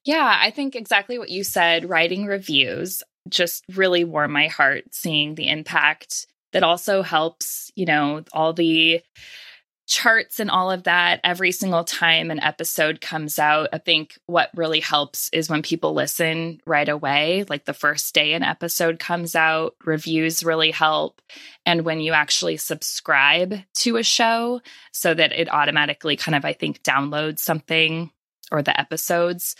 Yeah, 0.05 0.37
I 0.41 0.51
think 0.51 0.75
exactly 0.75 1.19
what 1.19 1.29
you 1.29 1.43
said. 1.43 1.89
Writing 1.89 2.25
reviews 2.25 3.03
just 3.27 3.63
really 3.75 4.03
warm 4.03 4.31
my 4.31 4.47
heart 4.47 4.85
seeing 4.91 5.35
the 5.35 5.49
impact 5.49 6.25
that 6.51 6.63
also 6.63 7.01
helps, 7.01 7.71
you 7.75 7.85
know, 7.85 8.23
all 8.33 8.53
the 8.53 9.01
charts 9.89 10.39
and 10.39 10.51
all 10.51 10.69
of 10.69 10.83
that 10.83 11.19
every 11.23 11.51
single 11.51 11.83
time 11.83 12.29
an 12.29 12.39
episode 12.39 13.01
comes 13.01 13.39
out. 13.39 13.69
I 13.73 13.79
think 13.79 14.17
what 14.27 14.51
really 14.55 14.79
helps 14.79 15.29
is 15.33 15.49
when 15.49 15.63
people 15.63 15.93
listen 15.95 16.61
right 16.65 16.87
away, 16.87 17.43
like 17.49 17.65
the 17.65 17.73
first 17.73 18.13
day 18.13 18.33
an 18.33 18.43
episode 18.43 18.99
comes 18.99 19.35
out, 19.35 19.75
reviews 19.83 20.43
really 20.43 20.69
help. 20.69 21.21
And 21.65 21.81
when 21.85 22.01
you 22.01 22.13
actually 22.13 22.57
subscribe 22.57 23.55
to 23.77 23.97
a 23.97 24.03
show 24.03 24.61
so 24.91 25.13
that 25.13 25.31
it 25.33 25.51
automatically 25.51 26.15
kind 26.15 26.35
of, 26.35 26.45
I 26.45 26.53
think, 26.53 26.83
downloads 26.83 27.39
something 27.39 28.11
or 28.51 28.61
the 28.61 28.79
episodes. 28.79 29.55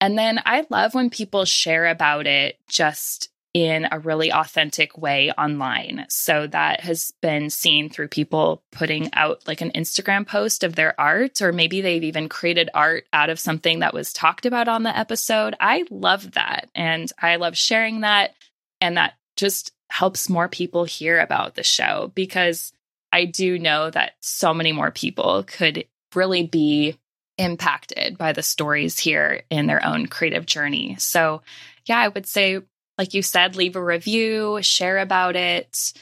And 0.00 0.18
then 0.18 0.40
I 0.44 0.66
love 0.70 0.94
when 0.94 1.10
people 1.10 1.44
share 1.44 1.86
about 1.86 2.26
it 2.26 2.58
just 2.68 3.30
in 3.54 3.86
a 3.92 4.00
really 4.00 4.32
authentic 4.32 4.98
way 4.98 5.30
online. 5.38 6.06
So 6.08 6.48
that 6.48 6.80
has 6.80 7.12
been 7.22 7.50
seen 7.50 7.88
through 7.88 8.08
people 8.08 8.64
putting 8.72 9.14
out 9.14 9.46
like 9.46 9.60
an 9.60 9.70
Instagram 9.70 10.26
post 10.26 10.64
of 10.64 10.74
their 10.74 11.00
art, 11.00 11.40
or 11.40 11.52
maybe 11.52 11.80
they've 11.80 12.02
even 12.02 12.28
created 12.28 12.68
art 12.74 13.06
out 13.12 13.30
of 13.30 13.38
something 13.38 13.78
that 13.78 13.94
was 13.94 14.12
talked 14.12 14.44
about 14.44 14.66
on 14.66 14.82
the 14.82 14.96
episode. 14.96 15.54
I 15.60 15.84
love 15.88 16.32
that. 16.32 16.68
And 16.74 17.10
I 17.22 17.36
love 17.36 17.56
sharing 17.56 18.00
that. 18.00 18.34
And 18.80 18.96
that 18.96 19.14
just 19.36 19.70
helps 19.88 20.28
more 20.28 20.48
people 20.48 20.84
hear 20.84 21.20
about 21.20 21.54
the 21.54 21.62
show 21.62 22.10
because 22.16 22.72
I 23.12 23.24
do 23.24 23.60
know 23.60 23.88
that 23.90 24.14
so 24.18 24.52
many 24.52 24.72
more 24.72 24.90
people 24.90 25.44
could 25.46 25.84
really 26.16 26.44
be 26.44 26.98
impacted 27.38 28.16
by 28.16 28.32
the 28.32 28.42
stories 28.42 28.98
here 28.98 29.42
in 29.50 29.66
their 29.66 29.84
own 29.84 30.06
creative 30.06 30.46
journey. 30.46 30.96
So, 30.98 31.42
yeah, 31.86 31.98
I 31.98 32.08
would 32.08 32.26
say 32.26 32.60
like 32.98 33.14
you 33.14 33.22
said, 33.22 33.56
leave 33.56 33.76
a 33.76 33.82
review, 33.82 34.58
share 34.62 34.98
about 34.98 35.36
it. 35.36 35.92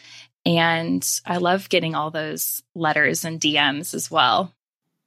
And 0.45 1.07
I 1.25 1.39
love 1.39 1.69
getting 1.69 1.95
all 1.95 2.11
those 2.11 2.63
letters 2.75 3.25
and 3.25 3.41
DMs 3.41 3.95
as 3.95 4.11
well. 4.11 4.53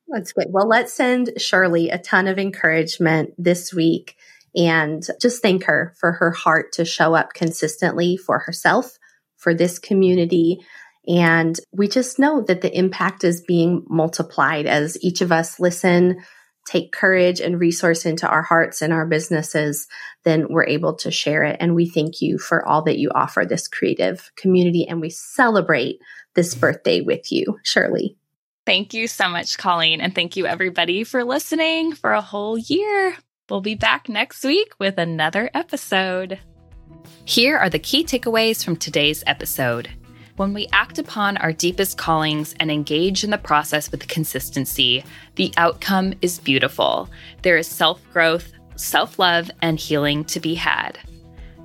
That's 0.08 0.34
great. 0.34 0.50
Well, 0.50 0.68
let's 0.68 0.94
send 0.94 1.32
Shirley 1.38 1.90
a 1.90 1.98
ton 1.98 2.28
of 2.28 2.40
encouragement 2.40 3.34
this 3.38 3.74
week 3.74 4.16
and 4.56 5.06
just 5.20 5.42
thank 5.42 5.66
her 5.66 5.94
for 5.98 6.14
her 6.14 6.32
heart 6.32 6.74
to 6.74 6.86
show 6.86 7.14
up 7.14 7.34
consistently 7.34 8.16
for 8.16 8.40
herself, 8.40 8.98
for 9.36 9.54
this 9.54 9.80
community. 9.80 10.62
And 11.08 11.60
we 11.72 11.88
just 11.88 12.20
know 12.20 12.42
that 12.42 12.62
the 12.62 12.76
impact 12.76 13.24
is 13.24 13.42
being 13.42 13.86
multiplied 13.88 14.66
as 14.66 15.02
each 15.04 15.22
of 15.22 15.32
us 15.32 15.60
listen, 15.60 16.24
take 16.66 16.92
courage 16.92 17.40
and 17.40 17.60
resource 17.60 18.06
into 18.06 18.28
our 18.28 18.42
hearts 18.42 18.82
and 18.82 18.92
our 18.92 19.06
businesses, 19.06 19.88
then 20.24 20.48
we're 20.50 20.66
able 20.66 20.96
to 20.96 21.12
share 21.12 21.44
it. 21.44 21.58
And 21.60 21.76
we 21.76 21.88
thank 21.88 22.22
you 22.22 22.40
for 22.40 22.68
all 22.68 22.82
that 22.84 22.98
you 22.98 23.12
offer 23.14 23.46
this 23.46 23.68
creative 23.68 24.32
community. 24.36 24.88
And 24.88 25.00
we 25.00 25.12
celebrate 25.12 26.00
this 26.34 26.56
birthday 26.56 27.02
with 27.02 27.32
you, 27.32 27.60
Shirley. 27.64 28.18
Thank 28.66 28.96
you 28.96 29.08
so 29.08 29.30
much, 29.30 29.60
Colleen. 29.60 30.02
And 30.02 30.16
thank 30.16 30.36
you, 30.38 30.48
everybody, 30.48 31.04
for 31.04 31.24
listening 31.24 31.94
for 31.94 32.14
a 32.14 32.22
whole 32.22 32.58
year. 32.58 33.16
We'll 33.48 33.62
be 33.62 33.76
back 33.76 34.10
next 34.10 34.44
week 34.44 34.74
with 34.80 34.98
another 34.98 35.52
episode. 35.54 36.40
Here 37.26 37.58
are 37.58 37.70
the 37.70 37.78
key 37.78 38.04
takeaways 38.04 38.66
from 38.66 38.76
today's 38.76 39.24
episode. 39.28 39.90
When 40.38 40.54
we 40.54 40.68
act 40.74 41.00
upon 41.00 41.38
our 41.38 41.54
deepest 41.54 41.98
callings 41.98 42.56
and 42.60 42.70
engage 42.70 43.24
in 43.24 43.30
the 43.30 43.38
process 43.38 43.90
with 43.90 44.10
consistency, 44.10 45.06
the 45.36 45.54
outcome 45.56 46.14
is 46.22 46.40
beautiful. 46.40 47.10
There 47.42 47.56
is 47.56 47.68
self 47.68 48.02
growth, 48.12 48.52
self 48.76 49.18
love, 49.18 49.50
and 49.62 49.80
healing 49.80 50.26
to 50.26 50.42
be 50.42 50.56
had. 50.56 51.00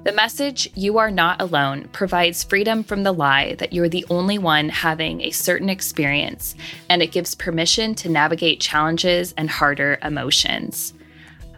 The 0.05 0.13
message, 0.13 0.71
You 0.77 0.99
Are 0.99 1.11
Not 1.11 1.43
Alone, 1.43 1.89
provides 1.91 2.45
freedom 2.45 2.85
from 2.85 3.03
the 3.03 3.13
lie 3.13 3.57
that 3.57 3.73
you're 3.73 3.89
the 3.89 4.07
only 4.09 4.39
one 4.39 4.69
having 4.69 5.21
a 5.21 5.33
certain 5.33 5.69
experience, 5.69 6.55
and 6.89 7.03
it 7.03 7.11
gives 7.11 7.35
permission 7.35 7.97
to 7.97 8.09
navigate 8.09 8.61
challenges 8.61 9.35
and 9.37 9.51
harder 9.51 9.99
emotions. 10.01 10.95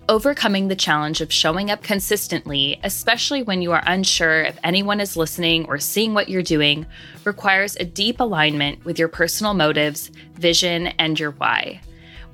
Overcoming 0.09 0.67
the 0.67 0.75
challenge 0.75 1.21
of 1.21 1.33
showing 1.33 1.71
up 1.71 1.85
consistently, 1.85 2.81
especially 2.83 3.45
when 3.45 3.63
you 3.63 3.71
are 3.71 3.85
unsure 3.87 4.43
if 4.43 4.59
anyone 4.65 5.01
is 5.01 5.17
listening 5.17 5.65
or 5.67 5.79
seeing 5.79 6.13
what 6.13 6.29
you're 6.29 6.43
doing, 6.43 6.87
requires 7.25 7.77
a 7.77 7.85
deep 7.85 8.19
alignment 8.19 8.85
with 8.85 8.99
your 8.99 9.07
personal 9.07 9.55
motives, 9.55 10.11
vision, 10.35 10.89
and 10.99 11.21
your 11.21 11.31
why. 11.31 11.81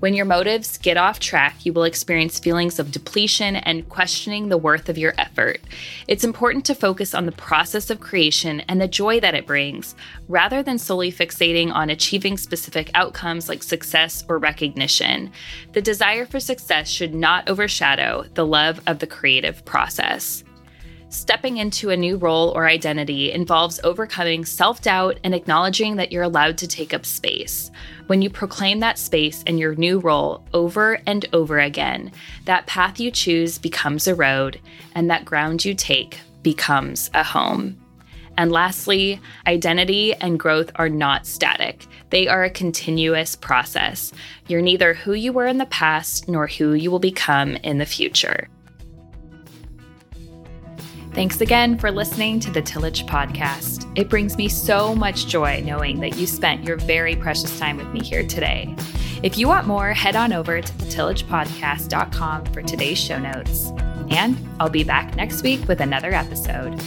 When 0.01 0.15
your 0.15 0.27
motives 0.27 0.79
get 0.79 0.97
off 0.97 1.19
track, 1.19 1.67
you 1.67 1.73
will 1.73 1.83
experience 1.83 2.39
feelings 2.39 2.79
of 2.79 2.93
depletion 2.93 3.57
and 3.57 3.89
questioning 3.89 4.49
the 4.49 4.57
worth 4.57 4.89
of 4.89 4.97
your 4.97 5.13
effort. 5.19 5.61
It's 6.07 6.23
important 6.23 6.65
to 6.67 6.75
focus 6.77 7.15
on 7.15 7.27
the 7.27 7.33
process 7.33 7.91
of 7.91 7.99
creation 7.99 8.61
and 8.69 8.81
the 8.81 8.87
joy 8.87 9.19
that 9.19 9.35
it 9.35 9.45
brings, 9.45 9.97
rather 10.29 10.63
than 10.63 10.79
solely 10.79 11.11
fixating 11.11 11.73
on 11.73 11.91
achieving 11.91 12.37
specific 12.37 12.93
outcomes 12.95 13.49
like 13.49 13.65
success 13.65 14.25
or 14.29 14.39
recognition. 14.39 15.33
The 15.73 15.83
desire 15.83 16.27
for 16.27 16.39
success 16.39 16.89
should 16.89 17.13
not 17.13 17.49
overshadow 17.49 18.25
the 18.35 18.47
love 18.47 18.81
of 18.87 19.01
the 19.01 19.07
creative 19.09 19.65
process. 19.65 20.45
Stepping 21.11 21.57
into 21.57 21.89
a 21.89 21.97
new 21.97 22.19
role 22.19 22.51
or 22.51 22.69
identity 22.69 23.33
involves 23.33 23.81
overcoming 23.83 24.45
self 24.45 24.83
doubt 24.83 25.19
and 25.25 25.35
acknowledging 25.35 25.97
that 25.97 26.13
you're 26.13 26.23
allowed 26.23 26.59
to 26.59 26.69
take 26.69 26.93
up 26.93 27.07
space. 27.07 27.71
When 28.09 28.21
you 28.21 28.29
proclaim 28.29 28.81
that 28.81 28.99
space 28.99 29.43
and 29.47 29.59
your 29.59 29.75
new 29.75 30.01
role 30.01 30.45
over 30.53 31.01
and 31.07 31.27
over 31.33 31.61
again, 31.61 32.13
that 32.45 32.67
path 32.67 33.01
you 33.01 33.11
choose 33.11 33.59
becomes 33.59 34.07
a 34.07 34.15
road, 34.15 34.61
and 34.95 35.11
that 35.11 35.25
ground 35.25 35.65
you 35.65 35.75
take 35.75 36.21
becomes 36.43 37.11
a 37.15 37.23
home. 37.23 37.79
And 38.37 38.53
lastly, 38.53 39.19
identity 39.47 40.15
and 40.15 40.39
growth 40.39 40.71
are 40.77 40.91
not 40.91 41.27
static. 41.27 41.87
They 42.11 42.29
are 42.29 42.45
a 42.45 42.51
continuous 42.51 43.35
process. 43.35 44.13
You're 44.47 44.63
neither 44.63 44.93
who 44.93 45.15
you 45.15 45.33
were 45.33 45.47
in 45.47 45.59
the 45.59 45.67
past 45.67 46.29
nor 46.29 46.47
who 46.47 46.75
you 46.75 46.91
will 46.91 47.01
become 47.01 47.57
in 47.57 47.79
the 47.79 47.87
future. 47.87 48.49
Thanks 51.19 51.41
again 51.41 51.77
for 51.77 51.91
listening 51.91 52.39
to 52.39 52.51
the 52.53 52.63
Tillage 52.63 53.05
Podcast. 53.05 53.91
It 53.99 54.09
brings 54.09 54.37
me 54.37 54.49
so 54.49 54.95
much 54.95 55.27
joy 55.27 55.61
knowing 55.67 55.99
that 55.99 56.17
you 56.17 56.29
spent 56.29 56.63
your 56.63 56.77
very 56.77 57.17
precious 57.17 57.59
time 57.59 57.77
with 57.77 57.89
me 57.89 58.05
here 58.05 58.25
today. 58.25 58.73
If 59.25 59.37
you 59.37 59.49
want 59.49 59.67
more, 59.67 59.93
head 59.93 60.15
on 60.15 60.33
over 60.33 60.61
to 60.61 60.73
thetillagepodcast.com 60.75 62.45
for 62.45 62.63
today's 62.63 62.99
show 62.99 63.19
notes. 63.19 63.73
And 64.11 64.39
I'll 64.61 64.71
be 64.71 64.85
back 64.85 65.17
next 65.17 65.43
week 65.43 65.67
with 65.67 65.81
another 65.81 66.13
episode. 66.13 66.81